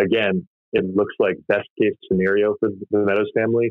again, 0.01 0.49
it 0.73 0.85
looks 0.97 1.15
like 1.21 1.37
best 1.47 1.69
case 1.81 1.95
scenario 2.11 2.57
for 2.59 2.69
the 2.91 2.99
Meadows 2.99 3.31
family. 3.33 3.71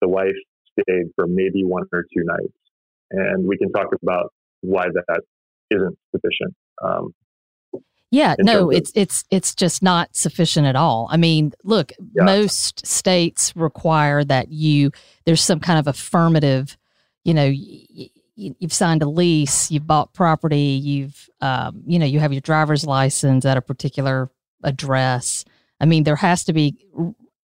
The 0.00 0.08
wife 0.08 0.32
stayed 0.80 1.08
for 1.14 1.26
maybe 1.26 1.62
one 1.62 1.82
or 1.92 2.04
two 2.04 2.24
nights, 2.24 2.56
and 3.10 3.46
we 3.46 3.58
can 3.58 3.70
talk 3.70 3.88
about 4.02 4.32
why 4.62 4.84
that 4.84 5.20
isn't 5.70 5.98
sufficient. 6.12 6.54
Um, 6.82 7.14
yeah, 8.10 8.36
no, 8.38 8.70
it's 8.70 8.90
of, 8.90 8.96
it's 8.96 9.24
it's 9.30 9.54
just 9.54 9.82
not 9.82 10.14
sufficient 10.14 10.66
at 10.66 10.76
all. 10.76 11.08
I 11.10 11.16
mean, 11.16 11.52
look, 11.64 11.92
yeah. 12.14 12.22
most 12.22 12.86
states 12.86 13.52
require 13.56 14.22
that 14.24 14.52
you 14.52 14.92
there's 15.24 15.42
some 15.42 15.58
kind 15.58 15.80
of 15.80 15.88
affirmative, 15.88 16.76
you 17.24 17.34
know, 17.34 17.46
y- 17.46 18.10
you've 18.36 18.72
signed 18.72 19.02
a 19.02 19.08
lease, 19.08 19.70
you've 19.70 19.86
bought 19.86 20.12
property, 20.12 20.78
you've 20.80 21.28
um, 21.40 21.82
you 21.86 21.98
know, 21.98 22.06
you 22.06 22.20
have 22.20 22.32
your 22.32 22.40
driver's 22.40 22.86
license 22.86 23.44
at 23.44 23.56
a 23.56 23.62
particular 23.62 24.30
address. 24.62 25.44
I 25.80 25.86
mean, 25.86 26.04
there 26.04 26.16
has 26.16 26.44
to 26.44 26.52
be 26.52 26.86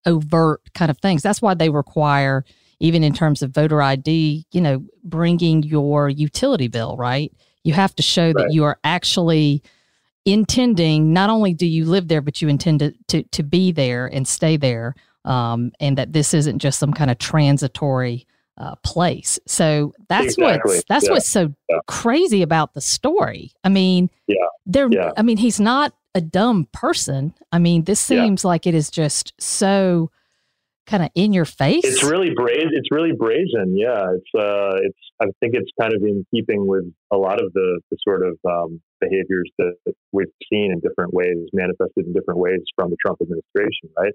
overt 0.06 0.62
kind 0.72 0.90
of 0.90 0.98
things. 0.98 1.22
That's 1.22 1.42
why 1.42 1.54
they 1.54 1.68
require 1.68 2.44
even 2.80 3.04
in 3.04 3.12
terms 3.12 3.42
of 3.42 3.50
voter 3.50 3.82
ID, 3.82 4.46
you 4.52 4.60
know, 4.60 4.84
bringing 5.04 5.62
your 5.62 6.08
utility 6.08 6.68
bill, 6.68 6.96
right? 6.96 7.32
You 7.64 7.74
have 7.74 7.94
to 7.96 8.02
show 8.02 8.26
right. 8.26 8.36
that 8.36 8.52
you 8.52 8.64
are 8.64 8.78
actually 8.84 9.62
intending 10.24 11.12
not 11.12 11.30
only 11.30 11.54
do 11.54 11.66
you 11.66 11.84
live 11.84 12.08
there, 12.08 12.20
but 12.20 12.40
you 12.40 12.48
intend 12.48 12.80
to, 12.80 12.94
to, 13.08 13.22
to 13.22 13.42
be 13.42 13.72
there 13.72 14.06
and 14.06 14.26
stay 14.26 14.56
there, 14.56 14.94
um, 15.24 15.72
and 15.80 15.98
that 15.98 16.12
this 16.12 16.34
isn't 16.34 16.58
just 16.58 16.78
some 16.78 16.92
kind 16.92 17.10
of 17.10 17.18
transitory 17.18 18.26
uh, 18.58 18.74
place. 18.76 19.38
So 19.46 19.94
that's 20.08 20.34
exactly. 20.34 20.74
what's 20.74 20.84
that's 20.88 21.04
yeah. 21.06 21.10
what's 21.12 21.28
so 21.28 21.54
yeah. 21.68 21.78
crazy 21.86 22.42
about 22.42 22.74
the 22.74 22.80
story. 22.80 23.52
I 23.64 23.70
mean, 23.70 24.10
yeah, 24.26 24.36
there. 24.66 24.88
Yeah. 24.90 25.12
I 25.16 25.22
mean, 25.22 25.38
he's 25.38 25.60
not 25.60 25.94
a 26.14 26.20
dumb 26.20 26.68
person. 26.72 27.34
I 27.52 27.58
mean, 27.58 27.84
this 27.84 28.00
seems 28.00 28.44
like 28.44 28.66
it 28.66 28.74
is 28.74 28.90
just 28.90 29.32
so 29.38 30.10
kind 30.90 31.04
of 31.04 31.10
in 31.14 31.32
your 31.32 31.44
face. 31.44 31.84
It's 31.84 32.02
really 32.02 32.30
brazen. 32.34 32.70
It's 32.72 32.90
really 32.90 33.12
brazen. 33.12 33.76
Yeah, 33.76 34.12
it's 34.12 34.30
uh, 34.34 34.76
it's. 34.82 34.98
I 35.22 35.26
think 35.38 35.54
it's 35.54 35.70
kind 35.80 35.94
of 35.94 36.02
in 36.02 36.26
keeping 36.34 36.66
with 36.66 36.84
a 37.12 37.16
lot 37.16 37.42
of 37.42 37.52
the 37.52 37.80
the 37.90 37.96
sort 38.06 38.26
of 38.26 38.36
um, 38.44 38.80
behaviors 39.00 39.50
that, 39.58 39.74
we've 40.12 40.26
seen 40.52 40.72
in 40.72 40.80
different 40.80 41.14
ways, 41.14 41.36
manifested 41.52 42.06
in 42.06 42.12
different 42.12 42.40
ways 42.40 42.60
from 42.74 42.90
the 42.90 42.96
Trump 43.04 43.18
administration, 43.22 43.88
right? 43.96 44.12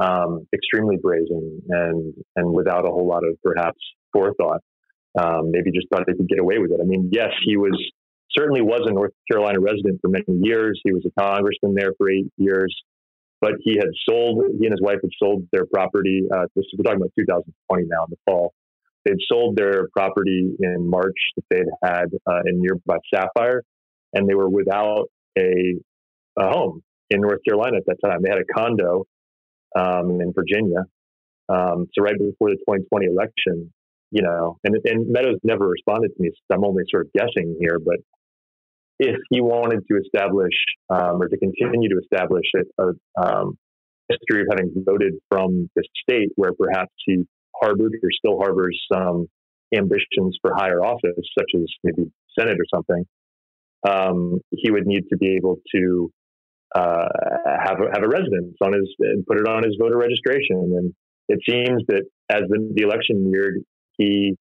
Um, 0.00 0.46
extremely 0.54 0.96
brazen 1.02 1.60
and 1.68 2.14
and 2.36 2.52
without 2.54 2.86
a 2.86 2.90
whole 2.90 3.06
lot 3.06 3.24
of 3.24 3.36
perhaps 3.42 3.80
forethought. 4.12 4.60
Um, 5.18 5.50
maybe 5.50 5.72
just 5.72 5.88
thought 5.90 6.04
they 6.06 6.12
could 6.12 6.28
get 6.28 6.38
away 6.38 6.58
with 6.58 6.70
it. 6.70 6.78
I 6.80 6.84
mean, 6.84 7.08
yes, 7.10 7.30
he 7.44 7.56
was 7.56 7.74
certainly 8.38 8.62
was 8.62 8.82
a 8.86 8.92
North 8.92 9.10
Carolina 9.28 9.58
resident 9.58 9.98
for 10.00 10.08
many 10.08 10.38
years. 10.42 10.80
He 10.84 10.92
was 10.92 11.04
a 11.04 11.20
congressman 11.20 11.74
there 11.74 11.92
for 11.98 12.08
eight 12.10 12.30
years 12.36 12.72
but 13.40 13.52
he 13.60 13.76
had 13.76 13.88
sold, 14.08 14.42
he 14.58 14.66
and 14.66 14.72
his 14.72 14.80
wife 14.80 14.98
had 15.02 15.10
sold 15.22 15.46
their 15.52 15.66
property. 15.66 16.22
Uh, 16.32 16.46
this, 16.56 16.64
we're 16.76 16.84
talking 16.84 17.00
about 17.00 17.12
2020 17.18 17.84
now 17.88 18.04
in 18.04 18.10
the 18.10 18.16
fall. 18.26 18.52
They'd 19.04 19.18
sold 19.30 19.56
their 19.56 19.88
property 19.96 20.50
in 20.60 20.88
March 20.88 21.16
that 21.36 21.44
they'd 21.50 21.72
had 21.82 22.06
uh, 22.26 22.40
in 22.46 22.60
nearby 22.60 22.96
Sapphire, 23.14 23.62
and 24.12 24.28
they 24.28 24.34
were 24.34 24.48
without 24.48 25.06
a, 25.38 25.76
a, 26.38 26.48
home 26.50 26.82
in 27.10 27.20
North 27.20 27.40
Carolina 27.48 27.76
at 27.76 27.86
that 27.86 27.96
time. 28.04 28.22
They 28.22 28.30
had 28.30 28.40
a 28.40 28.52
condo 28.52 29.04
um, 29.78 30.20
in 30.20 30.32
Virginia. 30.34 30.84
Um, 31.48 31.86
so 31.94 32.02
right 32.02 32.18
before 32.18 32.50
the 32.50 32.56
2020 32.68 33.06
election, 33.06 33.72
you 34.10 34.22
know, 34.22 34.58
and, 34.64 34.76
and 34.84 35.10
Meadows 35.10 35.38
never 35.44 35.68
responded 35.68 36.08
to 36.08 36.22
me. 36.22 36.30
So 36.50 36.56
I'm 36.56 36.64
only 36.64 36.82
sort 36.90 37.06
of 37.06 37.12
guessing 37.12 37.56
here, 37.60 37.78
but 37.78 37.96
if 38.98 39.16
he 39.30 39.40
wanted 39.40 39.80
to 39.90 39.98
establish 39.98 40.54
um, 40.90 41.22
or 41.22 41.28
to 41.28 41.38
continue 41.38 41.88
to 41.88 42.00
establish 42.02 42.44
a, 42.56 42.82
a 42.82 42.92
um, 43.22 43.58
history 44.08 44.42
of 44.42 44.48
having 44.50 44.72
voted 44.84 45.14
from 45.30 45.70
the 45.76 45.82
state 46.02 46.30
where 46.36 46.52
perhaps 46.52 46.92
he 47.06 47.24
harbored 47.60 47.92
or 48.02 48.10
still 48.10 48.38
harbors 48.38 48.78
some 48.92 49.26
ambitions 49.74 50.38
for 50.40 50.52
higher 50.54 50.82
office, 50.84 51.12
such 51.38 51.50
as 51.54 51.66
maybe 51.84 52.10
Senate 52.38 52.56
or 52.58 52.66
something, 52.74 53.04
um, 53.88 54.40
he 54.50 54.70
would 54.70 54.86
need 54.86 55.04
to 55.10 55.16
be 55.16 55.36
able 55.36 55.56
to 55.74 56.10
uh, 56.74 57.08
have, 57.64 57.80
a, 57.80 57.88
have 57.92 58.02
a 58.02 58.08
residence 58.08 58.56
on 58.62 58.72
his 58.72 58.94
and 59.00 59.24
put 59.26 59.38
it 59.38 59.46
on 59.46 59.62
his 59.62 59.76
voter 59.80 59.96
registration. 59.96 60.74
And 60.76 60.94
it 61.28 61.40
seems 61.48 61.82
that 61.88 62.04
as 62.30 62.42
the, 62.48 62.72
the 62.74 62.82
election 62.82 63.30
neared, 63.30 63.56
he 63.96 64.36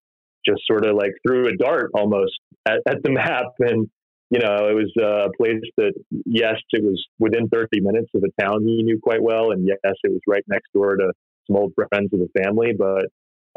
just 0.45 0.62
sort 0.66 0.86
of 0.86 0.95
like 0.95 1.12
threw 1.28 1.47
a 1.47 1.58
dart 1.58 1.91
almost 1.93 2.39
at, 2.66 2.80
at 2.88 3.03
the 3.03 3.12
map 3.12 3.45
and 3.60 3.89
you 4.30 4.39
know, 4.39 4.67
it 4.67 4.75
was 4.75 4.91
a 4.99 5.30
place 5.38 5.63
that, 5.78 5.93
yes, 6.25 6.55
it 6.71 6.84
was 6.84 7.03
within 7.17 7.47
30 7.47 7.80
minutes 7.82 8.09
of 8.13 8.23
a 8.23 8.41
town 8.41 8.63
he 8.65 8.84
knew 8.84 8.99
quite 9.01 9.21
well. 9.21 9.51
And 9.51 9.65
yes, 9.65 9.78
it 9.84 10.11
was 10.11 10.21
right 10.28 10.43
next 10.47 10.67
door 10.73 10.97
to 10.97 11.13
some 11.47 11.55
old 11.55 11.73
friends 11.75 12.11
of 12.13 12.19
the 12.19 12.30
family. 12.43 12.73
But 12.78 13.05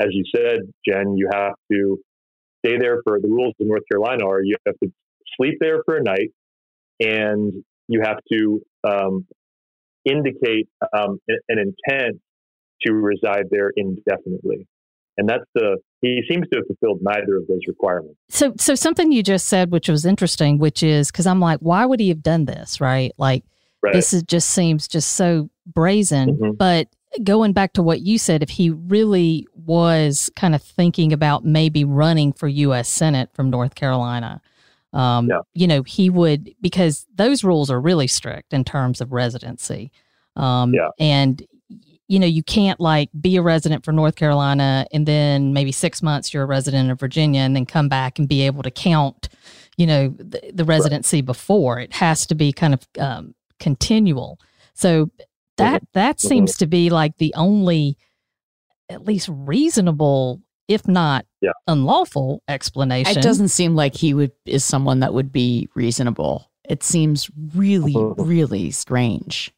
as 0.01 0.09
you 0.11 0.25
said, 0.35 0.61
Jen, 0.87 1.17
you 1.17 1.29
have 1.33 1.55
to 1.73 1.99
stay 2.65 2.77
there 2.79 3.01
for 3.05 3.21
the 3.21 3.29
rules 3.29 3.55
in 3.59 3.69
North 3.69 3.83
Carolina 3.91 4.27
are 4.27 4.43
you 4.43 4.55
have 4.67 4.77
to 4.83 4.93
sleep 5.37 5.55
there 5.61 5.83
for 5.85 5.97
a 5.97 6.03
night, 6.03 6.31
and 7.01 7.53
you 7.89 8.01
have 8.05 8.19
to 8.33 8.61
um, 8.85 9.27
indicate 10.05 10.69
um, 10.97 11.19
an 11.29 11.59
intent 11.59 12.21
to 12.83 12.93
reside 12.93 13.45
there 13.51 13.71
indefinitely. 13.77 14.67
And 15.17 15.29
that's 15.29 15.45
the 15.55 15.79
he 16.01 16.23
seems 16.29 16.49
to 16.49 16.57
have 16.57 16.67
fulfilled 16.67 17.01
neither 17.03 17.37
of 17.37 17.47
those 17.47 17.61
requirements. 17.67 18.17
So, 18.29 18.55
so 18.57 18.75
something 18.75 19.13
you 19.13 19.23
just 19.23 19.49
said, 19.49 19.71
which 19.71 19.89
was 19.89 20.07
interesting, 20.07 20.59
which 20.59 20.83
is 20.83 21.11
because 21.11 21.27
I'm 21.27 21.41
like, 21.41 21.61
why 21.61 21.85
would 21.85 22.01
he 22.01 22.09
have 22.09 22.23
done 22.23 22.47
this, 22.47 22.81
right? 22.81 23.13
Like, 23.19 23.45
right. 23.83 23.93
this 23.93 24.13
is 24.13 24.23
just 24.23 24.51
seems 24.51 24.89
just 24.89 25.13
so 25.13 25.51
brazen. 25.67 26.37
Mm-hmm. 26.37 26.53
But 26.53 26.89
going 27.23 27.53
back 27.53 27.75
to 27.75 27.83
what 27.83 28.01
you 28.01 28.19
said, 28.19 28.43
if 28.43 28.51
he 28.51 28.71
really 28.71 29.47
was 29.55 30.31
kind 30.37 30.55
of 30.55 30.63
thinking 30.63 31.13
about 31.13 31.45
maybe 31.45 31.85
running 31.85 32.33
for 32.33 32.49
U.S. 32.49 32.89
Senate 32.89 33.31
from 33.35 33.51
North 33.51 33.75
Carolina, 33.75 34.41
um, 34.93 35.29
yeah. 35.29 35.41
you 35.55 35.67
know, 35.67 35.83
he 35.83 36.09
would 36.09 36.55
because 36.61 37.07
those 37.15 37.45
rules 37.45 37.71
are 37.71 37.81
really 37.81 38.07
strict 38.07 38.53
in 38.53 38.65
terms 38.65 39.01
of 39.01 39.13
residency. 39.13 39.93
Um, 40.37 40.73
yeah. 40.73 40.91
And 40.99 41.47
you 42.11 42.19
know, 42.19 42.27
you 42.27 42.43
can't 42.43 42.81
like 42.81 43.09
be 43.21 43.37
a 43.37 43.43
resident 43.43 43.85
for 43.85 43.93
North 43.93 44.17
Carolina 44.17 44.85
and 44.93 45.07
then 45.07 45.53
maybe 45.53 45.71
six 45.71 46.03
months 46.03 46.35
you're 46.35 46.43
a 46.43 46.47
resident 46.47 46.91
of 46.91 46.99
Virginia 46.99 47.43
and 47.43 47.55
then 47.55 47.65
come 47.65 47.89
back 47.89 48.19
and 48.19 48.29
be 48.29 48.43
able 48.43 48.65
to 48.65 48.71
count, 48.71 49.29
you 49.77 49.87
know, 49.87 50.09
the, 50.19 50.51
the 50.53 50.65
residency 50.65 51.19
right. 51.19 51.27
before. 51.27 51.79
It 51.79 51.93
has 51.93 52.27
to 52.27 52.35
be 52.35 52.53
kind 52.53 52.75
of 52.75 52.89
um, 52.99 53.37
continual. 53.61 54.41
So 54.75 55.13
that 55.57 55.85
that 55.93 56.17
mm-hmm. 56.17 56.29
seems 56.29 56.57
to 56.57 56.67
be 56.67 56.91
like 56.91 57.17
the 57.19 57.33
only, 57.37 57.97
at 58.89 59.05
least 59.05 59.29
reasonable, 59.31 60.43
if 60.67 60.89
not 60.89 61.27
yeah. 61.41 61.53
unlawful 61.69 62.43
explanation. 62.49 63.19
It 63.19 63.23
doesn't 63.23 63.51
seem 63.51 63.77
like 63.77 63.95
he 63.95 64.15
would 64.15 64.33
is 64.47 64.65
someone 64.65 64.99
that 64.99 65.15
would 65.15 65.31
be 65.31 65.69
reasonable. 65.77 66.51
It 66.69 66.83
seems 66.83 67.31
really, 67.55 67.95
mm-hmm. 67.95 68.21
really 68.21 68.73
strange. 68.73 69.53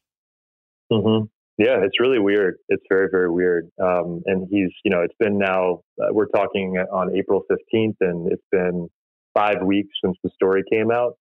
Mm-hmm. 0.92 1.24
Yeah, 1.58 1.80
it's 1.82 2.00
really 2.00 2.18
weird. 2.18 2.56
It's 2.68 2.82
very, 2.88 3.08
very 3.10 3.30
weird. 3.30 3.68
Um, 3.80 4.22
and 4.26 4.48
he's, 4.50 4.70
you 4.84 4.90
know, 4.90 5.02
it's 5.02 5.14
been 5.20 5.38
now, 5.38 5.80
uh, 6.02 6.08
we're 6.10 6.26
talking 6.26 6.76
on 6.92 7.14
April 7.14 7.42
15th, 7.50 7.96
and 8.00 8.32
it's 8.32 8.42
been 8.50 8.88
five 9.34 9.62
weeks 9.62 9.90
since 10.02 10.16
the 10.24 10.30
story 10.34 10.62
came 10.70 10.90
out. 10.90 11.12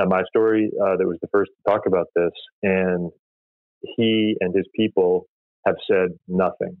Uh, 0.00 0.06
my 0.06 0.22
story 0.28 0.70
uh, 0.80 0.96
that 0.96 1.06
was 1.06 1.18
the 1.22 1.28
first 1.32 1.50
to 1.50 1.70
talk 1.70 1.82
about 1.86 2.06
this. 2.14 2.32
And 2.62 3.10
he 3.96 4.36
and 4.40 4.54
his 4.54 4.66
people 4.74 5.26
have 5.66 5.76
said 5.90 6.10
nothing. 6.28 6.76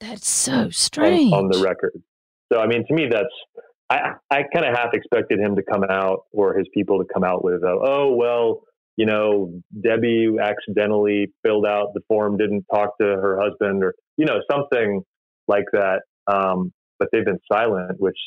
That's 0.00 0.28
so 0.28 0.70
strange. 0.70 1.32
On, 1.32 1.44
on 1.44 1.50
the 1.50 1.58
record. 1.58 1.92
So, 2.52 2.60
I 2.60 2.66
mean, 2.66 2.86
to 2.86 2.94
me, 2.94 3.06
that's, 3.10 3.26
I, 3.90 4.12
I 4.30 4.42
kind 4.52 4.64
of 4.64 4.74
half 4.74 4.94
expected 4.94 5.38
him 5.40 5.56
to 5.56 5.62
come 5.62 5.84
out 5.84 6.20
or 6.32 6.56
his 6.56 6.66
people 6.72 6.98
to 6.98 7.04
come 7.12 7.24
out 7.24 7.44
with, 7.44 7.62
a, 7.62 7.78
oh, 7.82 8.14
well, 8.14 8.62
you 8.98 9.06
know, 9.06 9.52
Debbie 9.80 10.26
accidentally 10.42 11.28
filled 11.44 11.64
out 11.64 11.94
the 11.94 12.00
form, 12.08 12.36
didn't 12.36 12.66
talk 12.74 12.98
to 12.98 13.06
her 13.06 13.38
husband, 13.40 13.84
or 13.84 13.94
you 14.16 14.26
know, 14.26 14.40
something 14.50 15.02
like 15.46 15.66
that. 15.72 16.00
Um, 16.26 16.72
but 16.98 17.06
they've 17.12 17.24
been 17.24 17.38
silent, 17.50 18.00
which 18.00 18.18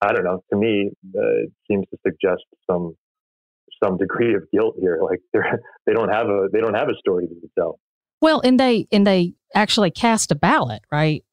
I 0.00 0.12
don't 0.12 0.22
know. 0.22 0.40
To 0.52 0.56
me, 0.56 0.92
uh, 1.18 1.48
seems 1.68 1.86
to 1.90 1.98
suggest 2.06 2.44
some 2.70 2.94
some 3.82 3.96
degree 3.96 4.34
of 4.34 4.44
guilt 4.52 4.76
here. 4.80 5.00
Like 5.02 5.18
they're 5.32 5.60
they 5.84 5.92
don't 5.92 6.10
have 6.10 6.28
a 6.28 6.46
they 6.52 6.60
don't 6.60 6.74
have 6.74 6.88
a 6.88 6.94
story 6.96 7.26
to 7.26 7.34
tell. 7.58 7.80
Well, 8.22 8.40
and 8.44 8.58
they 8.58 8.86
and 8.92 9.04
they 9.04 9.34
actually 9.52 9.90
cast 9.90 10.30
a 10.30 10.36
ballot, 10.36 10.82
right? 10.92 11.24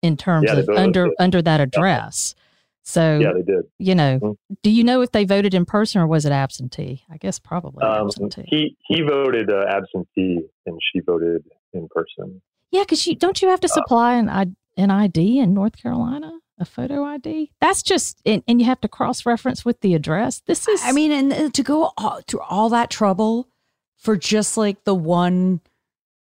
In 0.00 0.16
terms 0.16 0.48
yeah, 0.48 0.56
of 0.56 0.70
under 0.70 1.10
under 1.18 1.42
that 1.42 1.60
address. 1.60 2.34
So 2.82 3.18
yeah, 3.18 3.32
they 3.32 3.42
did. 3.42 3.64
You 3.78 3.94
know, 3.94 4.18
mm-hmm. 4.18 4.54
do 4.62 4.70
you 4.70 4.82
know 4.84 5.02
if 5.02 5.12
they 5.12 5.24
voted 5.24 5.54
in 5.54 5.64
person 5.64 6.00
or 6.00 6.06
was 6.06 6.24
it 6.24 6.32
absentee? 6.32 7.04
I 7.10 7.16
guess 7.16 7.38
probably 7.38 7.82
um, 7.82 8.06
absentee. 8.06 8.44
He 8.46 8.76
he 8.86 9.02
voted 9.02 9.50
uh, 9.50 9.64
absentee 9.68 10.40
and 10.66 10.80
she 10.92 11.00
voted 11.00 11.44
in 11.72 11.88
person. 11.88 12.42
Yeah, 12.70 12.82
because 12.82 13.06
you 13.06 13.14
don't 13.14 13.40
you 13.40 13.48
have 13.48 13.60
to 13.60 13.68
uh, 13.68 13.74
supply 13.74 14.16
uh, 14.16 14.22
an 14.22 14.56
an 14.76 14.90
ID 14.90 15.38
in 15.38 15.54
North 15.54 15.80
Carolina, 15.80 16.32
a 16.58 16.64
photo 16.64 17.04
ID. 17.04 17.52
That's 17.60 17.82
just 17.82 18.20
and, 18.26 18.42
and 18.48 18.60
you 18.60 18.66
have 18.66 18.80
to 18.80 18.88
cross 18.88 19.24
reference 19.24 19.64
with 19.64 19.80
the 19.80 19.94
address. 19.94 20.42
This 20.46 20.66
is, 20.66 20.80
I 20.84 20.92
mean, 20.92 21.12
and 21.12 21.32
uh, 21.32 21.50
to 21.50 21.62
go 21.62 21.92
all, 21.96 22.20
through 22.26 22.40
all 22.40 22.68
that 22.70 22.90
trouble 22.90 23.48
for 23.96 24.16
just 24.16 24.56
like 24.56 24.82
the 24.84 24.94
one 24.94 25.60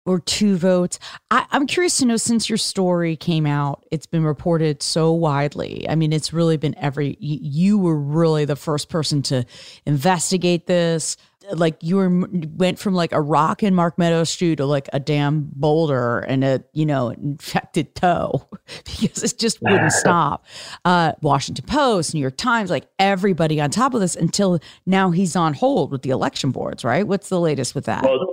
or 0.07 0.19
two 0.21 0.55
votes. 0.55 0.99
I, 1.29 1.45
am 1.51 1.67
curious 1.67 1.97
to 1.97 2.05
know 2.05 2.15
since 2.15 2.49
your 2.49 2.57
story 2.57 3.17
came 3.17 3.45
out, 3.45 3.85
it's 3.91 4.05
been 4.05 4.23
reported 4.23 4.81
so 4.81 5.11
widely. 5.11 5.87
I 5.87 5.95
mean, 5.95 6.13
it's 6.13 6.31
really 6.31 6.55
been 6.55 6.75
every, 6.77 7.17
you 7.19 7.77
were 7.77 7.99
really 7.99 8.45
the 8.45 8.55
first 8.55 8.87
person 8.87 9.21
to 9.23 9.45
investigate 9.85 10.65
this. 10.65 11.17
Like 11.51 11.77
you 11.81 11.97
were, 11.97 12.25
went 12.55 12.79
from 12.79 12.93
like 12.93 13.11
a 13.11 13.19
rock 13.19 13.63
in 13.63 13.75
Mark 13.75 13.97
Meadows' 13.97 14.29
shoe 14.29 14.55
to 14.55 14.65
like 14.65 14.87
a 14.93 14.99
damn 14.99 15.49
boulder 15.53 16.19
and 16.19 16.43
a, 16.43 16.63
you 16.71 16.85
know, 16.85 17.09
infected 17.09 17.93
toe 17.93 18.47
because 18.85 19.23
it 19.23 19.37
just 19.37 19.61
wouldn't 19.61 19.91
stop. 19.93 20.45
Uh, 20.85 21.13
Washington 21.21 21.65
Post, 21.65 22.13
New 22.13 22.21
York 22.21 22.37
Times, 22.37 22.69
like 22.69 22.87
everybody 22.97 23.59
on 23.59 23.71
top 23.71 23.93
of 23.93 23.99
this 23.99 24.15
until 24.15 24.59
now 24.85 25.11
he's 25.11 25.35
on 25.35 25.53
hold 25.53 25.91
with 25.91 26.01
the 26.01 26.11
election 26.11 26.51
boards, 26.51 26.85
right? 26.85 27.05
What's 27.05 27.27
the 27.27 27.41
latest 27.41 27.75
with 27.75 27.85
that? 27.85 28.03
Well, 28.03 28.25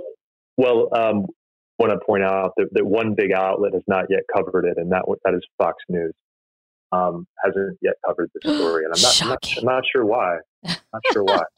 well, 0.57 0.89
um, 0.93 1.27
want 1.79 1.91
to 1.91 1.99
point 2.05 2.23
out 2.23 2.53
that, 2.57 2.67
that 2.71 2.85
one 2.85 3.15
big 3.15 3.31
outlet 3.31 3.73
has 3.73 3.83
not 3.87 4.05
yet 4.09 4.21
covered 4.33 4.65
it, 4.65 4.77
and 4.77 4.91
that 4.91 5.03
that 5.23 5.33
is 5.33 5.41
Fox 5.57 5.77
News. 5.89 6.13
Um, 6.91 7.27
hasn't 7.43 7.77
yet 7.81 7.95
covered 8.05 8.29
this 8.33 8.55
story, 8.55 8.85
and 8.85 8.93
I'm 8.95 9.01
not, 9.01 9.21
I'm 9.21 9.29
not, 9.29 9.57
I'm 9.57 9.65
not, 9.65 9.83
sure 9.91 10.05
why. 10.05 10.37
Not 10.63 11.01
sure 11.11 11.23
why. 11.23 11.41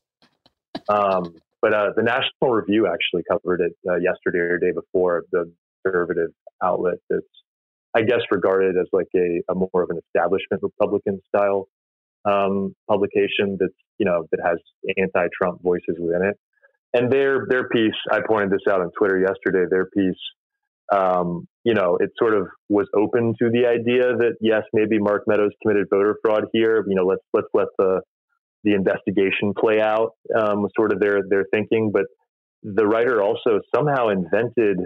Um, 0.90 1.36
but 1.62 1.74
uh, 1.74 1.90
the 1.98 2.04
National 2.04 2.56
Review 2.56 2.88
actually 2.88 3.24
covered 3.30 3.60
it 3.60 3.74
uh, 3.90 3.98
yesterday 3.98 4.38
or 4.40 4.58
day 4.58 4.72
before. 4.72 5.24
The 5.34 5.52
conservative 5.84 6.30
outlet 6.64 7.00
that's, 7.10 7.26
I 7.94 8.04
guess, 8.04 8.22
regarded 8.32 8.78
as 8.78 8.88
like 8.94 9.08
a, 9.16 9.42
a 9.50 9.56
more 9.56 9.84
of 9.84 9.90
an 9.90 10.00
establishment 10.08 10.64
Republican 10.64 11.20
style 11.28 11.68
um, 12.26 12.76
publication 12.90 13.58
that's 13.60 13.74
you 13.98 14.06
know 14.06 14.26
that 14.32 14.40
has 14.46 14.60
anti-Trump 14.98 15.62
voices 15.62 15.98
within 16.00 16.24
it 16.24 16.38
and 16.98 17.12
their 17.12 17.46
their 17.48 17.70
piece, 17.70 17.96
I 18.12 18.20
pointed 18.28 18.52
this 18.52 18.62
out 18.70 18.82
on 18.82 18.90
Twitter 18.98 19.20
yesterday. 19.20 19.66
Their 19.70 19.86
piece, 19.86 20.20
um, 20.92 21.48
you 21.64 21.74
know, 21.74 21.98
it 22.00 22.10
sort 22.18 22.34
of 22.34 22.48
was 22.70 22.88
open 22.96 23.36
to 23.40 23.50
the 23.52 23.68
idea 23.68 24.16
that 24.18 24.38
yes, 24.42 24.64
maybe 24.74 24.98
Mark 25.00 25.24
Meadows 25.28 25.52
committed 25.62 25.88
voter 25.92 26.16
fraud 26.24 26.46
here. 26.54 26.84
You 26.88 26.96
know, 26.96 27.06
let's 27.06 27.22
let's 27.34 27.48
let 27.54 27.68
the 27.78 28.02
the 28.64 28.74
investigation 28.74 29.54
play 29.58 29.80
out. 29.80 30.12
Um, 30.36 30.68
sort 30.76 30.92
of 30.92 31.00
their 31.00 31.20
their 31.30 31.46
thinking, 31.54 31.92
but 31.94 32.06
the 32.64 32.88
writer 32.88 33.22
also 33.22 33.60
somehow 33.76 34.10
invented 34.10 34.78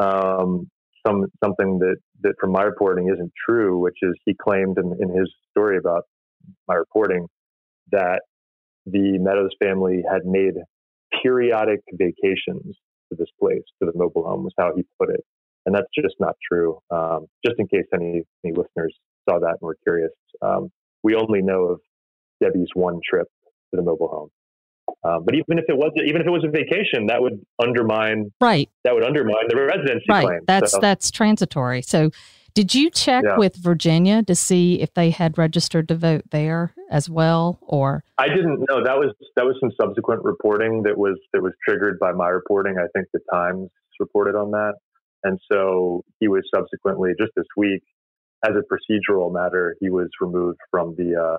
um, 0.00 0.70
some 1.06 1.26
something 1.42 1.80
that 1.80 1.96
that 2.22 2.34
from 2.40 2.52
my 2.52 2.62
reporting 2.62 3.08
isn't 3.12 3.32
true, 3.48 3.80
which 3.80 3.98
is 4.02 4.12
he 4.24 4.34
claimed 4.40 4.78
in, 4.78 4.96
in 5.00 5.08
his 5.18 5.28
story 5.50 5.78
about 5.78 6.04
my 6.68 6.74
reporting 6.74 7.26
that 7.90 8.20
the 8.86 9.18
Meadows 9.18 9.50
family 9.60 10.02
had 10.08 10.24
made 10.24 10.54
periodic 11.24 11.80
vacations 11.92 12.76
to 13.08 13.16
this 13.18 13.28
place, 13.40 13.62
to 13.82 13.90
the 13.90 13.92
mobile 13.96 14.24
home, 14.24 14.44
was 14.44 14.52
how 14.58 14.72
he 14.76 14.84
put 15.00 15.10
it. 15.10 15.24
And 15.66 15.74
that's 15.74 15.86
just 15.98 16.14
not 16.20 16.34
true. 16.50 16.78
Um, 16.90 17.26
just 17.44 17.58
in 17.58 17.66
case 17.66 17.86
any, 17.94 18.22
any 18.44 18.54
listeners 18.54 18.94
saw 19.28 19.38
that 19.38 19.56
and 19.60 19.60
were 19.62 19.76
curious, 19.82 20.12
um, 20.42 20.70
we 21.02 21.14
only 21.14 21.40
know 21.40 21.64
of 21.64 21.80
Debbie's 22.42 22.68
one 22.74 23.00
trip 23.08 23.28
to 23.70 23.76
the 23.76 23.82
mobile 23.82 24.08
home. 24.08 24.28
Um, 25.02 25.24
but 25.24 25.34
even 25.34 25.58
if 25.58 25.64
it 25.68 25.76
was 25.76 25.92
even 26.06 26.20
if 26.20 26.26
it 26.26 26.30
was 26.30 26.44
a 26.44 26.50
vacation, 26.50 27.06
that 27.06 27.20
would 27.20 27.40
undermine 27.62 28.32
right. 28.40 28.68
That 28.84 28.94
would 28.94 29.04
undermine 29.04 29.48
the 29.48 29.56
residency 29.56 30.04
right. 30.08 30.26
claim. 30.26 30.40
That's 30.46 30.72
so. 30.72 30.78
that's 30.80 31.10
transitory. 31.10 31.82
So 31.82 32.10
did 32.54 32.74
you 32.74 32.88
check 32.88 33.24
yeah. 33.26 33.36
with 33.36 33.56
Virginia 33.56 34.22
to 34.22 34.34
see 34.34 34.80
if 34.80 34.94
they 34.94 35.10
had 35.10 35.36
registered 35.36 35.88
to 35.88 35.96
vote 35.96 36.22
there 36.30 36.72
as 36.90 37.10
well, 37.10 37.58
or? 37.62 38.04
I 38.16 38.28
didn't 38.28 38.64
know. 38.70 38.82
That 38.84 38.96
was 38.96 39.12
that 39.36 39.44
was 39.44 39.56
some 39.60 39.72
subsequent 39.80 40.22
reporting 40.22 40.82
that 40.84 40.96
was 40.96 41.18
that 41.32 41.42
was 41.42 41.52
triggered 41.66 41.98
by 41.98 42.12
my 42.12 42.28
reporting. 42.28 42.76
I 42.78 42.86
think 42.94 43.08
the 43.12 43.20
Times 43.32 43.70
reported 43.98 44.36
on 44.36 44.52
that, 44.52 44.74
and 45.24 45.38
so 45.50 46.04
he 46.20 46.28
was 46.28 46.42
subsequently 46.54 47.10
just 47.18 47.32
this 47.36 47.46
week, 47.56 47.82
as 48.44 48.52
a 48.54 48.62
procedural 48.62 49.32
matter, 49.32 49.76
he 49.80 49.90
was 49.90 50.08
removed 50.20 50.58
from 50.70 50.94
the 50.96 51.20
uh, 51.20 51.38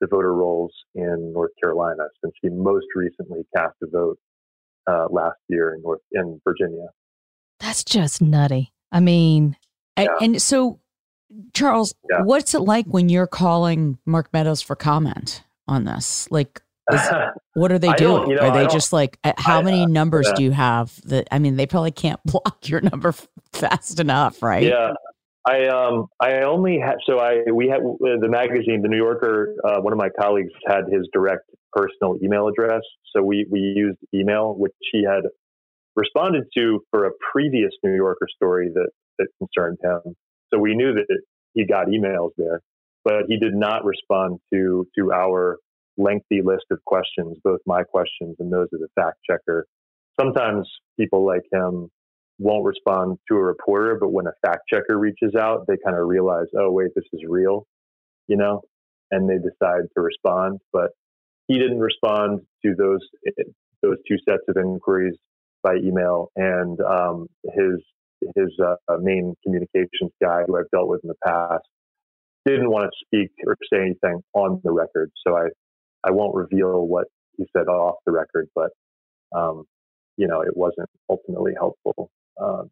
the 0.00 0.08
voter 0.08 0.34
rolls 0.34 0.72
in 0.94 1.32
North 1.32 1.52
Carolina 1.62 2.04
since 2.22 2.34
he 2.42 2.48
most 2.48 2.86
recently 2.96 3.42
cast 3.56 3.76
a 3.82 3.86
vote 3.86 4.18
uh, 4.88 5.06
last 5.10 5.38
year 5.48 5.74
in 5.74 5.82
North 5.82 6.00
in 6.12 6.40
Virginia. 6.44 6.86
That's 7.60 7.84
just 7.84 8.20
nutty. 8.20 8.72
I 8.92 9.00
mean, 9.00 9.56
yeah. 10.04 10.16
And 10.20 10.42
so, 10.42 10.80
Charles, 11.54 11.94
yeah. 12.10 12.22
what's 12.22 12.54
it 12.54 12.60
like 12.60 12.86
when 12.86 13.08
you're 13.08 13.26
calling 13.26 13.98
Mark 14.06 14.32
Meadows 14.32 14.62
for 14.62 14.76
comment 14.76 15.42
on 15.66 15.84
this? 15.84 16.30
Like, 16.30 16.62
is, 16.92 17.00
what 17.54 17.72
are 17.72 17.78
they 17.78 17.92
doing? 17.94 18.30
You 18.30 18.36
know, 18.36 18.42
are 18.42 18.56
they 18.56 18.66
just 18.72 18.92
like, 18.92 19.18
uh, 19.24 19.32
how 19.36 19.58
I, 19.58 19.62
many 19.62 19.82
uh, 19.82 19.86
numbers 19.86 20.26
yeah. 20.28 20.34
do 20.34 20.42
you 20.44 20.50
have? 20.52 21.00
That 21.04 21.28
I 21.30 21.38
mean, 21.38 21.56
they 21.56 21.66
probably 21.66 21.92
can't 21.92 22.20
block 22.24 22.68
your 22.68 22.80
number 22.80 23.14
fast 23.52 24.00
enough, 24.00 24.42
right? 24.42 24.62
Yeah, 24.62 24.92
I 25.46 25.66
um 25.68 26.08
I 26.20 26.42
only 26.42 26.78
have 26.80 26.96
so 27.08 27.18
I 27.20 27.50
we 27.52 27.68
had 27.68 27.80
the 27.80 28.28
magazine 28.28 28.82
the 28.82 28.88
New 28.88 28.96
Yorker 28.96 29.54
uh, 29.64 29.80
one 29.80 29.92
of 29.92 29.98
my 29.98 30.08
colleagues 30.20 30.50
had 30.66 30.84
his 30.90 31.08
direct 31.12 31.48
personal 31.72 32.16
email 32.22 32.48
address 32.48 32.82
so 33.14 33.22
we 33.22 33.46
we 33.50 33.60
used 33.60 33.98
email 34.12 34.54
which 34.54 34.72
he 34.92 35.04
had 35.04 35.22
responded 35.94 36.44
to 36.56 36.80
for 36.90 37.06
a 37.06 37.10
previous 37.32 37.70
New 37.84 37.94
Yorker 37.94 38.26
story 38.34 38.70
that 38.74 38.88
that 39.18 39.28
concerned 39.38 39.78
him 39.82 40.14
so 40.52 40.58
we 40.58 40.74
knew 40.74 40.92
that 40.92 41.06
he 41.54 41.66
got 41.66 41.86
emails 41.86 42.30
there 42.36 42.60
but 43.04 43.24
he 43.28 43.38
did 43.38 43.54
not 43.54 43.84
respond 43.84 44.38
to 44.52 44.86
to 44.96 45.12
our 45.12 45.58
lengthy 45.96 46.42
list 46.42 46.64
of 46.70 46.78
questions 46.84 47.36
both 47.42 47.60
my 47.66 47.82
questions 47.82 48.36
and 48.38 48.52
those 48.52 48.68
of 48.72 48.80
the 48.80 48.88
fact 48.94 49.16
checker 49.28 49.66
sometimes 50.18 50.68
people 50.98 51.24
like 51.24 51.42
him 51.52 51.90
won't 52.38 52.64
respond 52.64 53.18
to 53.28 53.36
a 53.36 53.42
reporter, 53.42 53.96
but 53.98 54.10
when 54.10 54.26
a 54.26 54.32
fact 54.46 54.62
checker 54.72 54.98
reaches 54.98 55.34
out, 55.38 55.66
they 55.66 55.76
kind 55.82 55.96
of 55.96 56.06
realize, 56.06 56.46
oh, 56.58 56.70
wait, 56.70 56.90
this 56.94 57.04
is 57.12 57.22
real, 57.26 57.66
you 58.28 58.36
know, 58.36 58.62
and 59.10 59.28
they 59.28 59.36
decide 59.36 59.82
to 59.94 60.00
respond. 60.00 60.60
But 60.72 60.90
he 61.48 61.58
didn't 61.58 61.80
respond 61.80 62.40
to 62.64 62.74
those 62.76 63.00
those 63.82 63.96
two 64.08 64.16
sets 64.28 64.42
of 64.48 64.56
inquiries 64.56 65.16
by 65.62 65.76
email, 65.76 66.30
and 66.36 66.80
um, 66.80 67.26
his 67.54 67.82
his 68.34 68.52
uh, 68.64 68.76
main 69.00 69.34
communications 69.42 70.12
guy, 70.22 70.42
who 70.46 70.56
I've 70.56 70.70
dealt 70.70 70.88
with 70.88 71.00
in 71.02 71.08
the 71.08 71.14
past, 71.24 71.64
didn't 72.44 72.70
want 72.70 72.84
to 72.84 72.90
speak 73.04 73.30
or 73.46 73.56
say 73.72 73.80
anything 73.80 74.22
on 74.34 74.60
the 74.64 74.72
record. 74.72 75.10
So 75.26 75.36
I 75.36 75.48
I 76.04 76.12
won't 76.12 76.34
reveal 76.34 76.86
what 76.86 77.06
he 77.36 77.44
said 77.56 77.66
off 77.66 77.96
the 78.06 78.12
record, 78.12 78.48
but 78.54 78.70
um, 79.34 79.64
you 80.16 80.26
know, 80.26 80.40
it 80.40 80.56
wasn't 80.56 80.88
ultimately 81.10 81.52
helpful 81.56 82.10
um, 82.40 82.70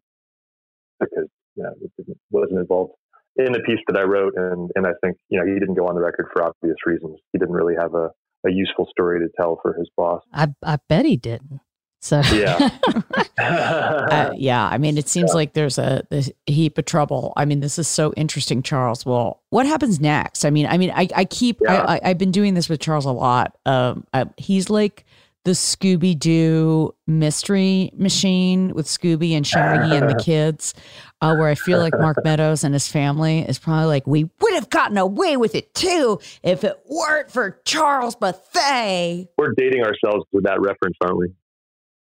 because 0.99 1.27
you 1.55 1.63
know 1.63 1.73
it 1.81 2.17
wasn't 2.31 2.59
involved 2.59 2.93
in 3.37 3.51
the 3.51 3.59
piece 3.59 3.79
that 3.87 3.97
I 3.97 4.03
wrote, 4.03 4.33
and 4.35 4.71
and 4.75 4.87
I 4.87 4.91
think 5.03 5.17
you 5.29 5.39
know 5.39 5.45
he 5.45 5.59
didn't 5.59 5.75
go 5.75 5.87
on 5.87 5.95
the 5.95 6.01
record 6.01 6.27
for 6.33 6.43
obvious 6.43 6.77
reasons. 6.85 7.19
He 7.33 7.39
didn't 7.39 7.53
really 7.53 7.75
have 7.79 7.93
a, 7.93 8.09
a 8.47 8.51
useful 8.51 8.87
story 8.89 9.19
to 9.19 9.27
tell 9.39 9.59
for 9.61 9.73
his 9.73 9.89
boss. 9.95 10.21
I 10.33 10.47
I 10.63 10.77
bet 10.87 11.05
he 11.05 11.17
didn't. 11.17 11.59
So 12.05 12.21
yeah, 12.31 12.69
uh, 13.39 14.29
yeah. 14.37 14.67
I 14.67 14.77
mean, 14.77 14.95
it 14.99 15.09
seems 15.09 15.31
yeah. 15.31 15.37
like 15.37 15.53
there's 15.53 15.79
a, 15.79 16.05
a, 16.11 16.23
heap 16.45 16.77
of 16.77 16.85
trouble. 16.85 17.33
I 17.35 17.45
mean, 17.45 17.61
this 17.61 17.79
is 17.79 17.87
so 17.87 18.13
interesting, 18.13 18.61
Charles. 18.61 19.07
Well, 19.07 19.41
what 19.49 19.65
happens 19.65 19.99
next? 19.99 20.45
I 20.45 20.51
mean, 20.51 20.67
I 20.67 20.77
mean, 20.77 20.91
I, 20.91 21.07
I 21.15 21.25
keep 21.25 21.57
yeah. 21.63 21.81
I, 21.81 21.99
I, 22.03 22.07
have 22.09 22.19
been 22.19 22.29
doing 22.29 22.53
this 22.53 22.69
with 22.69 22.79
Charles 22.79 23.05
a 23.05 23.11
lot. 23.11 23.57
Um, 23.65 24.05
I, 24.13 24.27
he's 24.37 24.69
like 24.69 25.03
the 25.45 25.51
Scooby 25.53 26.17
Doo 26.17 26.93
mystery 27.07 27.89
machine 27.95 28.75
with 28.75 28.85
Scooby 28.85 29.31
and 29.31 29.45
Shaggy 29.45 29.95
and 29.95 30.07
the 30.07 30.15
kids, 30.23 30.75
uh, 31.21 31.35
where 31.35 31.49
I 31.49 31.55
feel 31.55 31.79
like 31.79 31.93
Mark 31.97 32.17
Meadows 32.23 32.63
and 32.63 32.75
his 32.75 32.87
family 32.87 33.39
is 33.39 33.57
probably 33.57 33.87
like, 33.87 34.05
we 34.05 34.29
would 34.41 34.53
have 34.53 34.69
gotten 34.69 34.99
away 34.99 35.37
with 35.37 35.55
it 35.55 35.73
too 35.73 36.19
if 36.43 36.63
it 36.63 36.79
weren't 36.87 37.31
for 37.31 37.61
Charles 37.65 38.15
Bethea. 38.15 39.25
We're 39.39 39.53
dating 39.57 39.83
ourselves 39.83 40.27
with 40.31 40.43
that 40.43 40.61
reference, 40.61 40.97
aren't 41.01 41.17
we? 41.17 41.33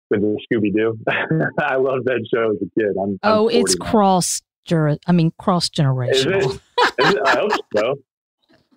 With 0.10 0.22
the 0.22 0.40
Scooby 0.52 0.74
Doo. 0.74 0.98
I 1.60 1.76
love 1.76 2.06
that 2.06 2.26
show 2.34 2.52
as 2.52 2.58
a 2.62 2.80
kid. 2.80 2.96
I'm, 3.02 3.20
oh, 3.24 3.50
I'm 3.50 3.56
it's 3.56 3.76
cross. 3.76 4.42
I 4.72 5.12
mean, 5.12 5.32
cross 5.40 5.70
generational. 5.70 6.60
I 6.80 7.38
hope 7.40 7.52
so. 7.76 7.96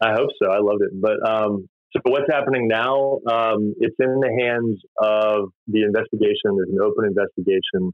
I 0.00 0.12
hope 0.12 0.30
so. 0.42 0.50
I 0.50 0.58
loved 0.58 0.82
it. 0.82 0.90
But 1.00 1.28
um, 1.28 1.68
so 1.92 2.00
what's 2.04 2.30
happening 2.30 2.66
now? 2.66 3.18
Um, 3.30 3.74
it's 3.78 3.96
in 3.98 4.20
the 4.20 4.32
hands 4.40 4.80
of 4.98 5.50
the 5.68 5.82
investigation. 5.82 6.56
There's 6.56 6.70
an 6.70 6.80
open 6.80 7.04
investigation 7.04 7.92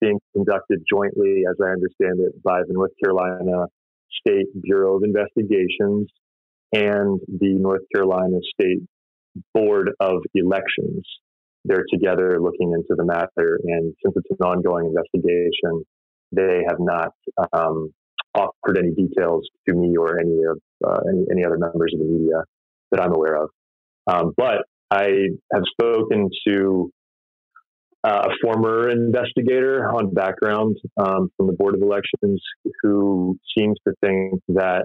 being 0.00 0.18
conducted 0.34 0.82
jointly, 0.90 1.42
as 1.48 1.56
I 1.62 1.70
understand 1.70 2.20
it, 2.20 2.42
by 2.42 2.60
the 2.66 2.72
North 2.72 2.92
Carolina 3.02 3.66
State 4.20 4.46
Bureau 4.62 4.96
of 4.96 5.02
Investigations 5.04 6.08
and 6.72 7.20
the 7.28 7.54
North 7.54 7.82
Carolina 7.94 8.38
State 8.54 8.82
Board 9.54 9.90
of 10.00 10.22
Elections. 10.34 11.04
They're 11.64 11.84
together 11.92 12.40
looking 12.40 12.72
into 12.72 12.94
the 12.96 13.04
matter, 13.04 13.58
and 13.64 13.94
since 14.02 14.14
it's 14.16 14.30
an 14.30 14.46
ongoing 14.46 14.86
investigation, 14.86 15.84
they 16.32 16.62
have 16.66 16.78
not 16.78 17.12
um, 17.52 17.92
offered 18.34 18.78
any 18.78 18.92
details 18.94 19.48
to 19.68 19.74
me 19.74 19.96
or 19.96 20.18
any 20.18 20.38
of 20.44 20.58
uh, 20.86 21.00
any, 21.10 21.24
any 21.32 21.44
other 21.44 21.58
members 21.58 21.92
of 21.94 22.00
the 22.00 22.06
media 22.06 22.42
that 22.90 23.00
I'm 23.00 23.14
aware 23.14 23.42
of. 23.42 23.50
Um, 24.06 24.32
but 24.36 24.64
I 24.90 25.28
have 25.52 25.62
spoken 25.72 26.30
to 26.46 26.90
uh, 28.04 28.28
a 28.28 28.30
former 28.42 28.88
investigator 28.90 29.88
on 29.90 30.14
background 30.14 30.76
um, 30.98 31.30
from 31.36 31.46
the 31.48 31.52
Board 31.52 31.74
of 31.74 31.82
Elections 31.82 32.40
who 32.82 33.38
seems 33.56 33.76
to 33.86 33.94
think 34.00 34.40
that 34.48 34.84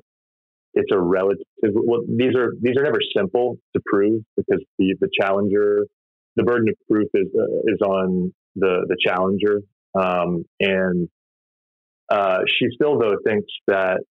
it's 0.74 0.90
a 0.92 1.00
relative. 1.00 1.46
Well, 1.64 2.02
these 2.08 2.36
are 2.36 2.54
these 2.60 2.76
are 2.78 2.84
never 2.84 3.00
simple 3.16 3.58
to 3.76 3.82
prove 3.86 4.24
because 4.36 4.64
the 4.80 4.96
the 5.00 5.10
challenger, 5.20 5.86
the 6.36 6.44
burden 6.44 6.70
of 6.70 6.76
proof 6.90 7.10
is 7.14 7.28
uh, 7.38 7.72
is 7.74 7.80
on 7.82 8.34
the 8.56 8.86
the 8.88 8.98
challenger, 9.06 9.62
um, 9.96 10.46
and 10.60 11.10
uh, 12.10 12.40
she 12.48 12.68
still 12.74 12.98
though 13.00 13.18
thinks 13.26 13.52
that 13.68 14.02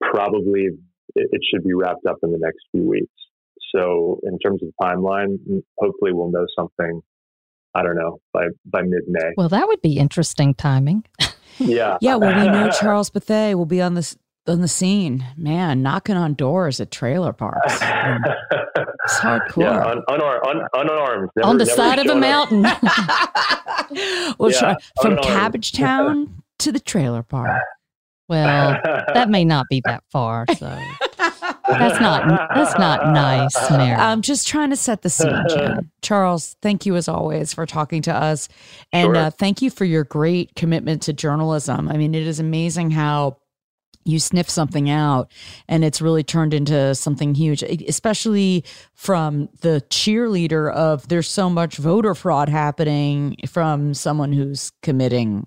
probably 0.00 0.68
it, 1.14 1.28
it 1.32 1.40
should 1.52 1.64
be 1.64 1.74
wrapped 1.74 2.06
up 2.06 2.16
in 2.22 2.32
the 2.32 2.38
next 2.38 2.58
few 2.72 2.88
weeks. 2.88 3.12
So 3.74 4.18
in 4.24 4.38
terms 4.38 4.62
of 4.62 4.70
timeline, 4.82 5.36
hopefully 5.78 6.12
we'll 6.12 6.30
know 6.30 6.46
something. 6.58 7.00
I 7.74 7.82
don't 7.82 7.96
know 7.96 8.18
by 8.32 8.46
by 8.64 8.82
mid 8.82 9.02
May. 9.06 9.30
Well, 9.36 9.48
that 9.48 9.66
would 9.68 9.80
be 9.80 9.98
interesting 9.98 10.54
timing. 10.54 11.04
yeah, 11.58 11.98
yeah. 12.00 12.16
Well, 12.16 12.36
we 12.36 12.50
know 12.50 12.70
Charles 12.80 13.10
Bethea 13.10 13.56
will 13.56 13.66
be 13.66 13.80
on 13.80 13.94
this 13.94 14.16
on 14.50 14.60
the 14.60 14.68
scene, 14.68 15.26
man, 15.36 15.82
knocking 15.82 16.16
on 16.16 16.34
doors 16.34 16.80
at 16.80 16.90
trailer 16.90 17.32
parks. 17.32 17.72
it's 17.72 17.80
hardcore. 19.20 19.62
Yeah, 19.62 19.86
un, 19.86 20.02
unar- 20.08 20.46
un, 20.46 20.66
unarmed. 20.74 21.30
Never, 21.36 21.48
on 21.48 21.58
the 21.58 21.66
side 21.66 21.98
of 21.98 22.06
a 22.06 22.14
mountain. 22.14 22.62
well, 24.38 24.50
yeah, 24.50 24.58
try, 24.58 24.76
from 25.00 25.16
Cabbagetown 25.16 26.28
to 26.58 26.72
the 26.72 26.80
trailer 26.80 27.22
park. 27.22 27.62
Well, 28.28 28.78
that 28.84 29.28
may 29.28 29.44
not 29.44 29.66
be 29.68 29.82
that 29.86 30.04
far. 30.12 30.46
So 30.56 30.78
that's 31.18 32.00
not 32.00 32.28
that's 32.54 32.78
not 32.78 33.12
nice, 33.12 33.70
Mary. 33.70 33.92
I'm 33.98 34.22
just 34.22 34.46
trying 34.46 34.70
to 34.70 34.76
set 34.76 35.02
the 35.02 35.10
scene, 35.10 35.44
Jen. 35.48 35.90
Charles, 36.00 36.56
thank 36.62 36.86
you 36.86 36.94
as 36.94 37.08
always 37.08 37.52
for 37.52 37.66
talking 37.66 38.02
to 38.02 38.14
us, 38.14 38.48
and 38.92 39.06
sure. 39.06 39.16
uh, 39.16 39.30
thank 39.30 39.62
you 39.62 39.68
for 39.68 39.84
your 39.84 40.04
great 40.04 40.54
commitment 40.54 41.02
to 41.02 41.12
journalism. 41.12 41.88
I 41.88 41.96
mean, 41.96 42.14
it 42.14 42.24
is 42.24 42.38
amazing 42.38 42.92
how 42.92 43.38
you 44.10 44.18
sniff 44.18 44.50
something 44.50 44.90
out 44.90 45.30
and 45.68 45.84
it's 45.84 46.02
really 46.02 46.22
turned 46.22 46.52
into 46.52 46.94
something 46.94 47.34
huge 47.34 47.62
especially 47.62 48.64
from 48.94 49.48
the 49.60 49.82
cheerleader 49.90 50.72
of 50.72 51.08
there's 51.08 51.28
so 51.28 51.48
much 51.48 51.76
voter 51.76 52.14
fraud 52.14 52.48
happening 52.48 53.36
from 53.48 53.94
someone 53.94 54.32
who's 54.32 54.72
committing 54.82 55.46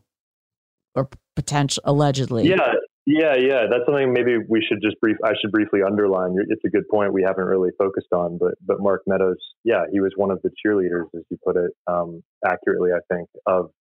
or 0.95 1.09
potential 1.35 1.81
allegedly. 1.85 2.47
Yeah, 2.47 2.73
yeah, 3.05 3.35
yeah. 3.35 3.63
That's 3.69 3.83
something 3.85 4.13
maybe 4.13 4.37
we 4.47 4.65
should 4.67 4.81
just 4.81 4.99
brief. 5.01 5.17
I 5.23 5.33
should 5.41 5.51
briefly 5.51 5.81
underline. 5.85 6.35
It's 6.49 6.63
a 6.65 6.69
good 6.69 6.87
point 6.89 7.13
we 7.13 7.23
haven't 7.23 7.45
really 7.45 7.71
focused 7.77 8.13
on, 8.13 8.37
but 8.37 8.53
but 8.65 8.79
Mark 8.79 9.01
Meadows, 9.07 9.37
yeah, 9.63 9.83
he 9.91 9.99
was 9.99 10.13
one 10.15 10.31
of 10.31 10.41
the 10.43 10.51
cheerleaders, 10.65 11.05
as 11.15 11.23
you 11.29 11.37
put 11.45 11.57
it 11.57 11.71
um, 11.87 12.23
accurately, 12.45 12.91
I 12.91 12.99
think, 13.13 13.29
of 13.45 13.71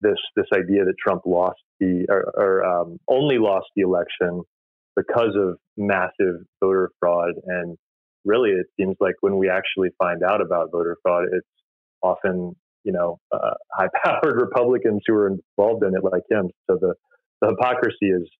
this 0.00 0.18
this 0.34 0.46
idea 0.54 0.84
that 0.84 0.94
Trump 1.02 1.22
lost 1.26 1.60
the 1.80 2.06
or, 2.08 2.32
or 2.36 2.64
um, 2.64 2.98
only 3.08 3.38
lost 3.38 3.66
the 3.76 3.82
election 3.82 4.42
because 4.96 5.34
of 5.36 5.58
massive 5.76 6.40
voter 6.62 6.90
fraud 7.00 7.32
and 7.46 7.76
really 8.24 8.50
it 8.50 8.66
seems 8.78 8.96
like 9.00 9.14
when 9.20 9.36
we 9.36 9.48
actually 9.48 9.88
find 9.98 10.22
out 10.22 10.40
about 10.40 10.70
voter 10.72 10.96
fraud 11.02 11.24
it's 11.32 11.46
often 12.02 12.54
you 12.86 12.92
know, 12.92 13.18
uh, 13.32 13.50
high-powered 13.72 14.40
Republicans 14.40 15.02
who 15.06 15.14
are 15.14 15.28
involved 15.28 15.84
in 15.84 15.94
it, 15.94 16.04
like 16.04 16.22
him. 16.30 16.48
So 16.70 16.78
the, 16.80 16.94
the 17.42 17.48
hypocrisy 17.48 18.06
is 18.06 18.30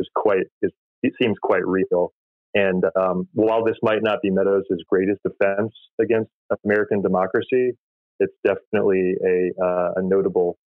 is 0.00 0.08
quite 0.16 0.46
is, 0.62 0.72
it 1.04 1.12
seems 1.22 1.36
quite 1.40 1.64
real. 1.64 2.12
And 2.54 2.82
um, 2.98 3.28
while 3.32 3.64
this 3.64 3.76
might 3.82 4.02
not 4.02 4.18
be 4.22 4.30
Meadows' 4.30 4.64
greatest 4.88 5.20
defense 5.22 5.72
against 6.00 6.30
American 6.64 7.00
democracy, 7.00 7.72
it's 8.18 8.32
definitely 8.44 9.14
a, 9.24 9.62
uh, 9.62 9.90
a 9.96 10.02
notable 10.02 10.58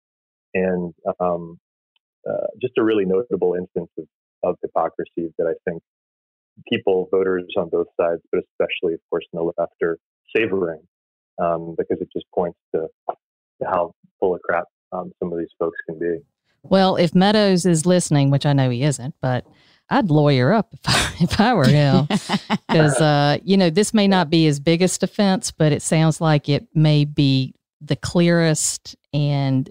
and 0.55 0.95
um, 1.21 1.59
uh, 2.29 2.47
just 2.61 2.75
a 2.79 2.83
really 2.83 3.05
notable 3.05 3.55
instance 3.55 3.91
of, 3.99 4.07
of 4.43 4.57
hypocrisy 4.63 5.33
that 5.39 5.47
I 5.47 5.55
think 5.69 5.83
people, 6.71 7.09
voters 7.11 7.47
on 7.57 7.69
both 7.69 7.87
sides, 8.01 8.21
but 8.31 8.43
especially, 8.53 8.95
of 8.95 9.01
course, 9.11 9.25
in 9.33 9.39
the 9.39 9.53
left, 9.59 9.73
are 9.83 9.99
savoring 10.35 10.81
um, 11.43 11.75
because 11.77 12.01
it 12.01 12.09
just 12.15 12.27
points 12.35 12.59
to, 12.75 12.87
to 13.09 13.69
how 13.69 13.93
full 14.21 14.35
of 14.35 14.43
crap 14.43 14.65
um, 14.93 15.13
some 15.19 15.33
of 15.33 15.39
these 15.39 15.49
folks 15.59 15.77
can 15.89 15.99
be. 15.99 16.19
Well, 16.63 16.97
if 16.97 17.15
Meadows 17.15 17.67
is 17.67 17.87
listening, 17.87 18.31
which 18.31 18.47
I 18.47 18.53
know 18.53 18.71
he 18.71 18.83
isn't, 18.85 19.15
but 19.21 19.47
I'd 19.91 20.11
lawyer 20.11 20.53
up 20.53 20.73
if 20.73 20.81
I, 20.87 21.15
if 21.21 21.41
I 21.41 21.55
were 21.55 21.67
him. 21.67 22.09
Because, 22.69 22.99
uh, 23.03 23.37
you 23.45 23.59
know, 23.59 23.69
this 23.69 23.93
may 23.93 24.09
not 24.09 24.31
be 24.31 24.45
his 24.45 24.59
biggest 24.59 25.03
offense, 25.03 25.51
but 25.51 25.73
it 25.73 25.83
sounds 25.83 26.23
like 26.23 26.49
it 26.49 26.67
may 26.75 27.05
be 27.05 27.55
the 27.83 27.97
clearest 27.97 28.97
and 29.13 29.69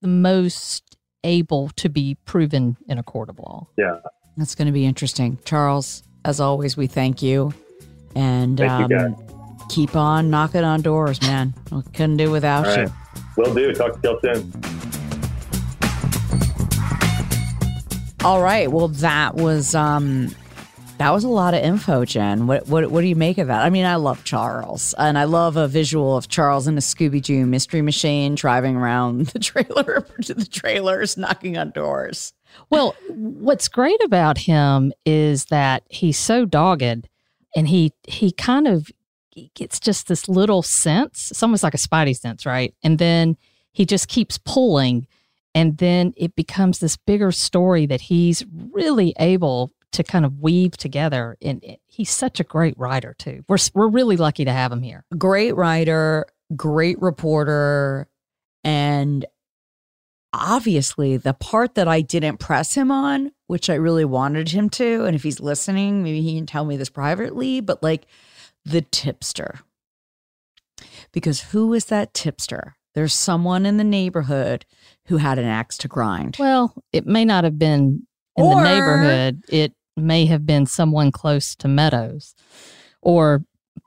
the 0.00 0.08
most 0.08 0.96
able 1.24 1.68
to 1.76 1.88
be 1.88 2.16
proven 2.24 2.76
in 2.88 2.98
a 2.98 3.02
court 3.02 3.28
of 3.28 3.38
law. 3.38 3.68
Yeah. 3.76 4.00
That's 4.36 4.54
going 4.54 4.66
to 4.66 4.72
be 4.72 4.84
interesting. 4.84 5.38
Charles, 5.44 6.02
as 6.24 6.40
always, 6.40 6.76
we 6.76 6.86
thank 6.86 7.22
you. 7.22 7.52
And 8.14 8.58
Thank 8.58 8.90
you, 8.90 8.96
um, 8.98 9.16
keep 9.68 9.96
on 9.96 10.30
knocking 10.30 10.64
on 10.64 10.82
doors, 10.82 11.20
man. 11.22 11.54
We 11.70 11.82
couldn't 11.94 12.16
do 12.18 12.30
without 12.30 12.66
All 12.66 12.74
you. 12.76 12.82
right. 12.84 12.92
Will 13.36 13.54
do. 13.54 13.72
Talk 13.72 14.02
to 14.02 14.18
you 14.22 14.34
soon. 14.34 14.52
All 18.24 18.40
right. 18.42 18.70
Well, 18.70 18.88
that 18.88 19.34
was 19.34 19.74
um 19.74 20.34
that 21.02 21.12
was 21.12 21.24
a 21.24 21.28
lot 21.28 21.52
of 21.52 21.62
info, 21.64 22.04
Jen. 22.04 22.46
What 22.46 22.68
what 22.68 22.88
what 22.90 23.00
do 23.00 23.08
you 23.08 23.16
make 23.16 23.38
of 23.38 23.48
that? 23.48 23.64
I 23.64 23.70
mean, 23.70 23.84
I 23.84 23.96
love 23.96 24.22
Charles, 24.22 24.94
and 24.96 25.18
I 25.18 25.24
love 25.24 25.56
a 25.56 25.66
visual 25.66 26.16
of 26.16 26.28
Charles 26.28 26.68
in 26.68 26.78
a 26.78 26.80
Scooby 26.80 27.20
Doo 27.20 27.44
mystery 27.44 27.82
machine 27.82 28.36
driving 28.36 28.76
around 28.76 29.26
the 29.26 29.40
trailer 29.40 30.06
to 30.22 30.34
the 30.34 30.46
trailers, 30.46 31.16
knocking 31.16 31.58
on 31.58 31.70
doors. 31.70 32.32
Well, 32.70 32.94
what's 33.08 33.66
great 33.66 34.02
about 34.04 34.38
him 34.38 34.92
is 35.04 35.46
that 35.46 35.82
he's 35.88 36.18
so 36.18 36.44
dogged 36.44 37.08
and 37.56 37.66
he 37.66 37.92
he 38.06 38.30
kind 38.30 38.68
of 38.68 38.88
gets 39.54 39.80
just 39.80 40.06
this 40.06 40.28
little 40.28 40.62
sense. 40.62 41.32
It's 41.32 41.42
almost 41.42 41.64
like 41.64 41.74
a 41.74 41.78
spidey 41.78 42.16
sense, 42.16 42.46
right? 42.46 42.74
And 42.84 42.98
then 42.98 43.36
he 43.72 43.86
just 43.86 44.06
keeps 44.06 44.38
pulling 44.38 45.08
and 45.54 45.78
then 45.78 46.14
it 46.16 46.36
becomes 46.36 46.78
this 46.78 46.96
bigger 46.96 47.32
story 47.32 47.86
that 47.86 48.02
he's 48.02 48.44
really 48.70 49.14
able 49.18 49.72
to 49.92 50.02
kind 50.02 50.24
of 50.24 50.40
weave 50.40 50.76
together 50.76 51.36
and 51.42 51.62
he's 51.86 52.10
such 52.10 52.40
a 52.40 52.44
great 52.44 52.76
writer 52.78 53.14
too. 53.18 53.44
We're 53.48 53.58
we're 53.74 53.88
really 53.88 54.16
lucky 54.16 54.44
to 54.44 54.52
have 54.52 54.72
him 54.72 54.82
here. 54.82 55.04
Great 55.16 55.54
writer, 55.54 56.26
great 56.56 57.00
reporter, 57.00 58.08
and 58.64 59.24
obviously 60.32 61.16
the 61.16 61.34
part 61.34 61.74
that 61.74 61.88
I 61.88 62.00
didn't 62.00 62.38
press 62.38 62.74
him 62.74 62.90
on, 62.90 63.32
which 63.46 63.68
I 63.68 63.74
really 63.74 64.04
wanted 64.04 64.48
him 64.50 64.70
to, 64.70 65.04
and 65.04 65.14
if 65.14 65.22
he's 65.22 65.40
listening, 65.40 66.02
maybe 66.02 66.22
he 66.22 66.36
can 66.36 66.46
tell 66.46 66.64
me 66.64 66.76
this 66.76 66.90
privately, 66.90 67.60
but 67.60 67.82
like 67.82 68.06
the 68.64 68.80
tipster. 68.82 69.60
Because 71.12 71.40
who 71.40 71.74
is 71.74 71.86
that 71.86 72.14
tipster? 72.14 72.76
There's 72.94 73.14
someone 73.14 73.66
in 73.66 73.76
the 73.76 73.84
neighborhood 73.84 74.64
who 75.06 75.18
had 75.18 75.38
an 75.38 75.44
axe 75.44 75.76
to 75.78 75.88
grind. 75.88 76.36
Well, 76.38 76.74
it 76.92 77.06
may 77.06 77.24
not 77.24 77.44
have 77.44 77.58
been 77.58 78.06
in 78.36 78.44
Or- 78.44 78.54
the 78.56 78.62
neighborhood. 78.62 79.42
It 79.48 79.74
may 79.96 80.26
have 80.26 80.46
been 80.46 80.66
someone 80.66 81.10
close 81.12 81.54
to 81.56 81.68
Meadows 81.68 82.34
or 83.00 83.44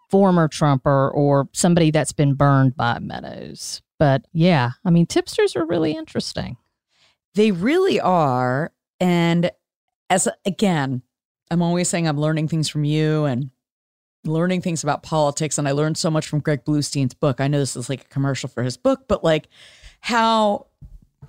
former 0.09 0.47
Trumper 0.47 1.09
or 1.09 1.49
somebody 1.53 1.91
that's 1.91 2.13
been 2.13 2.33
burned 2.33 2.75
by 2.75 2.99
Meadows. 2.99 3.81
But 3.97 4.25
yeah, 4.33 4.71
I 4.83 4.89
mean, 4.89 5.05
tipsters 5.05 5.55
are 5.55 5.65
really 5.65 5.93
interesting. 5.93 6.57
They 7.33 7.51
really 7.51 7.99
are. 7.99 8.71
And 8.99 9.51
as 10.09 10.27
again, 10.45 11.01
I'm 11.51 11.61
always 11.61 11.89
saying 11.89 12.07
I'm 12.07 12.19
learning 12.19 12.47
things 12.47 12.69
from 12.69 12.83
you 12.83 13.25
and 13.25 13.49
learning 14.25 14.61
things 14.61 14.83
about 14.83 15.03
politics. 15.03 15.57
And 15.57 15.67
I 15.67 15.71
learned 15.71 15.97
so 15.97 16.09
much 16.09 16.27
from 16.27 16.39
Greg 16.39 16.65
Bluestein's 16.65 17.13
book. 17.13 17.39
I 17.39 17.47
know 17.47 17.59
this 17.59 17.75
is 17.75 17.89
like 17.89 18.01
a 18.01 18.09
commercial 18.09 18.49
for 18.49 18.63
his 18.63 18.77
book, 18.77 19.07
but 19.07 19.23
like 19.23 19.47
how, 20.01 20.67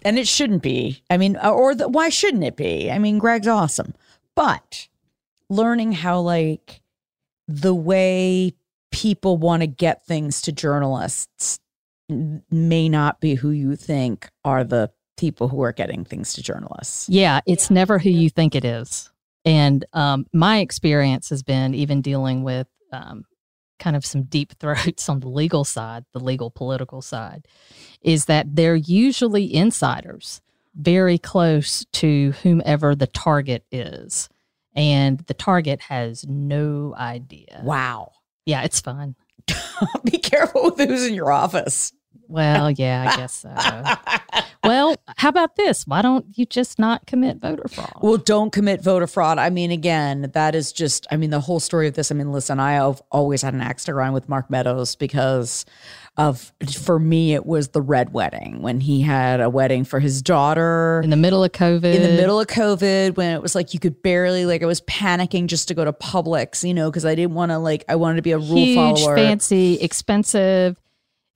and 0.05 0.18
it 0.18 0.29
shouldn't 0.29 0.62
be. 0.62 1.03
I 1.11 1.16
mean, 1.16 1.37
or 1.37 1.74
the, 1.74 1.89
why 1.89 2.09
shouldn't 2.09 2.45
it 2.45 2.57
be? 2.57 2.91
I 2.91 2.99
mean, 2.99 3.18
Greg's 3.18 3.49
awesome, 3.49 3.95
but 4.37 4.87
learning 5.51 5.93
how 5.93 6.20
like 6.20 6.82
the 7.49 7.74
way 7.74 8.55
people 8.93 9.37
want 9.37 9.62
to 9.62 9.66
get 9.66 10.07
things 10.07 10.41
to 10.43 10.53
journalists 10.53 11.59
may 12.09 12.89
not 12.89 13.20
be 13.20 13.34
who 13.34 13.51
you 13.51 13.74
think 13.74 14.30
are 14.45 14.62
the 14.62 14.91
people 15.16 15.49
who 15.49 15.62
are 15.62 15.72
getting 15.72 16.05
things 16.05 16.34
to 16.34 16.43
journalists. 16.43 17.09
Yeah, 17.09 17.41
it's 17.47 17.70
never 17.70 17.99
who 17.99 18.11
you 18.11 18.30
think 18.30 18.55
it 18.55 18.64
is. 18.64 19.11
And 19.45 19.84
um, 19.93 20.26
my 20.32 20.59
experience 20.59 21.30
has 21.30 21.43
been 21.43 21.74
even 21.74 22.03
dealing 22.03 22.43
with 22.43 22.68
um, 22.93 23.24
kind 23.78 23.97
of 23.97 24.05
some 24.05 24.24
deep 24.24 24.53
throats 24.61 25.09
on 25.09 25.20
the 25.20 25.28
legal 25.28 25.64
side, 25.64 26.05
the 26.12 26.20
legal 26.20 26.51
political 26.51 27.03
side, 27.03 27.47
is 28.03 28.26
that 28.26 28.55
they're 28.55 28.76
usually 28.76 29.53
insiders 29.53 30.41
very 30.77 31.18
close 31.18 31.85
to 31.93 32.33
whomever 32.43 32.95
the 32.95 33.07
target 33.07 33.64
is. 33.72 34.29
And 34.74 35.20
the 35.20 35.35
target 35.35 35.81
has 35.81 36.27
no 36.29 36.95
idea. 36.97 37.61
Wow. 37.62 38.12
Yeah, 38.45 38.62
it's 38.62 38.81
fun. 38.81 39.16
Be 40.05 40.18
careful 40.18 40.64
with 40.64 40.79
who's 40.79 41.07
in 41.07 41.14
your 41.14 41.33
office. 41.33 41.93
Well, 42.29 42.70
yeah, 42.72 43.11
I 43.11 43.16
guess 43.16 43.33
so. 43.33 44.43
well, 44.64 44.97
how 45.16 45.29
about 45.29 45.57
this? 45.57 45.87
Why 45.87 46.03
don't 46.03 46.27
you 46.37 46.45
just 46.45 46.79
not 46.79 47.07
commit 47.07 47.39
voter 47.39 47.68
fraud? 47.68 47.93
Well, 48.01 48.16
don't 48.16 48.53
commit 48.53 48.83
voter 48.83 49.07
fraud. 49.07 49.39
I 49.39 49.49
mean, 49.51 49.70
again, 49.70 50.31
that 50.35 50.55
is 50.55 50.72
just, 50.72 51.07
I 51.11 51.16
mean, 51.16 51.31
the 51.31 51.41
whole 51.41 51.61
story 51.61 51.87
of 51.87 51.95
this. 51.95 52.11
I 52.11 52.14
mean, 52.14 52.33
listen, 52.33 52.59
I 52.59 52.72
have 52.72 53.01
always 53.12 53.43
had 53.43 53.55
an 53.55 53.61
axe 53.61 53.85
to 53.85 53.93
grind 53.93 54.14
with 54.14 54.29
Mark 54.29 54.51
Meadows 54.51 54.97
because 54.97 55.64
of, 56.16 56.52
for 56.72 56.98
me, 56.98 57.34
it 57.34 57.44
was 57.44 57.68
the 57.68 57.82
red 57.82 58.12
wedding 58.12 58.62
when 58.62 58.80
he 58.80 59.02
had 59.02 59.40
a 59.40 59.50
wedding 59.50 59.84
for 59.84 60.00
his 60.00 60.22
daughter. 60.22 61.00
in 61.04 61.10
the 61.10 61.16
middle 61.16 61.44
of 61.44 61.52
COVID. 61.52 61.94
in 61.94 62.02
the 62.02 62.08
middle 62.08 62.40
of 62.40 62.46
COVID 62.46 63.16
when 63.16 63.34
it 63.34 63.42
was 63.42 63.54
like 63.54 63.74
you 63.74 63.80
could 63.80 64.02
barely 64.02 64.46
like 64.46 64.62
I 64.62 64.66
was 64.66 64.80
panicking 64.82 65.46
just 65.46 65.68
to 65.68 65.74
go 65.74 65.84
to 65.84 65.92
Publix, 65.92 66.66
you 66.66 66.72
know, 66.72 66.90
because 66.90 67.04
I 67.04 67.14
didn't 67.14 67.34
want 67.34 67.52
to 67.52 67.58
like 67.58 67.84
I 67.88 67.96
wanted 67.96 68.16
to 68.16 68.22
be 68.22 68.32
a 68.32 68.38
rule 68.38 68.56
huge, 68.56 68.76
follower. 68.76 69.16
fancy, 69.16 69.78
expensive. 69.80 70.80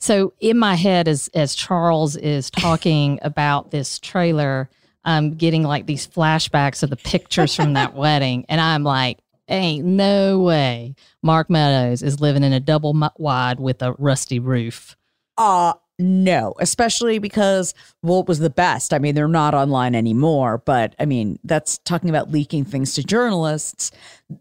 So 0.01 0.33
in 0.41 0.57
my 0.57 0.77
head, 0.77 1.09
as 1.09 1.29
as 1.35 1.55
Charles 1.55 2.17
is 2.17 2.51
talking 2.51 3.19
about 3.21 3.71
this 3.71 3.99
trailer, 3.99 4.71
I'm 5.05 5.35
getting 5.35 5.63
like 5.63 5.85
these 5.85 6.07
flashbacks 6.07 6.83
of 6.83 6.89
the 6.89 6.97
pictures 6.97 7.55
from 7.55 7.75
that 7.75 7.95
wedding, 7.95 8.47
and 8.49 8.61
I'm 8.61 8.83
like, 8.83 9.19
"Ain't 9.51 9.85
no 9.85 10.39
way 10.39 10.95
Mark 11.23 11.51
Meadows 11.51 12.03
is 12.03 12.21
living 12.21 12.45
in 12.45 12.53
a 12.53 12.61
double 12.61 12.99
wide 13.19 13.61
with 13.61 13.83
a 13.83 13.93
rusty 13.99 14.39
roof." 14.39 14.97
Uh 15.37 15.75
no, 16.01 16.55
especially 16.59 17.19
because 17.19 17.75
what 18.01 18.27
was 18.27 18.39
the 18.39 18.49
best? 18.49 18.95
I 18.95 18.99
mean, 18.99 19.15
they're 19.15 19.29
not 19.29 19.53
online 19.53 19.95
anymore, 19.95 20.57
but 20.65 20.97
I 20.99 21.05
mean, 21.05 21.39
that's 21.45 21.77
talking 21.79 22.09
about 22.09 22.31
leaking 22.31 22.65
things 22.65 22.95
to 22.95 23.05
journalists. 23.05 23.91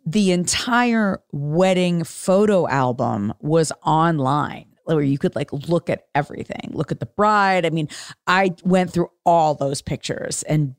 The 0.06 0.32
entire 0.32 1.22
wedding 1.34 2.06
photo 2.06 2.66
album 2.70 3.34
was 3.42 3.74
online 3.84 4.68
where 4.86 5.02
you 5.02 5.18
could 5.18 5.36
like 5.36 5.52
look 5.52 5.90
at 5.90 6.08
everything, 6.16 6.72
look 6.72 6.94
at 6.94 7.02
the 7.02 7.06
bride. 7.06 7.66
I 7.66 7.70
mean, 7.72 7.90
I 8.26 8.56
went 8.64 8.92
through 8.94 9.12
all 9.26 9.54
those 9.54 9.82
pictures 9.82 10.44
and 10.44 10.76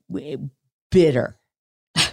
bitter. 0.90 1.38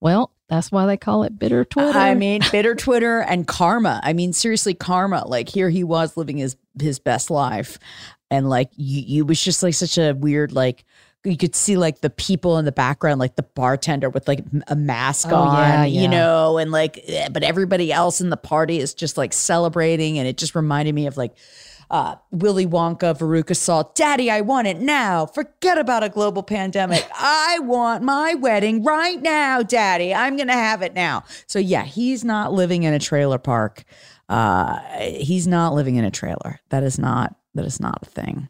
Well, 0.00 0.33
that's 0.48 0.70
why 0.70 0.86
they 0.86 0.96
call 0.96 1.24
it 1.24 1.38
bitter 1.38 1.64
Twitter. 1.64 1.98
I 1.98 2.14
mean, 2.14 2.42
bitter 2.52 2.74
Twitter 2.74 3.20
and 3.20 3.46
karma. 3.46 4.00
I 4.02 4.12
mean, 4.12 4.32
seriously, 4.32 4.74
karma. 4.74 5.26
Like 5.26 5.48
here 5.48 5.70
he 5.70 5.84
was 5.84 6.16
living 6.16 6.36
his 6.38 6.56
his 6.80 6.98
best 6.98 7.30
life, 7.30 7.78
and 8.30 8.48
like 8.48 8.70
you, 8.76 9.00
you 9.00 9.24
was 9.24 9.42
just 9.42 9.62
like 9.62 9.74
such 9.74 9.98
a 9.98 10.12
weird 10.12 10.52
like. 10.52 10.84
You 11.26 11.38
could 11.38 11.54
see 11.54 11.78
like 11.78 12.02
the 12.02 12.10
people 12.10 12.58
in 12.58 12.66
the 12.66 12.72
background, 12.72 13.18
like 13.18 13.34
the 13.34 13.44
bartender 13.44 14.10
with 14.10 14.28
like 14.28 14.44
a 14.68 14.76
mask 14.76 15.28
Oh, 15.30 15.36
on, 15.36 15.56
yeah, 15.56 15.84
you 15.86 16.06
know, 16.06 16.58
and 16.58 16.70
like, 16.70 17.00
eh, 17.06 17.30
but 17.32 17.42
everybody 17.42 17.90
else 17.90 18.20
in 18.20 18.28
the 18.28 18.36
party 18.36 18.78
is 18.78 18.92
just 18.92 19.16
like 19.16 19.32
celebrating, 19.32 20.18
and 20.18 20.28
it 20.28 20.36
just 20.36 20.54
reminded 20.54 20.94
me 20.94 21.06
of 21.06 21.16
like 21.16 21.34
uh, 21.94 22.16
Willy 22.32 22.66
Wonka, 22.66 23.16
Veruca 23.16 23.54
Salt. 23.54 23.94
Daddy, 23.94 24.28
I 24.28 24.40
want 24.40 24.66
it 24.66 24.80
now. 24.80 25.26
Forget 25.26 25.78
about 25.78 26.02
a 26.02 26.08
global 26.08 26.42
pandemic. 26.42 27.08
I 27.14 27.60
want 27.60 28.02
my 28.02 28.34
wedding 28.34 28.82
right 28.82 29.22
now, 29.22 29.62
Daddy. 29.62 30.12
I'm 30.12 30.34
going 30.34 30.48
to 30.48 30.54
have 30.54 30.82
it 30.82 30.92
now. 30.92 31.22
So, 31.46 31.60
yeah, 31.60 31.84
he's 31.84 32.24
not 32.24 32.52
living 32.52 32.82
in 32.82 32.92
a 32.92 32.98
trailer 32.98 33.38
park. 33.38 33.84
Uh, 34.28 34.80
he's 34.98 35.46
not 35.46 35.72
living 35.72 35.94
in 35.94 36.04
a 36.04 36.10
trailer. 36.10 36.58
That 36.70 36.82
is 36.82 36.98
not, 36.98 37.36
that 37.54 37.64
is 37.64 37.78
not 37.78 38.00
a 38.02 38.06
thing. 38.06 38.48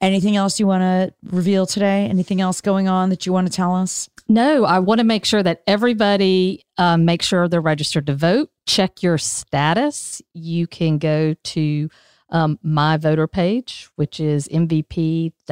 Anything 0.00 0.36
else 0.36 0.60
you 0.60 0.68
want 0.68 0.82
to 0.82 1.12
reveal 1.34 1.66
today? 1.66 2.06
Anything 2.06 2.40
else 2.40 2.60
going 2.60 2.86
on 2.86 3.08
that 3.08 3.26
you 3.26 3.32
want 3.32 3.48
to 3.48 3.52
tell 3.52 3.74
us? 3.74 4.08
No, 4.28 4.64
I 4.64 4.78
want 4.78 4.98
to 5.00 5.04
make 5.04 5.24
sure 5.24 5.42
that 5.42 5.64
everybody 5.66 6.64
um, 6.78 7.06
make 7.06 7.22
sure 7.22 7.48
they're 7.48 7.60
registered 7.60 8.06
to 8.06 8.14
vote. 8.14 8.50
Check 8.68 9.02
your 9.02 9.18
status. 9.18 10.22
You 10.32 10.68
can 10.68 10.98
go 10.98 11.34
to 11.42 11.88
um, 12.32 12.58
my 12.62 12.96
voter 12.96 13.28
page, 13.28 13.88
which 13.96 14.18
is 14.18 14.48
mvp.ga.sos.gov. 14.48 15.42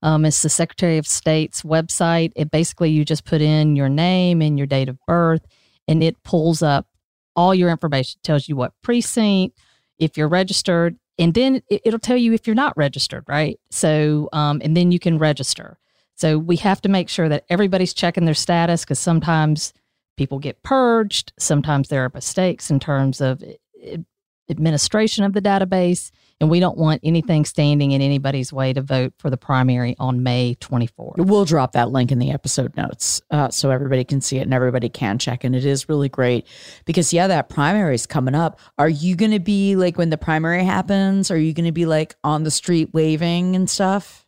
Um, 0.00 0.24
it's 0.24 0.42
the 0.42 0.48
Secretary 0.48 0.98
of 0.98 1.06
State's 1.06 1.62
website. 1.62 2.32
It 2.36 2.50
basically 2.50 2.90
you 2.90 3.04
just 3.04 3.24
put 3.24 3.40
in 3.40 3.76
your 3.76 3.88
name 3.88 4.42
and 4.42 4.58
your 4.58 4.66
date 4.66 4.88
of 4.88 4.98
birth, 5.06 5.46
and 5.86 6.02
it 6.02 6.22
pulls 6.24 6.62
up 6.62 6.86
all 7.34 7.54
your 7.54 7.70
information. 7.70 8.20
tells 8.22 8.48
you 8.48 8.56
what 8.56 8.72
precinct, 8.82 9.56
if 9.98 10.16
you're 10.16 10.28
registered, 10.28 10.98
and 11.18 11.34
then 11.34 11.62
it, 11.70 11.82
it'll 11.84 11.98
tell 12.00 12.16
you 12.16 12.32
if 12.32 12.46
you're 12.46 12.54
not 12.54 12.76
registered, 12.76 13.24
right? 13.28 13.58
So, 13.70 14.28
um, 14.32 14.60
and 14.62 14.76
then 14.76 14.92
you 14.92 14.98
can 14.98 15.18
register. 15.18 15.78
So 16.14 16.36
we 16.36 16.56
have 16.56 16.80
to 16.82 16.88
make 16.88 17.08
sure 17.08 17.28
that 17.28 17.44
everybody's 17.48 17.94
checking 17.94 18.24
their 18.24 18.34
status 18.34 18.82
because 18.84 18.98
sometimes 18.98 19.72
people 20.18 20.38
get 20.38 20.62
purged. 20.62 21.32
Sometimes 21.38 21.88
there 21.88 22.04
are 22.04 22.10
mistakes 22.12 22.70
in 22.70 22.80
terms 22.80 23.20
of 23.20 23.42
it, 23.42 23.60
it- 23.74 24.04
administration 24.50 25.24
of 25.24 25.34
the 25.34 25.42
database, 25.42 26.10
and 26.40 26.48
we 26.48 26.60
don't 26.60 26.78
want 26.78 27.00
anything 27.04 27.44
standing 27.44 27.92
in 27.92 28.00
anybody's 28.00 28.52
way 28.52 28.72
to 28.72 28.80
vote 28.80 29.12
for 29.18 29.28
the 29.28 29.36
primary 29.36 29.94
on 29.98 30.22
May 30.22 30.56
24th. 30.60 31.16
We'll 31.18 31.44
drop 31.44 31.72
that 31.72 31.90
link 31.90 32.12
in 32.12 32.18
the 32.18 32.30
episode 32.30 32.76
notes 32.76 33.20
uh, 33.30 33.50
so 33.50 33.70
everybody 33.70 34.04
can 34.04 34.20
see 34.20 34.38
it 34.38 34.42
and 34.42 34.54
everybody 34.54 34.88
can 34.88 35.18
check. 35.18 35.44
And 35.44 35.54
it 35.54 35.64
is 35.64 35.88
really 35.88 36.08
great 36.08 36.46
because, 36.86 37.12
yeah, 37.12 37.26
that 37.26 37.48
primary 37.48 37.94
is 37.94 38.06
coming 38.06 38.34
up. 38.34 38.58
Are 38.78 38.88
you 38.88 39.16
going 39.16 39.32
to 39.32 39.40
be 39.40 39.76
like, 39.76 39.98
when 39.98 40.10
the 40.10 40.18
primary 40.18 40.64
happens, 40.64 41.30
are 41.30 41.38
you 41.38 41.52
going 41.52 41.66
to 41.66 41.72
be 41.72 41.86
like 41.86 42.16
on 42.24 42.44
the 42.44 42.50
street 42.50 42.94
waving 42.94 43.56
and 43.56 43.68
stuff? 43.68 44.27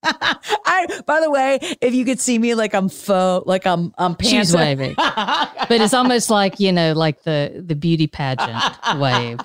I, 0.04 1.00
by 1.06 1.20
the 1.20 1.30
way, 1.30 1.58
if 1.80 1.94
you 1.94 2.04
could 2.04 2.20
see 2.20 2.38
me 2.38 2.54
like 2.54 2.74
I'm 2.74 2.88
faux, 2.88 3.46
like 3.46 3.66
I'm 3.66 3.92
I'm 3.98 4.16
She's 4.22 4.54
waving, 4.54 4.94
but 4.96 5.70
it's 5.70 5.94
almost 5.94 6.30
like 6.30 6.60
you 6.60 6.72
know, 6.72 6.92
like 6.92 7.22
the 7.24 7.62
the 7.66 7.74
beauty 7.74 8.06
pageant 8.06 8.62
wave. 8.96 9.40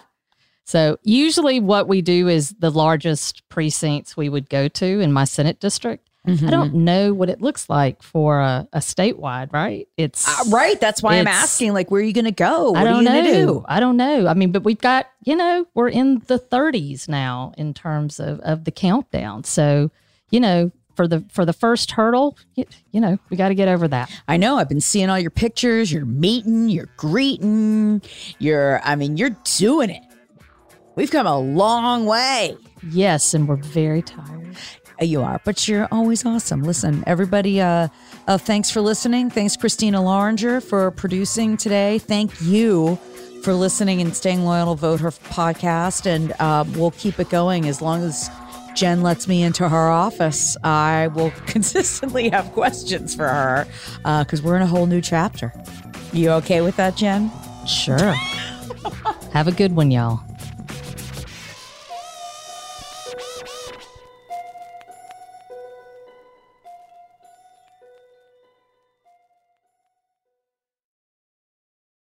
So 0.65 0.97
usually, 1.03 1.59
what 1.59 1.87
we 1.87 2.01
do 2.01 2.27
is 2.27 2.51
the 2.59 2.69
largest 2.69 3.47
precincts 3.49 4.15
we 4.15 4.29
would 4.29 4.49
go 4.49 4.67
to 4.67 4.99
in 4.99 5.11
my 5.11 5.25
Senate 5.25 5.59
district. 5.59 6.09
Mm-hmm. 6.27 6.47
I 6.47 6.51
don't 6.51 6.73
know 6.73 7.13
what 7.13 7.29
it 7.29 7.41
looks 7.41 7.69
like 7.69 8.01
for 8.01 8.39
a, 8.39 8.65
a 8.71 8.79
statewide, 8.79 9.51
right? 9.51 9.89
It's 9.97 10.25
uh, 10.25 10.49
right. 10.51 10.79
That's 10.79 11.03
why 11.03 11.17
I'm 11.17 11.27
asking. 11.27 11.73
Like, 11.73 11.91
where 11.91 11.99
are 11.99 12.03
you 12.03 12.13
going 12.13 12.23
to 12.25 12.31
go? 12.31 12.71
What 12.71 12.79
I 12.79 12.83
don't 12.85 13.03
know. 13.03 13.23
Do? 13.23 13.65
I 13.67 13.81
don't 13.81 13.97
know. 13.97 14.27
I 14.27 14.33
mean, 14.33 14.53
but 14.53 14.63
we've 14.63 14.79
got 14.79 15.09
you 15.25 15.35
know 15.35 15.67
we're 15.73 15.89
in 15.89 16.19
the 16.27 16.39
30s 16.39 17.09
now 17.09 17.53
in 17.57 17.73
terms 17.73 18.21
of 18.21 18.39
of 18.39 18.63
the 18.63 18.71
countdown. 18.71 19.43
So 19.43 19.91
you 20.33 20.39
know 20.39 20.71
for 20.95 21.07
the 21.07 21.23
for 21.31 21.45
the 21.45 21.53
first 21.53 21.91
hurdle, 21.91 22.37
you, 22.55 22.65
you 22.91 22.99
know, 22.99 23.17
we 23.29 23.37
got 23.37 23.49
to 23.49 23.55
get 23.55 23.67
over 23.67 23.87
that. 23.87 24.11
I 24.27 24.37
know. 24.37 24.57
I've 24.57 24.69
been 24.69 24.81
seeing 24.81 25.09
all 25.09 25.19
your 25.19 25.31
pictures. 25.31 25.91
You're 25.91 26.05
meeting. 26.05 26.69
You're 26.69 26.89
greeting. 26.97 28.01
You're. 28.39 28.81
I 28.83 28.95
mean, 28.95 29.17
you're 29.17 29.35
doing 29.57 29.89
it. 29.89 30.03
We've 30.95 31.11
come 31.11 31.25
a 31.25 31.39
long 31.39 32.05
way. 32.05 32.57
Yes, 32.89 33.33
and 33.33 33.47
we're 33.47 33.55
very 33.55 34.01
tired. 34.01 34.55
Uh, 35.01 35.05
you 35.05 35.21
are, 35.21 35.41
but 35.43 35.67
you're 35.67 35.87
always 35.91 36.25
awesome. 36.25 36.61
Listen, 36.61 37.03
everybody, 37.07 37.59
uh, 37.59 37.87
uh, 38.27 38.37
thanks 38.37 38.69
for 38.69 38.81
listening. 38.81 39.29
Thanks, 39.29 39.57
Christina 39.57 39.99
Loringer, 39.99 40.61
for 40.61 40.91
producing 40.91 41.57
today. 41.57 41.97
Thank 41.97 42.31
you 42.41 42.99
for 43.43 43.53
listening 43.53 44.01
and 44.01 44.15
staying 44.15 44.45
loyal 44.45 44.75
to 44.75 44.79
Vote 44.79 44.99
Her 44.99 45.09
podcast. 45.09 46.05
And 46.05 46.33
uh, 46.39 46.65
we'll 46.77 46.91
keep 46.91 47.19
it 47.19 47.29
going 47.29 47.67
as 47.67 47.81
long 47.81 48.03
as 48.03 48.29
Jen 48.75 49.01
lets 49.01 49.27
me 49.27 49.43
into 49.43 49.67
her 49.69 49.89
office. 49.89 50.57
I 50.63 51.07
will 51.07 51.31
consistently 51.45 52.29
have 52.29 52.51
questions 52.53 53.15
for 53.15 53.27
her 53.27 53.67
because 54.23 54.39
uh, 54.39 54.43
we're 54.43 54.55
in 54.55 54.61
a 54.61 54.67
whole 54.67 54.85
new 54.85 55.01
chapter. 55.01 55.53
You 56.11 56.31
okay 56.31 56.61
with 56.61 56.75
that, 56.77 56.95
Jen? 56.95 57.31
Sure. 57.67 57.97
have 59.33 59.47
a 59.47 59.51
good 59.51 59.75
one, 59.75 59.91
y'all. 59.91 60.21